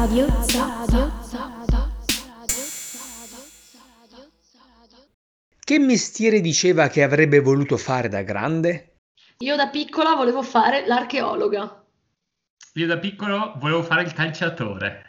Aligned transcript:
Radio 0.00 0.26
Radio 0.54 1.12
Che 5.62 5.78
mestiere 5.78 6.40
diceva 6.40 6.88
che 6.88 7.02
avrebbe 7.02 7.40
voluto 7.40 7.76
fare 7.76 8.08
da 8.08 8.22
grande? 8.22 8.94
Io 9.40 9.56
da 9.56 9.68
piccola 9.68 10.14
volevo 10.14 10.40
fare 10.40 10.86
l'archeologa. 10.86 11.84
Io 12.72 12.86
da 12.86 12.96
piccolo 12.96 13.52
volevo 13.58 13.82
fare 13.82 14.04
il 14.04 14.14
calciatore. 14.14 15.02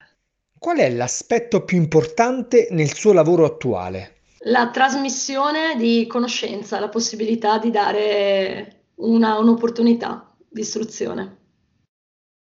Qual 0.59 0.77
è 0.77 0.89
l'aspetto 0.89 1.63
più 1.63 1.77
importante 1.77 2.67
nel 2.71 2.93
suo 2.93 3.13
lavoro 3.13 3.45
attuale? 3.45 4.23
La 4.39 4.71
trasmissione 4.71 5.77
di 5.77 6.05
conoscenza, 6.05 6.81
la 6.81 6.89
possibilità 6.89 7.59
di 7.59 7.71
dare 7.71 8.87
una- 8.95 9.39
un'opportunità 9.39 10.35
di 10.49 10.59
istruzione. 10.59 11.37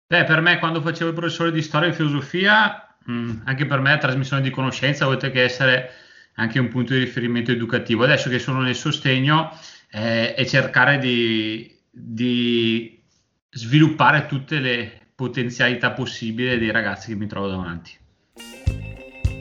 Beh, 0.10 0.24
per 0.24 0.40
me 0.40 0.58
quando 0.58 0.82
facevo 0.82 1.10
il 1.10 1.16
professore 1.16 1.52
di 1.52 1.62
storia 1.62 1.90
e 1.90 1.94
filosofia, 1.94 2.96
mh, 3.04 3.42
anche 3.44 3.66
per 3.66 3.82
me 3.82 3.90
la 3.90 3.98
trasmissione 3.98 4.42
di 4.42 4.50
conoscenza, 4.50 5.06
oltre 5.06 5.32
che 5.32 5.44
essere 5.44 5.92
anche 6.36 6.60
un 6.60 6.70
punto 6.70 6.94
di 6.94 7.00
riferimento 7.00 7.52
educativo, 7.52 8.06
adesso 8.06 8.30
che 8.30 8.40
sono 8.40 8.62
nel 8.62 8.76
sostegno, 8.76 9.52
eh, 9.92 10.34
è 10.34 10.46
cercare 10.46 10.98
di, 10.98 11.70
di 11.90 13.02
sviluppare 13.50 14.28
tutte 14.28 14.60
le 14.60 15.08
potenzialità 15.14 15.92
possibili 15.92 16.58
dei 16.58 16.72
ragazzi 16.72 17.10
che 17.10 17.16
mi 17.16 17.28
trovo 17.28 17.50
davanti. 17.50 17.92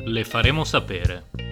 Le 0.04 0.24
faremo 0.24 0.64
sapere. 0.64 1.45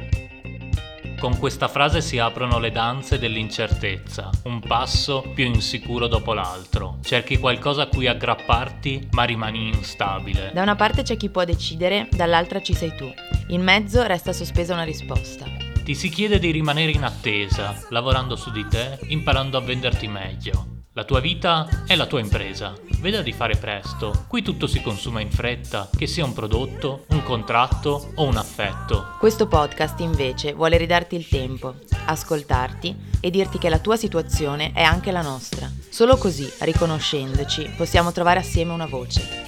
Con 1.24 1.38
questa 1.38 1.69
frase 1.69 2.02
si 2.02 2.19
aprono 2.19 2.59
le 2.59 2.70
danze 2.70 3.19
dell'incertezza, 3.19 4.28
un 4.42 4.60
passo 4.60 5.23
più 5.34 5.47
insicuro 5.47 6.06
dopo 6.06 6.34
l'altro. 6.34 6.98
Cerchi 7.02 7.38
qualcosa 7.38 7.84
a 7.84 7.87
cui 7.87 8.06
aggrapparti, 8.06 9.09
ma 9.12 9.24
rimani 9.24 9.69
instabile. 9.69 10.50
Da 10.53 10.61
una 10.61 10.75
parte 10.75 11.00
c'è 11.00 11.16
chi 11.16 11.31
può 11.31 11.44
decidere, 11.44 12.08
dall'altra 12.11 12.61
ci 12.61 12.75
sei 12.75 12.94
tu. 12.94 13.11
In 13.47 13.62
mezzo 13.62 14.03
resta 14.03 14.34
sospesa 14.34 14.75
una 14.75 14.84
risposta. 14.84 15.47
Ti 15.83 15.94
si 15.94 16.11
chiede 16.11 16.39
di 16.39 16.50
rimanere 16.50 16.92
in 16.92 17.05
attesa, 17.05 17.75
lavorando 17.88 18.36
su 18.36 18.50
di 18.50 18.66
te, 18.69 18.98
imparando 19.09 19.56
a 19.56 19.62
venderti 19.62 20.06
meglio. 20.06 20.73
La 20.97 21.03
tua 21.03 21.19
vita 21.19 21.83
è 21.89 21.97
la 21.97 22.06
tua 22.06 22.20
impresa. 22.20 22.73
Veda 23.00 23.20
di 23.20 23.33
fare 23.33 23.56
presto. 23.56 24.27
Qui 24.28 24.42
tutto 24.42 24.69
si 24.69 24.81
consuma 24.81 25.20
in 25.20 25.28
fretta, 25.28 25.91
che 25.91 26.06
sia 26.06 26.25
un 26.25 26.33
prodotto, 26.33 27.06
un 27.09 27.25
contratto 27.25 28.12
o 28.14 28.23
un 28.23 28.37
affetto. 28.37 29.17
Questo 29.19 29.48
podcast 29.48 29.98
invece 29.98 30.53
vuole 30.53 30.77
ridarti 30.77 31.17
il 31.17 31.27
tempo, 31.27 31.75
ascoltarti 32.05 32.95
e 33.19 33.31
dirti 33.31 33.59
che 33.59 33.69
la 33.70 33.81
tua 33.81 33.97
situazione 33.97 34.70
è 34.72 34.83
anche 34.83 35.11
la 35.11 35.20
nostra. 35.20 35.69
Solo 35.89 36.17
così, 36.17 36.48
riconoscendoci, 36.61 37.72
possiamo 37.77 38.12
trovare 38.12 38.39
assieme 38.39 38.72
una 38.72 38.87
voce. 38.87 39.42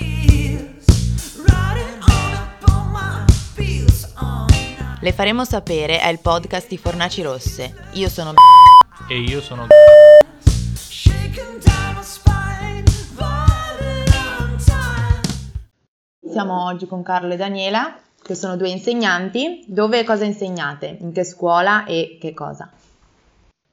Le 4.99 5.13
faremo 5.13 5.45
sapere 5.45 6.01
è 6.01 6.09
il 6.09 6.19
podcast 6.19 6.67
di 6.67 6.77
Fornaci 6.77 7.23
Rosse. 7.23 7.73
Io 7.93 8.09
sono 8.09 8.35
E 9.07 9.21
io 9.21 9.41
sono... 9.41 9.69
Siamo 16.37 16.65
oggi 16.65 16.85
con 16.85 17.03
Carlo 17.03 17.33
e 17.33 17.37
Daniela, 17.39 17.99
che 18.23 18.35
sono 18.35 18.59
due 18.59 18.69
insegnanti. 18.69 19.65
Dove 19.67 20.01
e 20.01 20.05
cosa 20.05 20.27
insegnate? 20.27 20.99
In 21.01 21.11
che 21.11 21.25
scuola 21.25 21.87
e 21.87 22.19
che 22.21 22.35
cosa? 22.35 22.71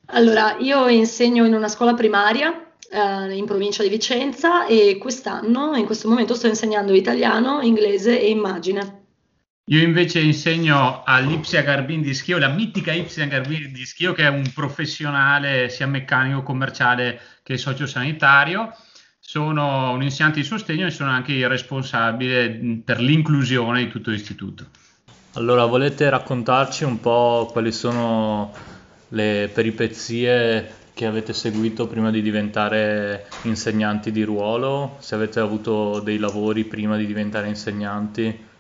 Allora, 0.06 0.56
io 0.60 0.88
insegno 0.88 1.44
in 1.44 1.56
una 1.56 1.68
scuola 1.68 1.94
primaria 1.94 2.72
eh, 2.90 3.36
in 3.36 3.44
provincia 3.46 3.84
di 3.84 3.90
Vicenza 3.90 4.66
e 4.66 4.98
quest'anno, 4.98 5.76
in 5.76 5.86
questo 5.86 6.08
momento, 6.08 6.36
sto 6.36 6.48
insegnando 6.48 6.94
italiano, 6.94 7.60
inglese 7.60 8.18
e 8.18 8.30
immagine. 8.30 9.02
Io 9.66 9.82
invece 9.82 10.22
insegno 10.22 11.04
all'Ipsia 11.04 11.64
Garbin 11.64 12.02
di 12.02 12.14
Schio, 12.14 12.38
la 12.38 12.48
mitica 12.48 12.94
Ipsia 12.94 13.26
Garbin 13.26 13.74
di 13.74 13.86
Schio, 13.86 14.14
che 14.14 14.24
è 14.24 14.30
un 14.30 14.50
professionale 14.54 15.68
sia 15.68 15.86
meccanico, 15.86 16.44
commerciale 16.44 17.20
che 17.44 17.58
sociosanitario. 17.58 18.74
Sono 19.26 19.92
un 19.94 20.04
insegnante 20.04 20.42
di 20.42 20.46
sostegno 20.46 20.86
e 20.86 20.92
sono 20.92 21.10
anche 21.10 21.32
il 21.32 21.48
responsabile 21.48 22.50
mh, 22.50 22.82
per 22.84 23.00
l'inclusione 23.00 23.86
di 23.86 23.90
tutto 23.90 24.12
l'istituto. 24.12 24.66
Allora, 25.36 25.66
volete 25.66 26.10
raccontarci 26.10 26.84
un 26.84 27.00
po' 27.00 27.50
quali 27.52 27.72
sono 27.72 28.52
le 29.08 29.50
peripezie 29.52 30.82
che 30.94 31.06
avete 31.06 31.34
seguito 31.34 31.88
prima 31.88 32.12
di 32.12 32.22
diventare 32.22 33.26
insegnanti 33.44 34.12
di 34.12 34.24
ruolo? 34.24 34.98
Se 35.00 35.16
avete 35.16 35.40
avuto 35.40 36.02
dei 36.02 36.20
lavori 36.20 36.66
prima 36.66 36.98
di 36.98 37.08
diventare 37.08 37.48
insegnanti? 37.48 38.52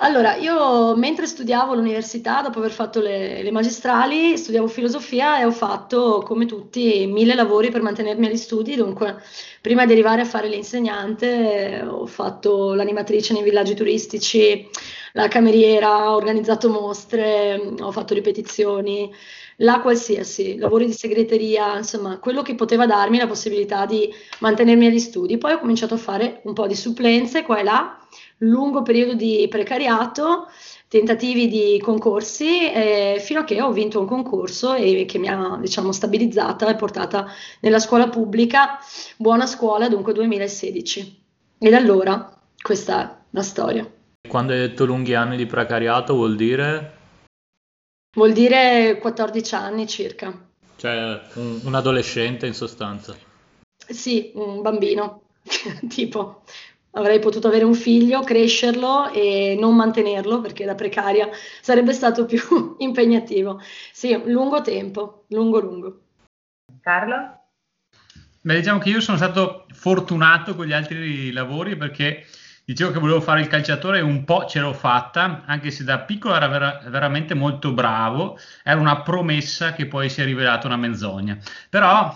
Allora, 0.00 0.36
io 0.36 0.94
mentre 0.96 1.26
studiavo 1.26 1.72
all'università, 1.72 2.40
dopo 2.40 2.60
aver 2.60 2.70
fatto 2.70 3.00
le, 3.00 3.42
le 3.42 3.50
magistrali, 3.50 4.36
studiavo 4.36 4.68
filosofia 4.68 5.40
e 5.40 5.44
ho 5.44 5.50
fatto, 5.50 6.22
come 6.24 6.46
tutti, 6.46 7.06
mille 7.06 7.34
lavori 7.34 7.70
per 7.70 7.82
mantenermi 7.82 8.26
agli 8.26 8.36
studi. 8.36 8.76
Dunque, 8.76 9.16
prima 9.60 9.86
di 9.86 9.92
arrivare 9.92 10.20
a 10.20 10.24
fare 10.24 10.48
l'insegnante, 10.48 11.80
eh, 11.80 11.86
ho 11.86 12.06
fatto 12.06 12.74
l'animatrice 12.74 13.32
nei 13.32 13.42
villaggi 13.42 13.74
turistici, 13.74 14.68
la 15.14 15.26
cameriera, 15.26 16.12
ho 16.12 16.14
organizzato 16.14 16.70
mostre, 16.70 17.60
ho 17.80 17.90
fatto 17.90 18.14
ripetizioni, 18.14 19.12
la 19.56 19.80
qualsiasi, 19.80 20.58
lavori 20.58 20.86
di 20.86 20.92
segreteria, 20.92 21.76
insomma, 21.76 22.18
quello 22.18 22.42
che 22.42 22.54
poteva 22.54 22.86
darmi 22.86 23.18
la 23.18 23.26
possibilità 23.26 23.84
di 23.84 24.08
mantenermi 24.38 24.86
agli 24.86 25.00
studi. 25.00 25.38
Poi 25.38 25.54
ho 25.54 25.58
cominciato 25.58 25.94
a 25.94 25.98
fare 25.98 26.40
un 26.44 26.52
po' 26.52 26.68
di 26.68 26.76
supplenze 26.76 27.42
qua 27.42 27.58
e 27.58 27.64
là 27.64 27.98
lungo 28.38 28.82
periodo 28.82 29.14
di 29.14 29.46
precariato, 29.48 30.46
tentativi 30.88 31.48
di 31.48 31.80
concorsi, 31.82 32.70
eh, 32.72 33.16
fino 33.20 33.40
a 33.40 33.44
che 33.44 33.60
ho 33.60 33.72
vinto 33.72 34.00
un 34.00 34.06
concorso 34.06 34.74
e 34.74 35.04
che 35.06 35.18
mi 35.18 35.28
ha, 35.28 35.58
diciamo, 35.60 35.92
stabilizzata 35.92 36.68
e 36.68 36.76
portata 36.76 37.26
nella 37.60 37.78
scuola 37.78 38.08
pubblica, 38.08 38.78
buona 39.16 39.46
scuola, 39.46 39.88
dunque 39.88 40.12
2016. 40.12 41.22
E 41.58 41.70
da 41.70 41.76
allora 41.76 42.38
questa 42.60 43.10
è 43.10 43.16
la 43.30 43.42
storia. 43.42 43.90
Quando 44.28 44.52
hai 44.52 44.58
detto 44.58 44.84
lunghi 44.84 45.14
anni 45.14 45.36
di 45.36 45.46
precariato 45.46 46.14
vuol 46.14 46.36
dire? 46.36 46.96
Vuol 48.16 48.32
dire 48.32 48.98
14 49.00 49.54
anni 49.54 49.86
circa. 49.86 50.46
Cioè 50.76 51.20
un, 51.34 51.60
un 51.64 51.74
adolescente 51.74 52.46
in 52.46 52.54
sostanza. 52.54 53.16
Sì, 53.76 54.32
un 54.34 54.60
bambino, 54.60 55.22
tipo. 55.88 56.42
Avrei 56.98 57.20
potuto 57.20 57.46
avere 57.46 57.64
un 57.64 57.74
figlio, 57.74 58.22
crescerlo 58.22 59.12
e 59.12 59.56
non 59.58 59.76
mantenerlo 59.76 60.40
perché 60.40 60.64
da 60.64 60.74
precaria 60.74 61.28
sarebbe 61.60 61.92
stato 61.92 62.26
più 62.26 62.40
impegnativo. 62.78 63.60
Sì, 63.92 64.20
lungo 64.24 64.60
tempo, 64.62 65.24
lungo 65.28 65.60
lungo. 65.60 66.00
Carlo? 66.80 67.36
Beh, 68.40 68.56
diciamo 68.56 68.80
che 68.80 68.88
io 68.88 69.00
sono 69.00 69.16
stato 69.16 69.66
fortunato 69.72 70.56
con 70.56 70.66
gli 70.66 70.72
altri 70.72 71.30
lavori 71.30 71.76
perché 71.76 72.26
dicevo 72.64 72.90
che 72.90 72.98
volevo 72.98 73.20
fare 73.20 73.42
il 73.42 73.46
calciatore 73.46 73.98
e 73.98 74.02
un 74.02 74.24
po' 74.24 74.46
ce 74.46 74.58
l'ho 74.58 74.72
fatta, 74.72 75.44
anche 75.46 75.70
se 75.70 75.84
da 75.84 76.00
piccolo 76.00 76.34
era 76.34 76.48
vera- 76.48 76.82
veramente 76.88 77.34
molto 77.34 77.72
bravo, 77.72 78.36
era 78.64 78.80
una 78.80 79.02
promessa 79.02 79.72
che 79.72 79.86
poi 79.86 80.10
si 80.10 80.20
è 80.20 80.24
rivelata 80.24 80.66
una 80.66 80.76
menzogna. 80.76 81.38
Però 81.70 82.12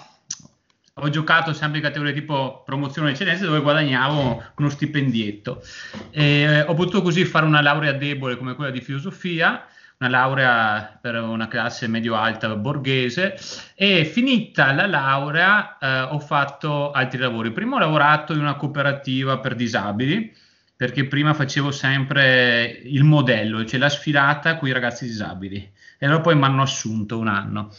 ho 0.95 1.09
giocato 1.09 1.55
sempre 1.55 1.79
in 1.79 1.85
categorie 1.85 2.13
tipo 2.13 2.63
promozione 2.65 3.11
eccellenza 3.11 3.47
dove 3.47 3.61
guadagnavo 3.61 4.43
uno 4.57 4.69
stipendietto. 4.69 5.63
E 6.11 6.61
ho 6.67 6.75
potuto 6.75 7.01
così 7.01 7.25
fare 7.25 7.47
una 7.47 7.63
laurea 7.63 7.93
debole 7.93 8.37
come 8.37 8.55
quella 8.55 8.71
di 8.71 8.83
filosofia, 8.83 9.65
una 9.99 10.11
laurea 10.11 10.99
per 11.01 11.15
una 11.15 11.49
classe 11.49 11.87
medio-alta 11.87 12.55
borghese 12.57 13.37
e 13.75 14.05
finita 14.05 14.73
la 14.73 14.87
laurea 14.87 15.79
eh, 15.79 16.01
ho 16.03 16.19
fatto 16.19 16.91
altri 16.91 17.19
lavori. 17.19 17.53
Prima 17.53 17.77
ho 17.77 17.79
lavorato 17.79 18.35
in 18.35 18.41
una 18.41 18.57
cooperativa 18.57 19.39
per 19.39 19.55
disabili 19.55 20.35
perché 20.77 21.07
prima 21.07 21.33
facevo 21.33 21.71
sempre 21.71 22.65
il 22.85 23.05
modello, 23.05 23.65
cioè 23.65 23.79
la 23.79 23.89
sfilata 23.89 24.57
con 24.57 24.69
i 24.69 24.73
ragazzi 24.73 25.07
disabili 25.07 25.71
e 25.97 26.07
allora 26.07 26.21
poi 26.21 26.35
mi 26.35 26.45
hanno 26.45 26.63
assunto 26.63 27.19
un 27.19 27.29
anno. 27.29 27.73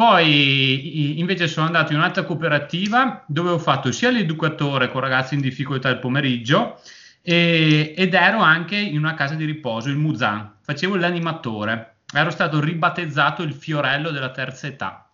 Poi 0.00 1.18
invece 1.20 1.46
sono 1.46 1.66
andato 1.66 1.92
in 1.92 1.98
un'altra 1.98 2.22
cooperativa 2.22 3.22
dove 3.26 3.50
ho 3.50 3.58
fatto 3.58 3.92
sia 3.92 4.08
l'educatore 4.08 4.90
con 4.90 5.02
ragazzi 5.02 5.34
in 5.34 5.42
difficoltà 5.42 5.90
il 5.90 5.98
pomeriggio 5.98 6.80
e, 7.20 7.92
ed 7.94 8.14
ero 8.14 8.38
anche 8.38 8.76
in 8.76 8.96
una 8.96 9.12
casa 9.12 9.34
di 9.34 9.44
riposo, 9.44 9.90
il 9.90 9.98
Muzan, 9.98 10.54
facevo 10.62 10.96
l'animatore, 10.96 11.96
ero 12.14 12.30
stato 12.30 12.60
ribattezzato 12.60 13.42
il 13.42 13.52
fiorello 13.52 14.10
della 14.10 14.30
terza 14.30 14.68
età 14.68 15.06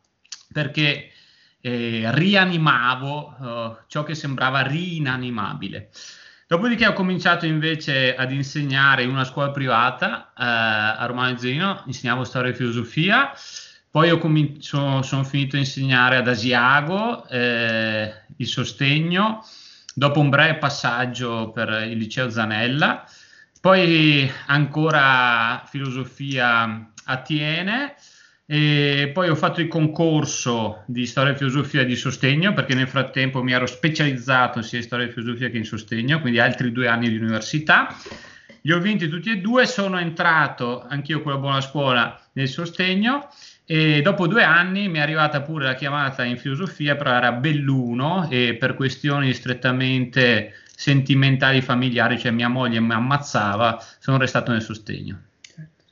perché 0.52 1.10
eh, 1.60 2.02
rianimavo 2.04 3.36
eh, 3.42 3.76
ciò 3.88 4.04
che 4.04 4.14
sembrava 4.14 4.60
rinanimabile. 4.60 5.90
Dopodiché 6.46 6.86
ho 6.86 6.92
cominciato 6.92 7.44
invece 7.44 8.14
ad 8.14 8.30
insegnare 8.30 9.02
in 9.02 9.10
una 9.10 9.24
scuola 9.24 9.50
privata 9.50 10.28
eh, 10.28 10.44
a 10.44 11.04
Romano 11.06 11.36
Zeno, 11.38 11.82
insegnavo 11.86 12.22
storia 12.22 12.52
e 12.52 12.54
filosofia 12.54 13.32
poi 13.96 14.10
ho 14.10 14.19
cominci- 14.19 14.60
sono, 14.60 15.25
finito 15.25 15.56
a 15.56 15.58
insegnare 15.58 16.16
ad 16.16 16.28
Asiago 16.28 17.26
eh, 17.31 18.12
il 18.37 18.46
sostegno 18.46 19.43
dopo 19.94 20.20
un 20.20 20.28
breve 20.28 20.58
passaggio 20.58 21.50
per 21.50 21.87
il 21.88 21.96
liceo 21.96 22.28
Zanella, 22.28 23.08
poi 23.58 24.31
ancora 24.48 25.64
filosofia 25.66 26.90
a 27.04 27.16
Tiene, 27.22 27.94
e 28.44 29.12
poi 29.14 29.31
ho 29.31 29.34
fatto 29.34 29.62
il 29.62 29.69
concorso 29.69 30.82
di 30.84 31.06
storia 31.06 31.32
e 31.32 31.38
filosofia 31.38 31.82
di 31.82 31.96
sostegno 31.96 32.52
perché 32.52 32.75
nel 32.75 32.88
frattempo 32.88 33.42
mi 33.42 33.52
ero 33.52 33.64
specializzato 33.64 34.60
sia 34.60 34.76
in 34.76 34.84
storia 34.84 35.06
e 35.06 35.10
filosofia 35.10 35.49
che 35.49 35.56
in 35.56 35.64
sostegno, 35.64 36.20
quindi 36.20 36.38
altri 36.38 36.70
due 36.70 36.87
anni 36.87 37.08
di 37.08 37.16
università. 37.16 37.96
Li 38.60 38.72
ho 38.72 38.78
vinti 38.78 39.08
tutti 39.08 39.31
e 39.31 39.38
due, 39.38 39.64
sono 39.64 39.99
entrato 39.99 40.84
anch'io 40.87 41.22
con 41.22 41.32
la 41.32 41.38
buona 41.38 41.60
scuola 41.62 42.20
nel 42.32 42.49
sostegno 42.49 43.31
e 43.68 44.00
dopo 44.00 44.28
due 44.28 44.44
anni 44.44 44.88
mi 44.88 44.98
è 44.98 45.00
arrivata 45.00 45.40
pure 45.40 45.64
la 45.64 45.74
chiamata 45.74 46.22
in 46.22 46.38
filosofia, 46.38 46.94
però 46.94 47.10
era 47.10 47.32
Belluno 47.32 48.28
e 48.30 48.54
per 48.54 48.74
questioni 48.74 49.32
strettamente 49.32 50.52
sentimentali 50.72 51.60
familiari, 51.60 52.16
cioè 52.16 52.30
mia 52.30 52.48
moglie 52.48 52.78
mi 52.78 52.92
ammazzava, 52.92 53.82
sono 53.98 54.18
restato 54.18 54.52
nel 54.52 54.62
sostegno. 54.62 55.18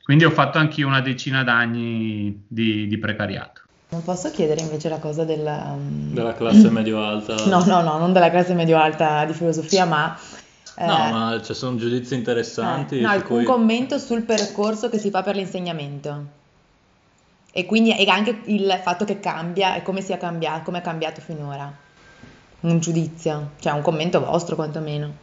Quindi 0.05 0.23
ho 0.23 0.29
fatto 0.29 0.57
anche 0.57 0.83
una 0.83 1.01
decina 1.01 1.43
d'anni 1.43 2.45
di, 2.47 2.87
di, 2.87 2.97
precariato. 2.97 3.61
Non 3.89 4.03
posso 4.03 4.31
chiedere 4.31 4.61
invece 4.61 4.87
la 4.87 4.99
cosa 4.99 5.25
del, 5.25 5.45
um... 5.45 6.13
della 6.13 6.33
classe 6.33 6.69
medio-alta? 6.69 7.43
No, 7.49 7.65
no, 7.65 7.81
no, 7.81 7.97
non 7.97 8.13
della 8.13 8.29
classe 8.29 8.53
medio-alta 8.53 9.25
di 9.25 9.33
filosofia, 9.33 9.83
ma... 9.83 10.17
Eh... 10.77 10.85
No, 10.85 11.09
ma 11.11 11.41
ci 11.43 11.53
sono 11.53 11.75
giudizi 11.75 12.13
interessanti. 12.13 12.99
Eh, 12.99 13.01
no, 13.01 13.09
alcun 13.09 13.37
cui... 13.37 13.45
commento 13.45 13.97
sul 13.97 14.21
percorso 14.21 14.87
che 14.87 14.97
si 14.97 15.09
fa 15.09 15.23
per 15.23 15.35
l'insegnamento. 15.35 16.43
E 17.57 17.65
quindi 17.65 17.95
e 17.95 18.05
anche 18.09 18.41
il 18.47 18.81
fatto 18.83 19.05
che 19.05 19.21
cambia 19.21 19.75
e 19.75 19.81
come 19.81 20.01
sia 20.01 20.17
cambiato, 20.17 20.63
come 20.63 20.79
è 20.79 20.81
cambiato 20.81 21.21
finora. 21.21 21.73
Un 22.59 22.79
giudizio, 22.79 23.51
cioè 23.61 23.71
un 23.71 23.81
commento 23.81 24.19
vostro 24.19 24.55
quantomeno. 24.55 25.15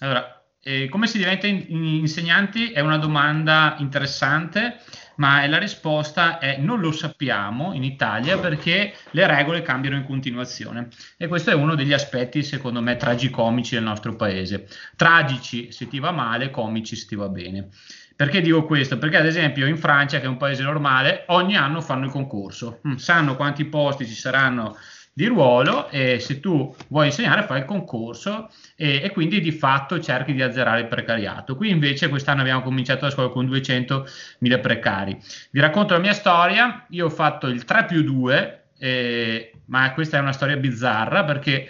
Allora, 0.00 0.44
eh, 0.62 0.90
come 0.90 1.06
si 1.06 1.16
diventa 1.16 1.46
in- 1.46 1.64
insegnanti 1.70 2.72
è 2.72 2.80
una 2.80 2.98
domanda 2.98 3.76
interessante, 3.78 4.80
ma 5.16 5.46
la 5.46 5.56
risposta 5.56 6.38
è 6.38 6.58
non 6.58 6.80
lo 6.80 6.92
sappiamo 6.92 7.72
in 7.72 7.82
Italia 7.82 8.38
perché 8.38 8.92
le 9.12 9.26
regole 9.26 9.62
cambiano 9.62 9.96
in 9.96 10.04
continuazione 10.04 10.88
e 11.16 11.28
questo 11.28 11.50
è 11.50 11.54
uno 11.54 11.74
degli 11.74 11.94
aspetti 11.94 12.42
secondo 12.42 12.82
me 12.82 12.96
tragicomici 12.96 13.74
del 13.74 13.84
nostro 13.84 14.14
paese. 14.16 14.68
Tragici 14.96 15.72
se 15.72 15.88
ti 15.88 15.98
va 15.98 16.10
male, 16.10 16.50
comici 16.50 16.94
se 16.94 17.06
ti 17.06 17.14
va 17.14 17.30
bene. 17.30 17.70
Perché 18.18 18.40
dico 18.40 18.64
questo? 18.64 18.98
Perché 18.98 19.16
ad 19.16 19.26
esempio 19.26 19.64
in 19.68 19.76
Francia, 19.76 20.18
che 20.18 20.24
è 20.24 20.28
un 20.28 20.38
paese 20.38 20.64
normale, 20.64 21.22
ogni 21.28 21.54
anno 21.56 21.80
fanno 21.80 22.06
il 22.06 22.10
concorso, 22.10 22.80
mm, 22.84 22.96
sanno 22.96 23.36
quanti 23.36 23.64
posti 23.64 24.04
ci 24.06 24.14
saranno 24.14 24.76
di 25.12 25.26
ruolo 25.26 25.88
e 25.88 26.18
se 26.18 26.40
tu 26.40 26.74
vuoi 26.88 27.06
insegnare 27.06 27.44
fai 27.44 27.60
il 27.60 27.64
concorso 27.64 28.50
e, 28.74 29.02
e, 29.04 29.12
quindi 29.12 29.40
di 29.40 29.52
fatto 29.52 30.00
cerchi 30.00 30.32
di 30.32 30.42
azzerare 30.42 30.80
il 30.80 30.88
precariato. 30.88 31.54
Qui 31.54 31.70
invece 31.70 32.08
quest'anno 32.08 32.40
abbiamo 32.40 32.62
cominciato 32.62 33.04
la 33.04 33.12
scuola 33.12 33.28
con 33.28 33.46
200.000 33.46 34.60
precari. 34.60 35.16
Vi 35.52 35.60
racconto 35.60 35.94
la 35.94 36.00
mia 36.00 36.12
storia, 36.12 36.86
io 36.88 37.06
ho 37.06 37.10
fatto 37.10 37.46
il 37.46 37.62
3 37.62 37.84
più 37.84 38.02
2, 38.02 38.64
eh, 38.80 39.52
ma 39.66 39.92
questa 39.92 40.16
è 40.16 40.20
una 40.20 40.32
storia 40.32 40.56
bizzarra 40.56 41.22
perché 41.22 41.68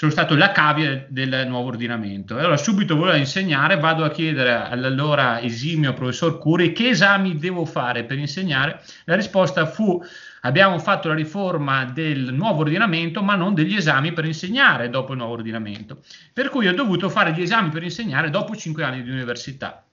sono 0.00 0.12
stato 0.12 0.34
la 0.34 0.50
cavia 0.50 1.04
del 1.10 1.44
nuovo 1.46 1.68
ordinamento. 1.68 2.34
Allora 2.34 2.56
subito 2.56 2.96
volevo 2.96 3.18
insegnare, 3.18 3.76
vado 3.76 4.02
a 4.02 4.08
chiedere 4.08 4.50
all'allora 4.50 5.42
esimio 5.42 5.92
professor 5.92 6.38
Curi 6.38 6.72
che 6.72 6.88
esami 6.88 7.36
devo 7.36 7.66
fare 7.66 8.04
per 8.04 8.16
insegnare. 8.16 8.80
La 9.04 9.14
risposta 9.14 9.66
fu 9.66 10.02
abbiamo 10.40 10.78
fatto 10.78 11.08
la 11.08 11.14
riforma 11.14 11.84
del 11.84 12.32
nuovo 12.32 12.60
ordinamento 12.60 13.22
ma 13.22 13.34
non 13.34 13.52
degli 13.52 13.76
esami 13.76 14.14
per 14.14 14.24
insegnare 14.24 14.88
dopo 14.88 15.12
il 15.12 15.18
nuovo 15.18 15.34
ordinamento. 15.34 15.98
Per 16.32 16.48
cui 16.48 16.66
ho 16.66 16.72
dovuto 16.72 17.10
fare 17.10 17.34
gli 17.34 17.42
esami 17.42 17.68
per 17.68 17.82
insegnare 17.82 18.30
dopo 18.30 18.56
cinque 18.56 18.84
anni 18.84 19.02
di 19.02 19.10
università. 19.10 19.84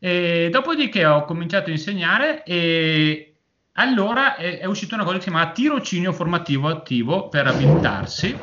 E 0.00 0.48
dopodiché 0.50 1.06
ho 1.06 1.24
cominciato 1.24 1.70
a 1.70 1.72
insegnare 1.72 2.42
e 2.42 3.35
allora 3.76 4.36
è, 4.36 4.58
è 4.58 4.64
uscita 4.64 4.94
una 4.94 5.04
cosa 5.04 5.16
che 5.16 5.22
si 5.22 5.30
chiama 5.30 5.50
tirocinio 5.50 6.12
formativo 6.12 6.68
attivo 6.68 7.28
per 7.28 7.46
abilitarsi. 7.46 8.36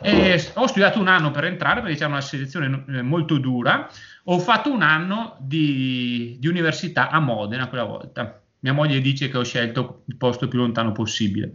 E 0.00 0.50
ho 0.54 0.66
studiato 0.66 0.98
un 0.98 1.08
anno 1.08 1.30
per 1.30 1.44
entrare 1.44 1.80
perché 1.80 1.96
c'era 1.96 2.08
una 2.08 2.20
selezione 2.20 2.84
eh, 2.88 3.02
molto 3.02 3.38
dura. 3.38 3.88
Ho 4.24 4.38
fatto 4.38 4.72
un 4.72 4.82
anno 4.82 5.36
di, 5.40 6.36
di 6.38 6.48
università 6.48 7.10
a 7.10 7.20
Modena 7.20 7.68
quella 7.68 7.84
volta. 7.84 8.40
Mia 8.60 8.72
moglie 8.72 9.00
dice 9.00 9.28
che 9.28 9.38
ho 9.38 9.44
scelto 9.44 10.02
il 10.06 10.16
posto 10.16 10.48
più 10.48 10.58
lontano 10.58 10.92
possibile. 10.92 11.54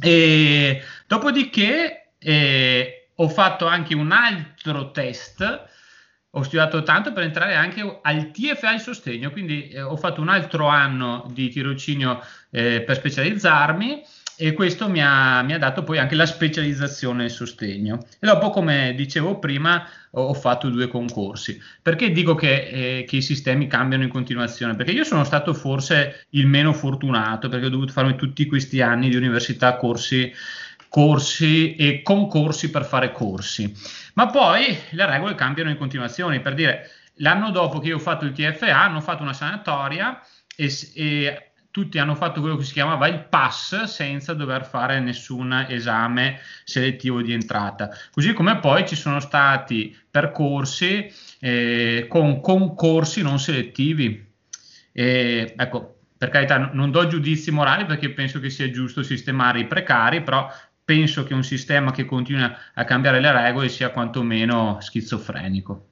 E 0.00 0.82
dopodiché 1.06 2.12
eh, 2.18 3.08
ho 3.14 3.28
fatto 3.28 3.66
anche 3.66 3.94
un 3.94 4.10
altro 4.12 4.90
test 4.90 5.72
ho 6.36 6.42
studiato 6.42 6.82
tanto 6.82 7.12
per 7.12 7.22
entrare 7.22 7.54
anche 7.54 8.00
al 8.02 8.30
TFA 8.30 8.72
di 8.72 8.78
sostegno, 8.78 9.30
quindi 9.30 9.68
eh, 9.68 9.82
ho 9.82 9.96
fatto 9.96 10.20
un 10.20 10.28
altro 10.28 10.66
anno 10.66 11.28
di 11.32 11.48
tirocinio 11.48 12.20
eh, 12.50 12.82
per 12.82 12.96
specializzarmi 12.96 14.02
e 14.36 14.52
questo 14.52 14.88
mi 14.88 15.00
ha, 15.00 15.42
mi 15.42 15.52
ha, 15.52 15.58
dato 15.58 15.84
poi 15.84 15.98
anche 15.98 16.16
la 16.16 16.26
specializzazione 16.26 17.22
nel 17.22 17.30
sostegno. 17.30 18.04
E 18.18 18.26
dopo, 18.26 18.50
come 18.50 18.92
dicevo 18.96 19.38
prima, 19.38 19.86
ho, 20.10 20.22
ho 20.22 20.34
fatto 20.34 20.68
due 20.70 20.88
concorsi. 20.88 21.60
Perché 21.80 22.10
dico 22.10 22.34
che, 22.34 22.68
eh, 22.98 23.04
che, 23.06 23.16
i 23.16 23.22
sistemi 23.22 23.68
cambiano 23.68 24.02
in 24.02 24.08
continuazione? 24.08 24.74
Perché 24.74 24.90
io 24.90 25.04
sono 25.04 25.22
stato 25.22 25.54
forse 25.54 26.26
il 26.30 26.48
meno 26.48 26.72
fortunato, 26.72 27.48
perché 27.48 27.66
ho 27.66 27.70
dovuto 27.70 27.92
farmi 27.92 28.16
tutti 28.16 28.46
questi 28.46 28.80
anni 28.80 29.08
di 29.08 29.16
università, 29.16 29.76
corsi 29.76 30.32
corsi 30.94 31.74
e 31.74 32.02
concorsi 32.02 32.70
per 32.70 32.84
fare 32.84 33.10
corsi. 33.10 33.74
Ma 34.12 34.28
poi 34.28 34.78
le 34.90 35.06
regole 35.06 35.34
cambiano 35.34 35.70
in 35.70 35.76
continuazione, 35.76 36.38
per 36.38 36.54
dire, 36.54 36.88
l'anno 37.14 37.50
dopo 37.50 37.80
che 37.80 37.88
io 37.88 37.96
ho 37.96 37.98
fatto 37.98 38.24
il 38.24 38.30
TFA 38.30 38.80
hanno 38.80 39.00
fatto 39.00 39.24
una 39.24 39.32
sanatoria 39.32 40.20
e, 40.54 40.72
e 40.94 41.50
tutti 41.72 41.98
hanno 41.98 42.14
fatto 42.14 42.40
quello 42.40 42.56
che 42.56 42.62
si 42.62 42.74
chiamava 42.74 43.08
il 43.08 43.24
pass 43.24 43.82
senza 43.82 44.34
dover 44.34 44.64
fare 44.64 45.00
nessun 45.00 45.66
esame 45.68 46.38
selettivo 46.62 47.22
di 47.22 47.32
entrata. 47.32 47.90
Così 48.12 48.32
come 48.32 48.60
poi 48.60 48.86
ci 48.86 48.94
sono 48.94 49.18
stati 49.18 49.98
percorsi 50.08 51.12
eh, 51.40 52.06
con 52.08 52.40
concorsi 52.40 53.20
non 53.20 53.40
selettivi. 53.40 54.32
E, 54.92 55.54
ecco, 55.56 55.96
per 56.16 56.28
carità, 56.28 56.70
non 56.72 56.92
do 56.92 57.08
giudizi 57.08 57.50
morali 57.50 57.84
perché 57.84 58.10
penso 58.10 58.38
che 58.38 58.48
sia 58.48 58.70
giusto 58.70 59.02
sistemare 59.02 59.58
i 59.58 59.66
precari, 59.66 60.22
però 60.22 60.48
penso 60.84 61.24
che 61.24 61.34
un 61.34 61.42
sistema 61.42 61.90
che 61.90 62.04
continua 62.04 62.56
a 62.74 62.84
cambiare 62.84 63.20
le 63.20 63.32
regole 63.32 63.68
sia 63.68 63.90
quantomeno 63.90 64.78
schizofrenico. 64.80 65.86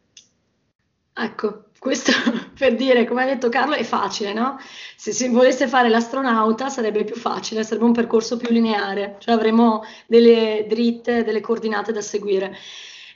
Ecco, 1.14 1.66
questo 1.78 2.12
per 2.56 2.74
dire, 2.74 3.06
come 3.06 3.22
ha 3.22 3.26
detto 3.26 3.48
Carlo, 3.48 3.74
è 3.74 3.84
facile, 3.84 4.32
no? 4.32 4.58
Se 4.96 5.12
si 5.12 5.28
volesse 5.28 5.66
fare 5.66 5.88
l'astronauta 5.88 6.68
sarebbe 6.68 7.04
più 7.04 7.16
facile, 7.16 7.64
sarebbe 7.64 7.84
un 7.84 7.92
percorso 7.92 8.36
più 8.36 8.50
lineare, 8.50 9.16
cioè 9.18 9.34
avremo 9.34 9.82
delle 10.06 10.66
dritte, 10.68 11.24
delle 11.24 11.40
coordinate 11.40 11.92
da 11.92 12.00
seguire. 12.00 12.56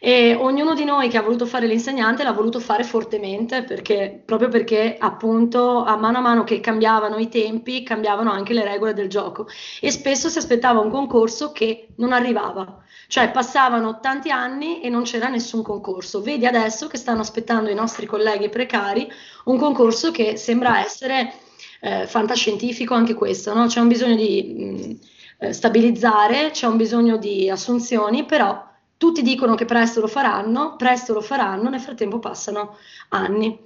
E 0.07 0.37
ognuno 0.37 0.75
di 0.75 0.85
noi 0.85 1.09
che 1.09 1.19
ha 1.19 1.23
voluto 1.23 1.47
fare 1.47 1.67
l'insegnante 1.67 2.23
l'ha 2.23 2.31
voluto 2.31 2.61
fare 2.61 2.85
fortemente 2.85 3.65
perché, 3.65 4.23
proprio 4.25 4.49
perché 4.49 4.97
appunto 4.97 5.83
a 5.83 5.97
mano 5.97 6.19
a 6.19 6.21
mano 6.21 6.45
che 6.45 6.61
cambiavano 6.61 7.19
i 7.19 7.29
tempi 7.29 7.83
cambiavano 7.83 8.31
anche 8.31 8.53
le 8.53 8.63
regole 8.63 8.95
del 8.95 9.09
gioco 9.09 9.49
e 9.81 9.91
spesso 9.91 10.29
si 10.29 10.39
aspettava 10.39 10.79
un 10.79 10.91
concorso 10.91 11.51
che 11.51 11.89
non 11.97 12.13
arrivava, 12.13 12.85
cioè 13.09 13.33
passavano 13.33 13.99
tanti 13.99 14.31
anni 14.31 14.81
e 14.81 14.89
non 14.91 15.03
c'era 15.03 15.27
nessun 15.27 15.63
concorso. 15.63 16.23
Vedi 16.23 16.47
adesso 16.47 16.87
che 16.87 16.99
stanno 16.99 17.23
aspettando 17.23 17.69
i 17.69 17.75
nostri 17.75 18.07
colleghi 18.07 18.49
precari 18.49 19.11
un 19.47 19.59
concorso 19.59 20.13
che 20.13 20.37
sembra 20.37 20.85
essere 20.85 21.33
eh, 21.81 22.07
fantascientifico 22.07 22.95
anche 22.95 23.15
questo, 23.15 23.53
no? 23.53 23.67
c'è 23.67 23.81
un 23.81 23.89
bisogno 23.89 24.15
di 24.15 24.99
mh, 25.41 25.47
eh, 25.47 25.53
stabilizzare, 25.53 26.51
c'è 26.53 26.69
un 26.69 26.77
bisogno 26.77 27.17
di 27.17 27.51
assunzioni, 27.51 28.25
però 28.25 28.75
tutti 28.97 29.23
dicono 29.23 29.55
che 29.55 29.65
presto 29.65 30.01
lo 30.01 30.07
faranno, 30.07 30.77
presto 30.77 31.13
lo 31.13 31.21
faranno, 31.21 31.69
nel 31.69 31.81
frattempo 31.81 32.19
passano 32.19 32.77
anni. 33.11 33.59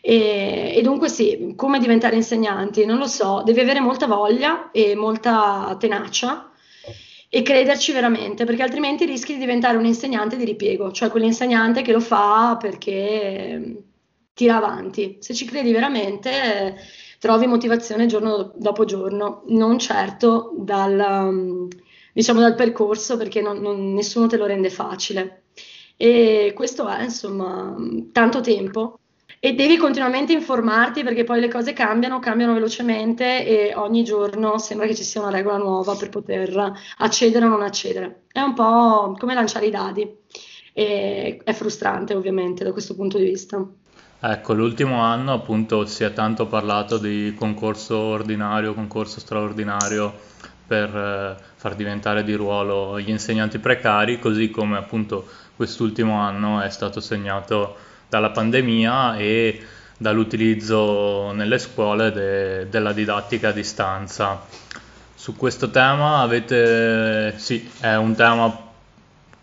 E, 0.00 0.74
e, 0.76 0.82
dunque 0.82 1.08
sì, 1.08 1.54
come 1.56 1.78
diventare 1.78 2.16
insegnanti? 2.16 2.84
Non 2.84 2.98
lo 2.98 3.06
so, 3.06 3.42
devi 3.44 3.60
avere 3.60 3.80
molta 3.80 4.06
voglia 4.06 4.70
e 4.70 4.94
molta 4.94 5.76
tenacia 5.78 6.50
e 7.28 7.42
crederci 7.42 7.92
veramente, 7.92 8.44
perché 8.44 8.62
altrimenti 8.62 9.04
rischi 9.04 9.32
di 9.34 9.40
diventare 9.40 9.76
un 9.76 9.84
insegnante 9.84 10.36
di 10.36 10.44
ripiego, 10.44 10.92
cioè 10.92 11.10
quell'insegnante 11.10 11.82
che 11.82 11.92
lo 11.92 12.00
fa 12.00 12.56
perché 12.58 13.82
tira 14.32 14.56
avanti. 14.56 15.16
Se 15.18 15.34
ci 15.34 15.44
credi 15.44 15.72
veramente, 15.72 16.76
trovi 17.18 17.46
motivazione 17.46 18.06
giorno 18.06 18.52
dopo 18.54 18.84
giorno, 18.84 19.42
non 19.48 19.78
certo 19.78 20.54
dal 20.58 21.68
diciamo, 22.16 22.40
dal 22.40 22.54
percorso 22.54 23.18
perché 23.18 23.42
non, 23.42 23.58
non, 23.58 23.92
nessuno 23.92 24.26
te 24.26 24.38
lo 24.38 24.46
rende 24.46 24.70
facile. 24.70 25.42
E 25.98 26.52
questo 26.54 26.88
è 26.88 27.02
insomma 27.02 27.74
tanto 28.10 28.40
tempo 28.40 29.00
e 29.38 29.52
devi 29.52 29.76
continuamente 29.76 30.32
informarti 30.32 31.02
perché 31.02 31.24
poi 31.24 31.40
le 31.40 31.48
cose 31.48 31.74
cambiano, 31.74 32.18
cambiano 32.18 32.54
velocemente 32.54 33.46
e 33.46 33.74
ogni 33.74 34.02
giorno 34.02 34.56
sembra 34.56 34.86
che 34.86 34.94
ci 34.94 35.04
sia 35.04 35.20
una 35.20 35.30
regola 35.30 35.58
nuova 35.58 35.94
per 35.94 36.08
poter 36.08 36.72
accedere 36.98 37.44
o 37.44 37.48
non 37.48 37.60
accedere. 37.60 38.22
È 38.32 38.40
un 38.40 38.54
po' 38.54 39.14
come 39.18 39.34
lanciare 39.34 39.66
i 39.66 39.70
dadi. 39.70 40.10
e 40.72 41.40
è 41.44 41.52
frustrante 41.52 42.14
ovviamente 42.14 42.64
da 42.64 42.72
questo 42.72 42.94
punto 42.94 43.18
di 43.18 43.24
vista. 43.24 43.62
Ecco, 44.18 44.54
l'ultimo 44.54 45.00
anno 45.00 45.34
appunto 45.34 45.84
si 45.84 46.02
è 46.02 46.12
tanto 46.14 46.46
parlato 46.46 46.96
di 46.96 47.34
concorso 47.36 47.98
ordinario, 47.98 48.72
concorso 48.72 49.20
straordinario 49.20 50.14
per 50.66 50.94
eh, 50.94 51.36
far 51.54 51.74
diventare 51.74 52.24
di 52.24 52.34
ruolo 52.34 52.98
gli 53.00 53.10
insegnanti 53.10 53.58
precari, 53.58 54.18
così 54.18 54.50
come 54.50 54.76
appunto 54.76 55.26
quest'ultimo 55.54 56.20
anno 56.20 56.60
è 56.60 56.70
stato 56.70 57.00
segnato 57.00 57.76
dalla 58.08 58.30
pandemia 58.30 59.16
e 59.16 59.64
dall'utilizzo 59.98 61.32
nelle 61.32 61.58
scuole 61.58 62.12
de- 62.12 62.68
della 62.68 62.92
didattica 62.92 63.48
a 63.48 63.52
distanza. 63.52 64.44
Su 65.14 65.34
questo 65.34 65.70
tema 65.70 66.20
avete, 66.20 67.34
sì, 67.38 67.68
è 67.80 67.94
un 67.94 68.14
tema 68.14 68.64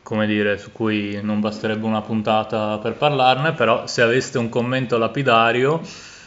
come 0.03 0.27
dire, 0.27 0.57
su 0.57 0.71
cui 0.71 1.19
non 1.23 1.39
basterebbe 1.39 1.85
una 1.85 2.01
puntata 2.01 2.77
per 2.77 2.93
parlarne, 2.93 3.53
però 3.53 3.87
se 3.87 4.01
aveste 4.01 4.37
un 4.37 4.49
commento 4.49 4.97
lapidario, 4.97 5.81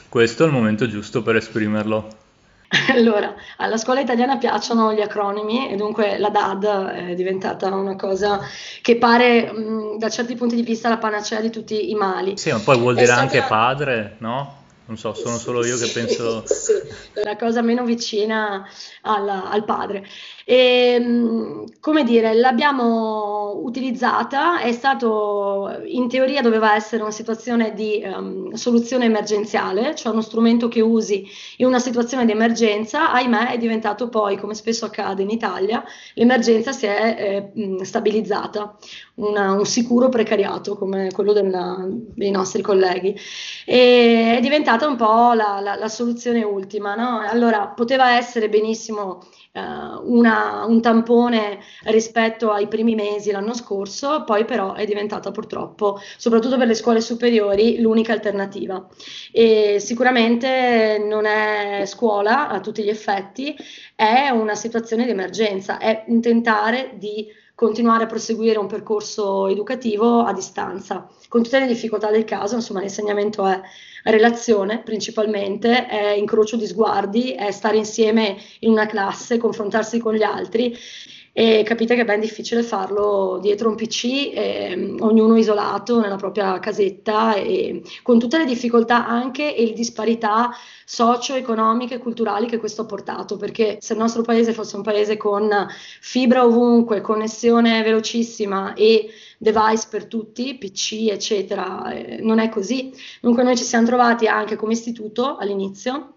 questo 0.08 0.42
è 0.44 0.46
il 0.46 0.52
momento 0.52 0.88
giusto 0.88 1.22
per 1.22 1.36
esprimerlo. 1.36 2.24
Allora, 2.92 3.34
alla 3.58 3.76
scuola 3.76 4.00
italiana 4.00 4.38
piacciono 4.38 4.92
gli 4.92 5.00
acronimi 5.00 5.70
e 5.70 5.76
dunque 5.76 6.18
la 6.18 6.30
DAD 6.30 6.64
è 6.90 7.14
diventata 7.14 7.72
una 7.74 7.96
cosa 7.96 8.40
che 8.82 8.96
pare 8.96 9.52
mh, 9.52 9.98
da 9.98 10.08
certi 10.08 10.34
punti 10.34 10.56
di 10.56 10.62
vista 10.62 10.88
la 10.88 10.98
panacea 10.98 11.40
di 11.40 11.50
tutti 11.50 11.90
i 11.90 11.94
mali. 11.94 12.36
Sì, 12.36 12.50
ma 12.50 12.58
poi 12.58 12.78
vuol 12.78 12.94
dire 12.94 13.06
stata... 13.06 13.20
anche 13.20 13.42
padre, 13.42 14.16
no? 14.18 14.64
Non 14.86 14.96
so, 14.96 15.14
sono 15.14 15.36
solo 15.36 15.64
io 15.64 15.76
che 15.78 15.88
penso... 15.88 16.44
Sì, 16.46 16.74
la 17.24 17.36
cosa 17.36 17.60
meno 17.60 17.84
vicina 17.84 18.68
alla, 19.02 19.50
al 19.50 19.64
padre. 19.64 20.06
E, 20.48 20.54
ehm, 20.54 21.64
come 21.80 22.04
dire, 22.04 22.32
l'abbiamo 22.34 23.60
utilizzata, 23.64 24.60
è 24.60 24.70
stato, 24.70 25.82
in 25.86 26.08
teoria 26.08 26.40
doveva 26.40 26.76
essere 26.76 27.02
una 27.02 27.10
situazione 27.10 27.74
di 27.74 28.00
um, 28.04 28.52
soluzione 28.52 29.06
emergenziale, 29.06 29.96
cioè 29.96 30.12
uno 30.12 30.20
strumento 30.20 30.68
che 30.68 30.80
usi 30.80 31.26
in 31.56 31.66
una 31.66 31.80
situazione 31.80 32.24
di 32.24 32.30
emergenza, 32.30 33.10
ahimè 33.10 33.50
è 33.50 33.58
diventato 33.58 34.08
poi, 34.08 34.36
come 34.36 34.54
spesso 34.54 34.84
accade 34.84 35.22
in 35.22 35.30
Italia, 35.30 35.82
l'emergenza 36.14 36.70
si 36.70 36.86
è 36.86 37.50
eh, 37.52 37.84
stabilizzata, 37.84 38.76
una, 39.14 39.50
un 39.50 39.66
sicuro 39.66 40.08
precariato 40.08 40.76
come 40.76 41.10
quello 41.10 41.32
della, 41.32 41.84
dei 41.88 42.30
nostri 42.30 42.62
colleghi. 42.62 43.16
E 43.64 44.36
è 44.36 44.40
diventata 44.40 44.86
un 44.86 44.94
po' 44.94 45.32
la, 45.32 45.58
la, 45.60 45.74
la 45.74 45.88
soluzione 45.88 46.44
ultima, 46.44 46.94
no? 46.94 47.18
Allora, 47.18 47.66
poteva 47.66 48.16
essere 48.16 48.48
benissimo 48.48 49.22
una, 49.56 50.64
un 50.66 50.80
tampone 50.80 51.58
rispetto 51.84 52.50
ai 52.50 52.68
primi 52.68 52.94
mesi 52.94 53.30
l'anno 53.30 53.54
scorso, 53.54 54.24
poi 54.24 54.44
però 54.44 54.74
è 54.74 54.84
diventata 54.84 55.30
purtroppo, 55.30 55.98
soprattutto 56.16 56.56
per 56.56 56.66
le 56.66 56.74
scuole 56.74 57.00
superiori, 57.00 57.80
l'unica 57.80 58.12
alternativa. 58.12 58.86
E 59.32 59.78
sicuramente 59.80 61.02
non 61.06 61.24
è 61.26 61.84
scuola 61.86 62.48
a 62.48 62.60
tutti 62.60 62.82
gli 62.82 62.88
effetti, 62.88 63.56
è 63.94 64.28
una 64.30 64.54
situazione 64.54 65.04
di 65.04 65.10
emergenza, 65.10 65.78
è 65.78 66.04
un 66.08 66.20
tentare 66.20 66.92
di 66.94 67.26
continuare 67.56 68.04
a 68.04 68.06
proseguire 68.06 68.58
un 68.58 68.66
percorso 68.66 69.46
educativo 69.48 70.20
a 70.20 70.34
distanza, 70.34 71.08
con 71.26 71.42
tutte 71.42 71.58
le 71.58 71.66
difficoltà 71.66 72.10
del 72.10 72.24
caso, 72.24 72.54
insomma 72.54 72.80
l'insegnamento 72.80 73.46
è 73.46 73.58
relazione 74.04 74.82
principalmente, 74.82 75.86
è 75.86 76.10
incrocio 76.10 76.56
di 76.56 76.66
sguardi, 76.66 77.32
è 77.32 77.50
stare 77.50 77.78
insieme 77.78 78.36
in 78.60 78.70
una 78.70 78.84
classe, 78.84 79.38
confrontarsi 79.38 79.98
con 79.98 80.14
gli 80.14 80.22
altri 80.22 80.76
e 81.38 81.64
capite 81.64 81.94
che 81.94 82.00
è 82.00 82.04
ben 82.06 82.20
difficile 82.20 82.62
farlo 82.62 83.38
dietro 83.42 83.68
un 83.68 83.74
PC, 83.74 84.04
eh, 84.32 84.96
ognuno 85.00 85.36
isolato 85.36 86.00
nella 86.00 86.16
propria 86.16 86.58
casetta 86.60 87.34
e 87.34 87.82
con 88.02 88.18
tutte 88.18 88.38
le 88.38 88.46
difficoltà 88.46 89.06
anche 89.06 89.54
e 89.54 89.66
le 89.66 89.74
disparità 89.74 90.48
socio-economiche 90.86 91.96
e 91.96 91.98
culturali 91.98 92.46
che 92.46 92.56
questo 92.56 92.82
ha 92.82 92.86
portato, 92.86 93.36
perché 93.36 93.76
se 93.82 93.92
il 93.92 93.98
nostro 93.98 94.22
paese 94.22 94.54
fosse 94.54 94.76
un 94.76 94.82
paese 94.82 95.18
con 95.18 95.50
fibra 96.00 96.42
ovunque, 96.42 97.02
connessione 97.02 97.82
velocissima 97.82 98.72
e 98.72 99.10
device 99.36 99.88
per 99.90 100.06
tutti, 100.06 100.56
PC, 100.56 101.08
eccetera, 101.10 101.92
eh, 101.92 102.16
non 102.22 102.38
è 102.38 102.48
così. 102.48 102.90
Dunque 103.20 103.42
noi 103.42 103.58
ci 103.58 103.64
siamo 103.64 103.84
trovati 103.84 104.26
anche 104.26 104.56
come 104.56 104.72
istituto 104.72 105.36
all'inizio 105.36 106.15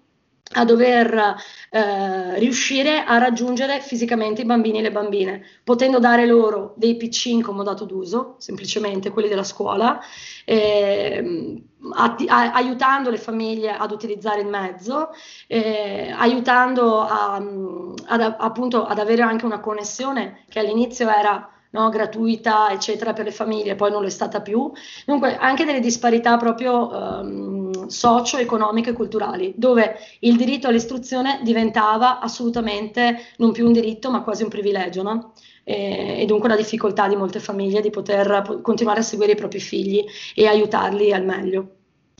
a 0.53 0.65
dover 0.65 1.35
eh, 1.69 2.39
riuscire 2.39 3.03
a 3.03 3.17
raggiungere 3.19 3.81
fisicamente 3.81 4.41
i 4.41 4.45
bambini 4.45 4.79
e 4.79 4.81
le 4.81 4.91
bambine, 4.91 5.43
potendo 5.63 5.99
dare 5.99 6.25
loro 6.25 6.73
dei 6.75 6.97
PC 6.97 7.25
in 7.27 7.43
comodato 7.43 7.85
d'uso, 7.85 8.35
semplicemente 8.39 9.11
quelli 9.11 9.27
della 9.27 9.43
scuola, 9.43 9.99
eh, 10.45 11.63
a, 11.93 12.15
a, 12.27 12.51
aiutando 12.53 13.11
le 13.11 13.17
famiglie 13.17 13.71
ad 13.71 13.91
utilizzare 13.91 14.41
il 14.41 14.47
mezzo, 14.47 15.09
eh, 15.47 16.11
aiutando 16.17 17.01
a, 17.01 17.35
ad, 17.35 18.35
appunto 18.39 18.85
ad 18.85 18.97
avere 18.97 19.21
anche 19.21 19.45
una 19.45 19.59
connessione 19.59 20.45
che 20.49 20.59
all'inizio 20.59 21.07
era 21.09 21.47
no, 21.71 21.89
gratuita, 21.89 22.71
eccetera, 22.71 23.13
per 23.13 23.25
le 23.25 23.31
famiglie, 23.31 23.75
poi 23.75 23.91
non 23.91 24.01
lo 24.01 24.07
è 24.07 24.11
stata 24.11 24.41
più. 24.41 24.71
Dunque, 25.05 25.37
anche 25.37 25.65
delle 25.65 25.79
disparità 25.79 26.37
proprio 26.37 26.89
um, 26.89 27.87
socio-economiche 27.87 28.91
e 28.91 28.93
culturali, 28.93 29.53
dove 29.55 29.97
il 30.19 30.35
diritto 30.37 30.67
all'istruzione 30.67 31.39
diventava 31.43 32.19
assolutamente 32.19 33.19
non 33.37 33.51
più 33.51 33.65
un 33.65 33.73
diritto, 33.73 34.09
ma 34.11 34.23
quasi 34.23 34.43
un 34.43 34.49
privilegio, 34.49 35.03
no? 35.03 35.33
e, 35.69 36.21
e 36.21 36.25
dunque 36.25 36.49
la 36.49 36.55
difficoltà 36.55 37.07
di 37.07 37.15
molte 37.15 37.39
famiglie 37.39 37.81
di 37.81 37.91
poter 37.91 38.59
continuare 38.63 39.01
a 39.01 39.03
seguire 39.03 39.33
i 39.33 39.35
propri 39.35 39.59
figli 39.59 40.03
e 40.33 40.47
aiutarli 40.47 41.13
al 41.13 41.23
meglio. 41.23 41.75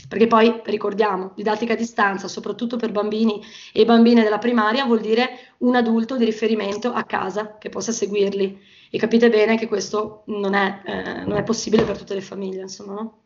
Perché 0.07 0.27
poi 0.27 0.61
ricordiamo, 0.65 1.33
didattica 1.35 1.73
a 1.73 1.75
distanza, 1.75 2.27
soprattutto 2.27 2.77
per 2.77 2.91
bambini 2.91 3.41
e 3.73 3.83
bambine 3.83 4.23
della 4.23 4.37
primaria, 4.37 4.85
vuol 4.85 5.01
dire 5.01 5.55
un 5.59 5.75
adulto 5.75 6.15
di 6.15 6.23
riferimento 6.23 6.93
a 6.93 7.03
casa 7.03 7.57
che 7.57 7.69
possa 7.69 7.91
seguirli 7.91 8.57
e 8.89 8.97
capite 8.97 9.29
bene 9.29 9.57
che 9.57 9.67
questo 9.67 10.23
non 10.27 10.55
è, 10.55 10.81
eh, 10.85 11.25
non 11.25 11.37
è 11.37 11.43
possibile 11.43 11.83
per 11.83 11.97
tutte 11.97 12.15
le 12.15 12.21
famiglie, 12.21 12.61
insomma, 12.61 12.93
no? 12.93 13.21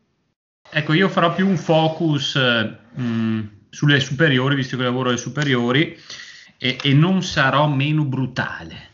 Ecco, 0.70 0.92
io 0.92 1.08
farò 1.08 1.34
più 1.34 1.46
un 1.46 1.56
focus 1.56 2.36
eh, 2.36 3.00
mh, 3.00 3.48
sulle 3.70 4.00
superiori, 4.00 4.54
visto 4.54 4.76
che 4.76 4.82
lavoro 4.82 5.08
alle 5.08 5.18
superiori, 5.18 5.98
e, 6.58 6.78
e, 6.82 6.92
non 6.92 7.22
sarò 7.22 7.66
meno 7.68 8.04
brutale. 8.04 8.92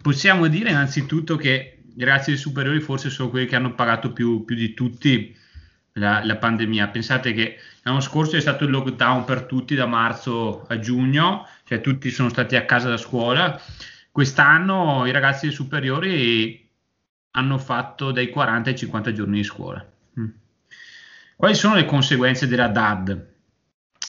Possiamo 0.00 0.46
dire 0.48 0.70
innanzitutto 0.70 1.36
che 1.36 1.82
i 1.94 2.04
ragazzi 2.04 2.30
delle 2.30 2.42
superiori 2.42 2.80
forse 2.80 3.10
sono 3.10 3.30
quelli 3.30 3.46
che 3.46 3.56
hanno 3.56 3.74
pagato 3.74 4.12
più, 4.12 4.44
più 4.44 4.56
di 4.56 4.74
tutti 4.74 5.36
la, 5.94 6.24
la, 6.24 6.36
pandemia. 6.36 6.88
Pensate 6.88 7.32
che 7.32 7.58
l'anno 7.82 8.00
scorso 8.00 8.36
è 8.36 8.40
stato 8.40 8.64
il 8.64 8.70
lockdown 8.70 9.24
per 9.24 9.42
tutti 9.42 9.74
da 9.74 9.86
marzo 9.86 10.64
a 10.68 10.78
giugno, 10.78 11.46
cioè 11.64 11.80
tutti 11.80 12.10
sono 12.10 12.28
stati 12.30 12.56
a 12.56 12.64
casa 12.64 12.88
da 12.88 12.96
scuola 12.96 13.60
Quest'anno 14.12 15.06
i 15.06 15.10
ragazzi 15.10 15.50
superiori 15.50 16.68
hanno 17.30 17.56
fatto 17.56 18.12
dai 18.12 18.28
40 18.28 18.68
ai 18.68 18.76
50 18.76 19.12
giorni 19.14 19.38
di 19.38 19.42
scuola. 19.42 19.90
Mm. 20.20 20.26
Quali 21.34 21.54
sono 21.54 21.76
le 21.76 21.86
conseguenze 21.86 22.46
della 22.46 22.68
DAD? 22.68 23.30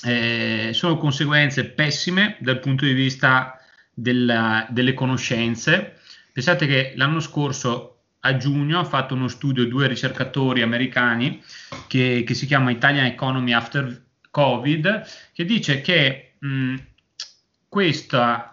Eh, 0.04 0.72
sono 0.74 0.98
conseguenze 0.98 1.70
pessime 1.70 2.36
dal 2.42 2.60
punto 2.60 2.84
di 2.84 2.92
vista 2.92 3.58
della, 3.94 4.68
delle 4.70 4.94
conoscenze. 4.94 6.00
Pensate 6.34 6.68
che 6.68 6.92
l'anno 6.98 7.22
scorso 7.22 8.02
a 8.20 8.36
giugno 8.36 8.80
ha 8.80 8.84
fatto 8.84 9.14
uno 9.14 9.30
studio 9.30 9.66
due 9.66 9.88
ricercatori 9.88 10.62
americani 10.62 11.42
che, 11.88 12.24
che 12.26 12.34
si 12.34 12.46
chiama 12.46 12.72
Italian 12.72 13.06
Economy 13.06 13.54
After 13.54 14.04
Covid, 14.30 15.08
che 15.32 15.46
dice 15.46 15.80
che 15.80 16.34
mh, 16.40 16.48
mm, 16.48 16.76
questa 17.70 18.53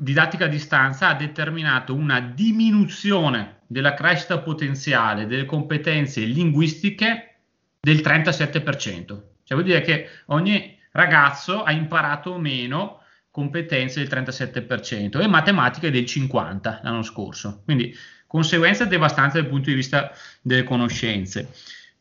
didattica 0.00 0.46
a 0.46 0.48
distanza 0.48 1.08
ha 1.08 1.14
determinato 1.14 1.94
una 1.94 2.20
diminuzione 2.20 3.58
della 3.66 3.92
crescita 3.92 4.38
potenziale 4.38 5.26
delle 5.26 5.44
competenze 5.44 6.22
linguistiche 6.22 7.40
del 7.78 7.98
37%. 7.98 9.04
Cioè 9.06 9.58
vuol 9.58 9.64
dire 9.64 9.82
che 9.82 10.08
ogni 10.26 10.78
ragazzo 10.92 11.62
ha 11.62 11.70
imparato 11.70 12.38
meno 12.38 13.02
competenze 13.30 14.02
del 14.02 14.24
37% 14.24 15.20
e 15.20 15.26
matematica 15.26 15.90
del 15.90 16.04
50% 16.04 16.80
l'anno 16.82 17.02
scorso. 17.02 17.60
Quindi 17.64 17.94
conseguenza 18.26 18.86
devastante 18.86 19.40
dal 19.40 19.50
punto 19.50 19.68
di 19.68 19.76
vista 19.76 20.12
delle 20.40 20.64
conoscenze. 20.64 21.52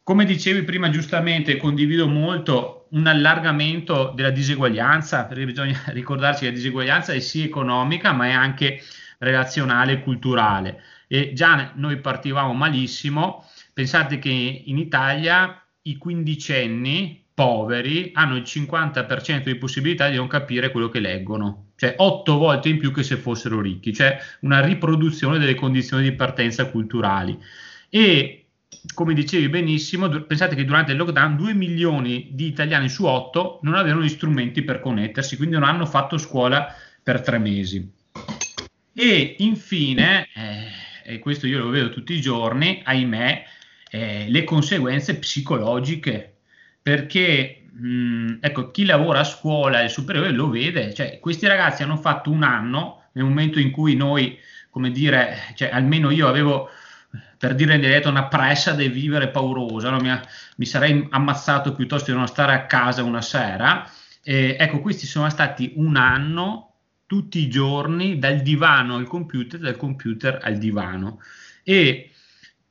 Come 0.04 0.26
dicevi 0.26 0.64
prima 0.64 0.90
giustamente, 0.90 1.58
condivido 1.58 2.08
molto 2.08 2.88
un 2.92 3.06
allargamento 3.08 4.12
della 4.16 4.32
diseguaglianza, 4.32 5.26
perché 5.26 5.46
bisogna 5.46 5.80
ricordarci 5.94 6.42
che 6.42 6.48
la 6.48 6.56
diseguaglianza 6.56 7.14
è 7.14 7.20
sì 7.20 7.44
economica, 7.44 8.12
ma 8.12 8.28
è 8.28 8.32
anche 8.32 8.82
relazionale 9.20 9.94
e 9.94 10.02
culturale. 10.02 10.82
E 11.08 11.34
già 11.34 11.74
noi 11.76 12.00
partivamo 12.00 12.54
malissimo. 12.54 13.46
Pensate 13.74 14.20
che 14.20 14.30
in 14.30 14.78
Italia 14.78 15.64
i 15.84 15.98
quindicenni 15.98 17.26
poveri 17.40 18.12
hanno 18.14 18.36
il 18.36 18.44
50% 18.44 19.44
di 19.44 19.56
possibilità 19.56 20.10
di 20.10 20.18
non 20.18 20.28
capire 20.28 20.72
quello 20.72 20.90
che 20.90 21.00
leggono, 21.00 21.72
cioè 21.78 21.94
otto 21.98 22.38
volte 22.38 22.68
in 22.68 22.78
più 22.78 22.92
che 22.92 23.02
se 23.02 23.16
fossero 23.16 23.62
ricchi, 23.62 23.94
cioè 23.94 24.20
una 24.42 24.60
riproduzione 24.60 25.40
delle 25.40 25.56
condizioni 25.56 26.04
di 26.04 26.12
partenza 26.12 26.70
culturali 26.70 27.40
E 27.90 28.49
come 28.94 29.14
dicevi 29.14 29.50
benissimo, 29.50 30.10
pensate 30.10 30.56
che 30.56 30.66
durante 30.66 30.92
il 30.92 30.98
lockdown 30.98 31.36
2 31.36 31.54
milioni 31.54 32.30
di 32.32 32.48
italiani 32.48 32.90
su 32.90 33.06
8 33.06 33.60
non 33.64 33.76
avevano 33.76 34.04
gli 34.04 34.10
strumenti 34.10 34.62
per 34.62 34.80
connettersi, 34.80 35.38
quindi 35.38 35.56
non 35.56 35.64
hanno 35.64 35.86
fatto 35.86 36.18
scuola 36.18 36.74
per 37.02 37.22
tre 37.22 37.38
mesi. 37.38 37.92
E 38.94 39.36
infine, 39.40 40.28
eh, 40.34 41.14
e 41.14 41.20
questo 41.20 41.48
io 41.48 41.60
lo 41.60 41.70
vedo 41.70 41.90
tutti 41.90 42.14
i 42.14 42.22
giorni, 42.22 42.82
ahimè, 42.84 43.46
eh, 43.90 44.26
le 44.28 44.44
conseguenze 44.44 45.16
psicologiche, 45.16 46.38
perché 46.82 47.64
mh, 47.72 48.38
ecco, 48.42 48.72
chi 48.72 48.86
lavora 48.86 49.20
a 49.20 49.24
scuola 49.24 49.82
e 49.82 49.90
superiore 49.90 50.32
lo 50.32 50.50
vede, 50.50 50.94
cioè 50.94 51.20
questi 51.20 51.48
ragazzi 51.48 51.84
hanno 51.84 51.98
fatto 51.98 52.30
un 52.30 52.44
anno 52.44 53.04
nel 53.14 53.26
momento 53.26 53.60
in 53.60 53.72
cui 53.72 53.96
noi, 53.96 54.38
come 54.70 54.92
dire, 54.92 55.54
cioè, 55.56 55.70
almeno 55.72 56.10
io 56.12 56.28
avevo 56.28 56.70
per 57.38 57.56
dire 57.56 57.76
in 57.76 57.82
diretto 57.82 58.10
una 58.10 58.28
pressa 58.28 58.74
di 58.74 58.88
vivere 58.90 59.30
paurosa, 59.30 59.90
no? 59.90 60.00
mi, 60.00 60.12
mi, 60.58 60.66
sarei 60.66 61.08
ammazzato 61.10 61.74
piuttosto 61.74 62.12
di 62.12 62.18
non 62.18 62.28
stare 62.28 62.54
a 62.54 62.66
casa 62.66 63.04
una 63.04 63.22
sera. 63.22 63.90
Eh, 64.22 64.56
ecco, 64.60 64.80
questi 64.80 65.06
sono 65.06 65.30
stati 65.30 65.74
un 65.76 65.96
anno 65.96 66.74
tutti 67.06 67.40
i 67.40 67.50
giorni 67.50 68.20
dal 68.20 68.42
divano 68.42 68.96
al 68.98 69.08
computer, 69.08 69.60
dal 69.60 69.78
computer 69.78 70.40
al 70.44 70.58
divano. 70.58 71.22
E 71.64 72.12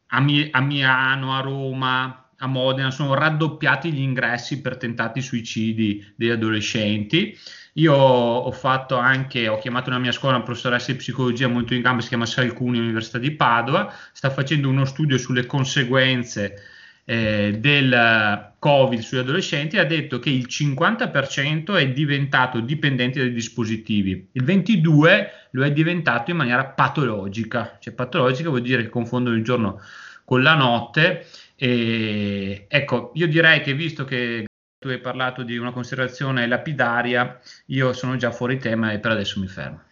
a, 0.08 0.20
Mi- 0.20 0.48
a 0.50 0.60
Milano, 0.60 1.36
a 1.36 1.40
Roma, 1.40 2.30
a 2.36 2.46
Modena 2.46 2.90
sono 2.90 3.14
raddoppiati 3.14 3.92
gli 3.92 4.00
ingressi 4.00 4.60
per 4.60 4.76
tentati 4.76 5.20
suicidi 5.20 6.12
degli 6.14 6.30
adolescenti. 6.30 7.36
Io 7.78 7.94
ho 7.94 8.50
fatto 8.50 8.96
anche, 8.96 9.46
ho 9.46 9.58
chiamato 9.58 9.88
una 9.88 10.00
mia 10.00 10.10
scuola, 10.10 10.36
una 10.36 10.44
professoressa 10.44 10.90
di 10.90 10.98
psicologia 10.98 11.46
molto 11.46 11.74
in 11.74 11.80
gamba, 11.80 12.02
si 12.02 12.08
chiama 12.08 12.26
Salcuni, 12.26 12.78
Università 12.78 13.18
di 13.18 13.30
Padova, 13.30 13.94
sta 14.12 14.30
facendo 14.30 14.68
uno 14.68 14.84
studio 14.84 15.16
sulle 15.16 15.46
conseguenze 15.46 16.60
eh, 17.04 17.56
del 17.60 18.54
Covid 18.58 18.98
sugli 18.98 19.20
adolescenti 19.20 19.76
e 19.76 19.78
ha 19.78 19.84
detto 19.84 20.18
che 20.18 20.28
il 20.28 20.46
50% 20.48 21.76
è 21.76 21.88
diventato 21.90 22.58
dipendente 22.58 23.20
dai 23.20 23.32
dispositivi, 23.32 24.28
il 24.32 24.44
22% 24.44 25.26
lo 25.52 25.64
è 25.64 25.70
diventato 25.70 26.32
in 26.32 26.36
maniera 26.36 26.64
patologica, 26.64 27.78
cioè 27.80 27.94
patologica 27.94 28.48
vuol 28.48 28.62
dire 28.62 28.82
che 28.82 28.88
confondono 28.88 29.36
il 29.36 29.44
giorno 29.44 29.80
con 30.24 30.42
la 30.42 30.54
notte. 30.54 31.26
E, 31.54 32.66
ecco, 32.68 33.12
io 33.14 33.28
direi 33.28 33.62
che 33.62 33.72
visto 33.74 34.04
che 34.04 34.47
tu 34.78 34.88
hai 34.88 35.00
parlato 35.00 35.42
di 35.42 35.56
una 35.56 35.72
considerazione 35.72 36.46
lapidaria, 36.46 37.40
io 37.66 37.92
sono 37.92 38.16
già 38.16 38.30
fuori 38.30 38.58
tema 38.58 38.92
e 38.92 39.00
per 39.00 39.10
adesso 39.10 39.40
mi 39.40 39.48
fermo. 39.48 39.82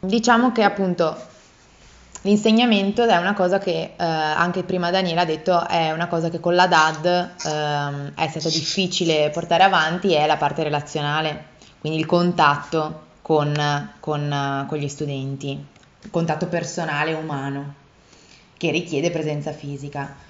Diciamo 0.00 0.50
che 0.52 0.62
appunto 0.62 1.14
l'insegnamento 2.22 3.04
è 3.04 3.16
una 3.16 3.34
cosa 3.34 3.58
che 3.58 3.92
eh, 3.96 4.02
anche 4.02 4.62
prima 4.62 4.90
Daniela 4.90 5.22
ha 5.22 5.26
detto 5.26 5.66
è 5.66 5.92
una 5.92 6.06
cosa 6.06 6.30
che 6.30 6.40
con 6.40 6.54
la 6.54 6.66
DAD 6.66 7.04
eh, 7.06 8.14
è 8.14 8.28
stato 8.28 8.48
difficile 8.48 9.30
portare 9.30 9.64
avanti, 9.64 10.14
è 10.14 10.26
la 10.26 10.38
parte 10.38 10.62
relazionale, 10.62 11.48
quindi 11.78 11.98
il 11.98 12.06
contatto 12.06 13.04
con, 13.20 13.90
con, 14.00 14.64
con 14.66 14.78
gli 14.78 14.88
studenti, 14.88 15.50
il 16.02 16.10
contatto 16.10 16.46
personale 16.46 17.12
umano 17.12 17.74
che 18.56 18.70
richiede 18.70 19.10
presenza 19.10 19.52
fisica 19.52 20.24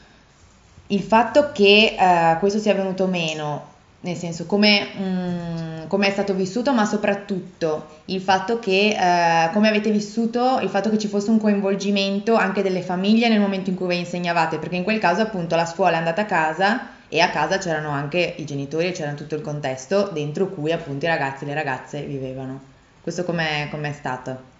il 0.88 1.00
fatto 1.00 1.50
che 1.52 1.96
eh, 1.98 2.36
questo 2.38 2.58
sia 2.58 2.74
venuto 2.74 3.06
meno, 3.06 3.74
nel 4.00 4.16
senso 4.16 4.46
come, 4.46 4.86
mm, 4.96 5.86
come, 5.88 6.06
è 6.06 6.10
stato 6.10 6.34
vissuto, 6.34 6.72
ma 6.72 6.84
soprattutto 6.84 7.86
il 8.06 8.20
fatto 8.20 8.58
che 8.58 8.96
eh, 8.96 9.50
come 9.52 9.68
avete 9.68 9.90
vissuto 9.90 10.60
il 10.60 10.68
fatto 10.68 10.90
che 10.90 10.98
ci 10.98 11.08
fosse 11.08 11.30
un 11.30 11.40
coinvolgimento 11.40 12.34
anche 12.34 12.62
delle 12.62 12.82
famiglie 12.82 13.28
nel 13.28 13.40
momento 13.40 13.70
in 13.70 13.76
cui 13.76 13.86
voi 13.86 13.98
insegnavate, 13.98 14.58
perché 14.58 14.76
in 14.76 14.84
quel 14.84 15.00
caso 15.00 15.22
appunto 15.22 15.56
la 15.56 15.66
scuola 15.66 15.94
è 15.94 15.98
andata 15.98 16.22
a 16.22 16.26
casa 16.26 16.88
e 17.08 17.20
a 17.20 17.30
casa 17.30 17.58
c'erano 17.58 17.90
anche 17.90 18.34
i 18.36 18.44
genitori 18.44 18.88
e 18.88 18.92
c'era 18.92 19.12
tutto 19.12 19.34
il 19.34 19.40
contesto 19.40 20.10
dentro 20.12 20.48
cui 20.48 20.72
appunto 20.72 21.04
i 21.04 21.08
ragazzi 21.08 21.44
e 21.44 21.46
le 21.48 21.54
ragazze 21.54 22.02
vivevano. 22.02 22.74
Questo 23.02 23.24
com'è, 23.24 23.68
com'è 23.70 23.92
stato? 23.92 24.54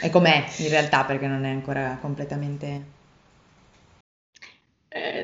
E 0.00 0.10
com'è 0.10 0.44
in 0.58 0.68
realtà 0.68 1.04
perché 1.04 1.26
non 1.26 1.44
è 1.44 1.50
ancora 1.50 1.98
completamente 2.00 2.96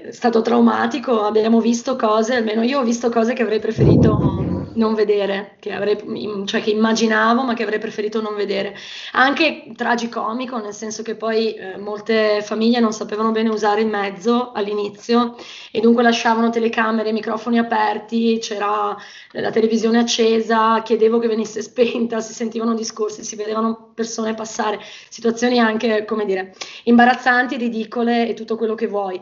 è 0.07 0.13
stato 0.13 0.43
traumatico, 0.43 1.23
abbiamo 1.23 1.61
visto 1.61 1.97
cose, 1.97 2.35
almeno 2.35 2.63
io 2.63 2.81
ho 2.81 2.83
visto 2.83 3.09
cose 3.09 3.33
che 3.33 3.41
avrei 3.43 3.59
preferito 3.59 4.69
non 4.75 4.93
vedere, 4.93 5.57
che 5.61 5.73
avrei, 5.73 5.97
cioè 6.45 6.61
che 6.61 6.71
immaginavo 6.71 7.43
ma 7.43 7.55
che 7.55 7.63
avrei 7.63 7.79
preferito 7.79 8.21
non 8.21 8.35
vedere. 8.35 8.75
Anche 9.13 9.73
tragicomico, 9.75 10.59
nel 10.59 10.75
senso 10.75 11.03
che 11.03 11.15
poi 11.15 11.55
eh, 11.55 11.79
molte 11.79 12.43
famiglie 12.43 12.81
non 12.81 12.93
sapevano 12.93 13.31
bene 13.31 13.49
usare 13.49 13.81
il 13.81 13.87
mezzo 13.87 14.53
all'inizio 14.53 15.37
e 15.71 15.81
dunque 15.81 16.03
lasciavano 16.03 16.51
telecamere, 16.51 17.11
microfoni 17.11 17.57
aperti, 17.57 18.39
c'era 18.43 18.95
la 19.31 19.51
televisione 19.51 20.01
accesa, 20.01 20.83
chiedevo 20.83 21.19
che 21.19 21.29
venisse 21.29 21.63
spenta, 21.63 22.21
si 22.21 22.35
sentivano 22.35 22.75
discorsi, 22.75 23.25
si 23.25 23.37
vedevano 23.37 23.93
persone 23.95 24.35
passare, 24.35 24.81
situazioni 25.09 25.61
anche, 25.61 26.05
come 26.05 26.27
dire, 26.27 26.55
imbarazzanti, 26.83 27.57
ridicole 27.57 28.29
e 28.29 28.35
tutto 28.35 28.57
quello 28.57 28.75
che 28.75 28.87
vuoi. 28.87 29.19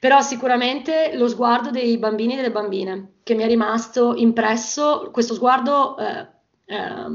Però 0.00 0.22
sicuramente 0.22 1.10
lo 1.14 1.28
sguardo 1.28 1.70
dei 1.70 1.98
bambini 1.98 2.32
e 2.32 2.36
delle 2.36 2.50
bambine 2.50 3.16
che 3.22 3.34
mi 3.34 3.42
è 3.42 3.46
rimasto 3.46 4.14
impresso, 4.16 5.10
questo 5.12 5.34
sguardo 5.34 5.98
eh, 5.98 6.26
eh, 6.64 7.06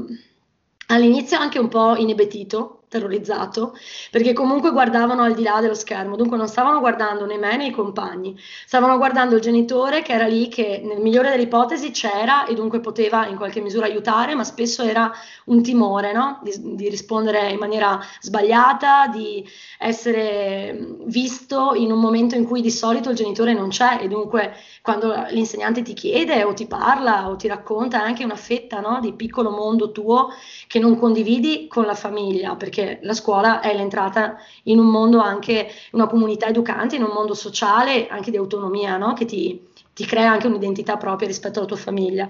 all'inizio 0.86 1.36
anche 1.36 1.58
un 1.58 1.66
po' 1.66 1.96
inebetito, 1.96 2.84
terrorizzato, 2.96 3.76
perché 4.10 4.32
comunque 4.32 4.70
guardavano 4.70 5.22
al 5.22 5.34
di 5.34 5.42
là 5.42 5.60
dello 5.60 5.74
schermo, 5.74 6.16
dunque 6.16 6.36
non 6.36 6.48
stavano 6.48 6.80
guardando 6.80 7.26
né 7.26 7.36
me 7.36 7.56
né 7.56 7.66
i 7.66 7.70
compagni, 7.70 8.38
stavano 8.66 8.96
guardando 8.96 9.36
il 9.36 9.40
genitore 9.40 10.02
che 10.02 10.12
era 10.12 10.26
lì, 10.26 10.48
che 10.48 10.80
nel 10.82 11.00
migliore 11.00 11.30
delle 11.30 11.42
ipotesi 11.42 11.90
c'era 11.90 12.46
e 12.46 12.54
dunque 12.54 12.80
poteva 12.80 13.26
in 13.26 13.36
qualche 13.36 13.60
misura 13.60 13.86
aiutare, 13.86 14.34
ma 14.34 14.44
spesso 14.44 14.82
era 14.82 15.12
un 15.46 15.62
timore 15.62 16.12
no? 16.12 16.40
di, 16.42 16.52
di 16.74 16.88
rispondere 16.88 17.50
in 17.50 17.58
maniera 17.58 18.00
sbagliata, 18.20 19.08
di 19.08 19.46
essere 19.78 20.96
visto 21.04 21.74
in 21.74 21.92
un 21.92 21.98
momento 22.00 22.34
in 22.34 22.44
cui 22.44 22.60
di 22.60 22.70
solito 22.70 23.10
il 23.10 23.16
genitore 23.16 23.52
non 23.52 23.68
c'è. 23.68 23.98
E 24.00 24.08
dunque 24.08 24.54
quando 24.82 25.12
l'insegnante 25.30 25.82
ti 25.82 25.94
chiede 25.94 26.44
o 26.44 26.54
ti 26.54 26.66
parla 26.66 27.28
o 27.28 27.36
ti 27.36 27.48
racconta 27.48 28.00
anche 28.02 28.24
una 28.24 28.36
fetta 28.36 28.80
no, 28.80 28.98
di 29.00 29.12
piccolo 29.12 29.50
mondo 29.50 29.92
tuo 29.92 30.28
che 30.66 30.78
non 30.78 30.98
condividi 30.98 31.66
con 31.68 31.84
la 31.84 31.94
famiglia, 31.94 32.56
perché 32.56 32.85
la 33.02 33.14
scuola 33.14 33.60
è 33.60 33.74
l'entrata 33.74 34.36
in 34.64 34.78
un 34.78 34.86
mondo 34.86 35.20
anche, 35.20 35.68
una 35.92 36.06
comunità 36.06 36.46
educante, 36.46 36.96
in 36.96 37.02
un 37.02 37.12
mondo 37.12 37.34
sociale, 37.34 38.06
anche 38.08 38.30
di 38.30 38.36
autonomia, 38.36 38.96
no, 38.96 39.12
che 39.14 39.24
ti, 39.24 39.60
ti 39.92 40.04
crea 40.04 40.30
anche 40.30 40.46
un'identità 40.46 40.96
propria 40.96 41.28
rispetto 41.28 41.58
alla 41.58 41.68
tua 41.68 41.76
famiglia. 41.76 42.28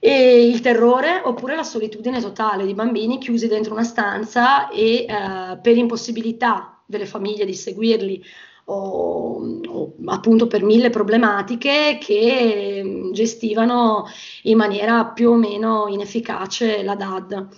E 0.00 0.46
il 0.46 0.60
terrore 0.60 1.20
oppure 1.24 1.56
la 1.56 1.64
solitudine 1.64 2.20
totale 2.20 2.64
di 2.64 2.74
bambini 2.74 3.18
chiusi 3.18 3.48
dentro 3.48 3.72
una 3.72 3.82
stanza 3.82 4.68
e 4.68 5.06
eh, 5.08 5.58
per 5.60 5.76
impossibilità 5.76 6.80
delle 6.86 7.06
famiglie 7.06 7.44
di 7.44 7.54
seguirli 7.54 8.22
o, 8.70 9.42
o, 9.66 9.94
appunto 10.06 10.46
per 10.46 10.62
mille 10.62 10.90
problematiche 10.90 11.98
che 12.00 12.82
mm, 12.84 13.12
gestivano 13.12 14.06
in 14.42 14.56
maniera 14.56 15.06
più 15.06 15.30
o 15.30 15.34
meno 15.34 15.86
inefficace 15.88 16.82
la 16.82 16.94
DAD. 16.94 17.48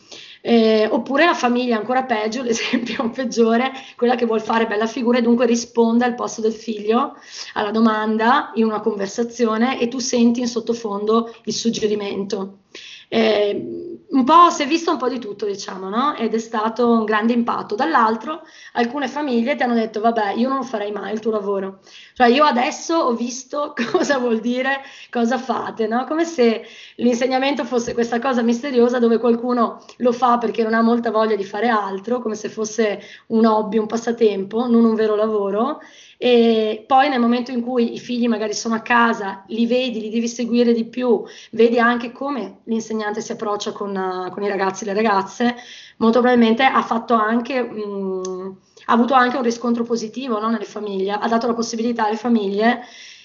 Eh, 0.43 0.89
oppure 0.91 1.27
la 1.27 1.35
famiglia, 1.35 1.77
ancora 1.77 2.05
peggio, 2.05 2.43
l'esempio 2.45 3.11
peggiore, 3.11 3.73
quella 3.97 4.15
che 4.15 4.27
vuole 4.27 4.41
fare 4.41 4.67
bella 4.67 4.87
figura 4.87 5.19
e 5.19 5.23
dunque 5.23 5.47
risponde 5.47 6.05
al 6.05 6.15
posto 6.15 6.41
del 6.41 6.53
figlio 6.53 7.15
alla 7.55 7.71
domanda 7.71 8.53
in 8.55 8.65
una 8.65 8.81
conversazione 8.81 9.79
e 9.81 9.89
tu 9.89 9.99
senti 9.99 10.41
in 10.41 10.49
sottofondo 10.49 11.35
il 11.45 11.53
suggerimento. 11.53 12.61
Eh, 13.09 13.90
un 14.13 14.25
po' 14.25 14.51
si 14.51 14.63
è 14.63 14.67
visto 14.67 14.91
un 14.91 14.97
po' 14.97 15.09
di 15.09 15.19
tutto, 15.21 15.47
diciamo, 15.47 15.89
no? 15.89 16.17
Ed 16.17 16.35
è 16.35 16.39
stato 16.39 16.89
un 16.91 17.05
grande 17.05 17.33
impatto. 17.33 17.77
Dall'altro, 17.77 18.43
alcune 18.73 19.07
famiglie 19.07 19.55
ti 19.55 19.63
hanno 19.63 19.75
detto: 19.75 20.01
Vabbè, 20.01 20.33
io 20.33 20.49
non 20.49 20.65
farei 20.65 20.91
mai 20.91 21.13
il 21.13 21.21
tuo 21.21 21.31
lavoro. 21.31 21.79
Cioè, 22.15 22.29
io 22.29 22.45
adesso 22.45 22.97
ho 22.97 23.15
visto 23.15 23.73
cosa 23.93 24.19
vuol 24.19 24.41
dire, 24.41 24.81
cosa 25.11 25.39
fate, 25.39 25.87
no? 25.87 26.05
Come 26.07 26.25
se 26.25 26.65
l'insegnamento 26.97 27.65
fosse 27.65 27.95
questa 27.95 28.19
cosa 28.19 28.43
misteriosa 28.43 28.99
dove 28.99 29.19
qualcuno 29.19 29.85
lo 29.99 30.13
fa 30.13 30.39
perché 30.39 30.63
non 30.65 30.75
ha 30.75 30.83
molta 30.83 31.11
voglia 31.11 31.37
di 31.37 31.45
fare 31.45 31.69
altro, 31.69 32.21
come 32.21 32.35
se 32.35 32.49
fosse 32.49 33.01
un 33.29 33.47
hobby, 33.47 33.79
un 33.79 33.87
passatempo, 33.87 34.67
non 34.67 34.85
un 34.85 34.95
vero 34.95 35.15
lavoro 35.15 35.81
e 36.23 36.85
poi 36.87 37.09
nel 37.09 37.19
momento 37.19 37.51
in 37.51 37.63
cui 37.63 37.95
i 37.95 37.99
figli 37.99 38.29
magari 38.29 38.53
sono 38.53 38.75
a 38.75 38.81
casa, 38.81 39.43
li 39.47 39.65
vedi, 39.65 40.03
li 40.03 40.11
devi 40.11 40.29
seguire 40.29 40.75
di 40.75 40.85
più, 40.85 41.25
vedi 41.53 41.79
anche 41.79 42.13
come 42.13 42.59
l'insegnante 42.65 43.23
si 43.23 43.33
approccia 43.33 43.73
con, 43.73 43.97
uh, 43.97 44.31
con 44.31 44.43
i 44.43 44.49
ragazzi 44.49 44.85
e 44.85 44.89
le 44.89 44.93
ragazze, 44.93 45.57
molto 45.97 46.21
probabilmente 46.21 46.63
ha 46.63 46.83
fatto 46.83 47.15
anche... 47.15 47.63
Mh, 47.63 48.57
ha 48.87 48.93
avuto 48.93 49.15
anche 49.15 49.37
un 49.37 49.43
riscontro 49.43 49.85
positivo 49.85 50.39
no, 50.41 50.51
nelle 50.51 50.65
famiglie, 50.65 51.13
ha 51.13 51.29
dato 51.29 51.47
la 51.47 51.55
possibilità 51.55 52.07
alle 52.07 52.17
famiglie 52.17 52.83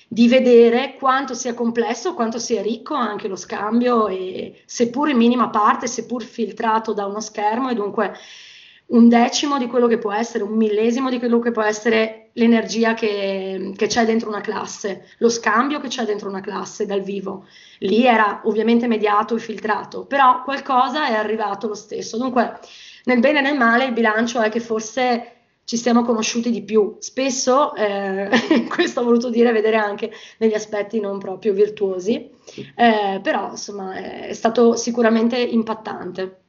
di 0.08 0.28
vedere 0.28 0.96
quanto 0.98 1.34
sia 1.34 1.54
complesso, 1.54 2.14
quanto 2.14 2.38
sia 2.38 2.62
ricco 2.62 2.94
anche 2.94 3.28
lo 3.28 3.36
scambio, 3.36 4.08
e 4.08 4.62
seppur 4.66 5.10
in 5.10 5.18
minima 5.18 5.50
parte, 5.50 5.88
seppur 5.88 6.24
filtrato 6.24 6.94
da 6.94 7.08
uno 7.08 7.20
schermo, 7.20 7.70
e 7.70 7.74
dunque 7.74 8.16
un 8.88 9.10
decimo 9.10 9.58
di 9.58 9.68
quello 9.68 9.88
che 9.88 9.98
può 9.98 10.12
essere, 10.12 10.44
un 10.44 10.56
millesimo 10.56 11.10
di 11.10 11.18
quello 11.18 11.40
che 11.40 11.52
può 11.52 11.64
essere 11.64 12.30
l'energia 12.34 12.94
che, 12.94 13.74
che 13.76 13.88
c'è 13.88 14.06
dentro 14.06 14.30
una 14.30 14.42
classe, 14.42 15.08
lo 15.20 15.30
scambio 15.30 15.80
che 15.80 15.88
c'è 15.88 16.04
dentro 16.04 16.30
una 16.30 16.42
classe 16.42 16.86
dal 16.86 17.02
vivo. 17.02 17.46
Lì 17.80 18.06
era 18.06 18.42
ovviamente 18.44 18.88
mediato 18.88 19.36
e 19.36 19.40
filtrato, 19.40 20.06
però 20.06 20.44
qualcosa 20.44 21.08
è 21.08 21.14
arrivato 21.14 21.68
lo 21.68 21.76
stesso. 21.76 22.18
Dunque, 22.18 22.60
nel 23.06 23.20
bene 23.20 23.40
e 23.40 23.42
nel 23.42 23.58
male, 23.58 23.86
il 23.86 23.94
bilancio 23.94 24.42
è 24.42 24.50
che 24.50 24.60
forse 24.60 25.32
ci 25.64 25.78
siamo 25.78 26.04
conosciuti 26.04 26.52
di 26.52 26.64
più. 26.64 26.98
Spesso, 27.00 27.74
eh, 27.76 28.30
questo 28.70 29.02
ho 29.02 29.04
voluto 29.04 29.30
dire, 29.30 29.52
vedere 29.52 29.78
anche 29.78 30.12
negli 30.38 30.54
aspetti 30.54 31.00
non 31.00 31.18
proprio 31.18 31.54
virtuosi, 31.54 32.30
eh, 32.76 33.20
però 33.22 33.50
insomma 33.52 33.96
è 33.96 34.34
stato 34.34 34.76
sicuramente 34.76 35.38
impattante. 35.38 36.42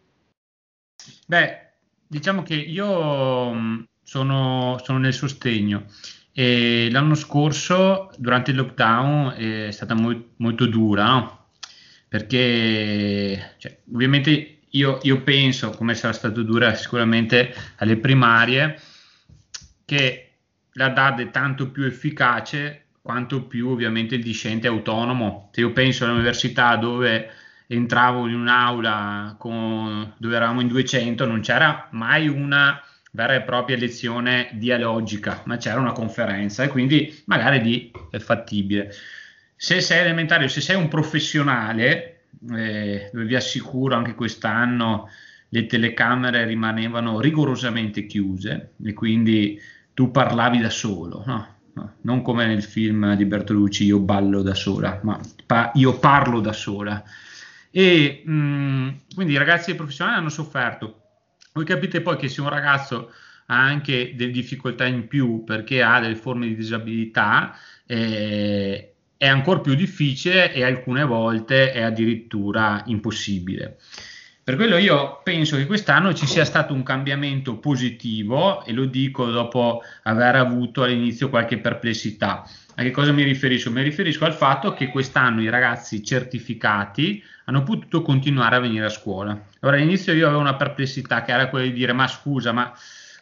Beh, 1.27 1.66
diciamo 2.07 2.43
che 2.43 2.55
io 2.55 3.53
mm, 3.53 3.81
sono, 4.03 4.81
sono 4.83 4.99
nel 4.99 5.13
sostegno 5.13 5.87
e 6.33 6.89
l'anno 6.91 7.15
scorso, 7.15 8.11
durante 8.19 8.51
il 8.51 8.59
lockdown, 8.59 9.33
è 9.37 9.71
stata 9.71 9.95
mo- 9.95 10.33
molto 10.37 10.67
dura, 10.67 11.07
no? 11.07 11.47
Perché 12.09 13.55
cioè, 13.57 13.79
ovviamente 13.93 14.59
io, 14.71 14.99
io 15.03 15.23
penso, 15.23 15.71
come 15.71 15.95
sarà 15.95 16.13
stato 16.13 16.43
dura 16.43 16.75
sicuramente 16.75 17.55
alle 17.77 17.97
primarie, 17.97 18.79
che 19.87 20.33
la 20.73 20.89
DAD 20.91 21.21
è 21.21 21.31
tanto 21.31 21.71
più 21.71 21.85
efficace 21.85 22.89
quanto 23.01 23.45
più 23.45 23.69
ovviamente 23.69 24.17
il 24.17 24.23
discente 24.23 24.67
è 24.67 24.71
autonomo. 24.71 25.49
Se 25.53 25.61
io 25.61 25.73
penso 25.73 26.05
all'università 26.05 26.77
dove 26.77 27.31
entravo 27.69 28.27
in 28.27 28.35
un'aula 28.35 29.37
con, 29.39 30.15
dove 30.17 30.37
eravamo 30.37 30.61
in 30.61 30.69
200, 30.69 31.27
non 31.27 31.41
c'era 31.41 31.89
mai 31.93 32.29
una 32.29 32.81
vera 33.13 33.35
e 33.35 33.43
propria 33.43 33.77
lezione 33.77 34.51
dialogica, 34.53 35.43
ma 35.47 35.57
c'era 35.57 35.81
una 35.81 35.93
conferenza 35.93 36.63
e 36.63 36.69
quindi 36.69 37.23
magari 37.27 37.63
lì 37.63 37.91
è 38.11 38.19
fattibile. 38.19 38.93
Se 39.57 39.81
sei 39.81 40.01
elementario, 40.01 40.49
se 40.49 40.61
sei 40.61 40.77
un 40.77 40.89
professionale, 40.89 42.25
eh, 42.55 43.11
vi 43.15 43.35
assicuro 43.35 43.95
anche 43.95 44.15
quest'anno 44.15 45.09
le 45.49 45.67
telecamere 45.67 46.45
rimanevano 46.45 47.21
rigorosamente 47.21 48.05
chiuse 48.05 48.73
e 48.83 48.93
quindi 48.93 49.59
tu 49.95 50.11
parlavi 50.11 50.61
da 50.61 50.69
solo? 50.69 51.23
No, 51.27 51.57
non 52.03 52.23
come 52.23 52.47
nel 52.47 52.63
film 52.63 53.15
di 53.15 53.25
Bertolucci 53.25 53.85
io 53.85 53.99
ballo 54.01 54.43
da 54.43 54.55
sola, 54.55 55.01
ma 55.03 55.19
pa- 55.47 55.71
io 55.75 55.99
parlo 55.99 56.41
da 56.41 56.53
sola. 56.53 57.03
E 57.77 58.23
mh, 58.25 58.33
mm, 58.33 58.89
quindi 59.15 59.35
i 59.35 59.37
ragazzi 59.37 59.75
professionali 59.75 60.17
hanno 60.17 60.31
sofferto. 60.31 61.03
Voi 61.53 61.67
capite 61.67 62.01
poi 62.01 62.17
che 62.17 62.31
se 62.31 62.41
un 62.41 62.49
ragazzo 62.49 63.13
ha 63.49 63.61
anche 63.61 64.15
delle 64.17 64.31
difficoltà 64.31 64.87
in 64.87 65.07
più 65.07 65.45
perché 65.45 65.83
ha 65.83 66.01
delle 66.01 66.15
forme 66.15 66.47
di 66.47 66.57
disabilità, 66.57 67.55
eh, 67.85 68.95
è 69.19 69.27
ancora 69.27 69.61
più 69.61 69.75
difficile 69.75 70.55
e 70.55 70.65
alcune 70.65 71.05
volte 71.05 71.73
è 71.73 71.83
addirittura 71.83 72.83
impossibile. 72.87 73.77
Per 74.43 74.57
quello 74.57 74.79
io 74.79 75.21
penso 75.23 75.57
che 75.57 75.67
quest'anno 75.67 76.15
ci 76.15 76.27
sia 76.27 76.47
stato 76.47 76.73
un 76.73 76.83
cambiamento 76.83 77.59
positivo 77.59 78.65
e 78.65 78.73
lo 78.73 78.87
dico 78.87 79.27
dopo 79.27 79.83
aver 80.05 80.37
avuto 80.37 80.83
all'inizio 80.83 81.29
qualche 81.29 81.59
perplessità. 81.59 82.49
A 82.79 82.83
che 82.83 82.91
cosa 82.91 83.11
mi 83.11 83.23
riferisco? 83.23 83.71
Mi 83.71 83.83
riferisco 83.83 84.27
al 84.27 84.35
fatto 84.35 84.75
che 84.75 84.89
quest'anno 84.89 85.41
i 85.41 85.49
ragazzi 85.49 86.05
certificati 86.05 87.25
hanno 87.47 87.63
potuto 87.63 88.03
continuare 88.03 88.57
a 88.57 88.61
venire 88.61 88.85
a 88.85 88.91
scuola. 88.91 89.31
Allora 89.61 89.79
all'inizio 89.79 90.13
io 90.13 90.27
avevo 90.27 90.43
una 90.43 90.57
perplessità 90.57 91.23
che 91.23 91.33
era 91.33 91.49
quella 91.49 91.65
di 91.65 91.73
dire 91.73 91.95
ma 91.95 92.07
scusa, 92.07 92.53
ma 92.53 92.71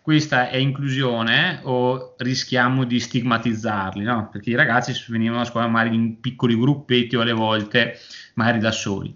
questa 0.03 0.49
è 0.49 0.57
inclusione 0.57 1.61
o 1.63 2.17
rischiamo 2.19 2.83
di 2.83 2.99
stigmatizzarli? 2.99 4.03
No? 4.03 4.29
Perché 4.29 4.51
i 4.51 4.57
ragazzi 4.57 4.93
venivano 5.07 5.43
a 5.43 5.45
scuola 5.45 5.69
magari 5.69 5.95
in 5.95 6.19
piccoli 6.19 6.59
gruppetti 6.59 7.15
o 7.15 7.21
alle 7.21 7.33
volte 7.33 8.01
magari 8.35 8.59
da 8.59 8.73
soli. 8.73 9.15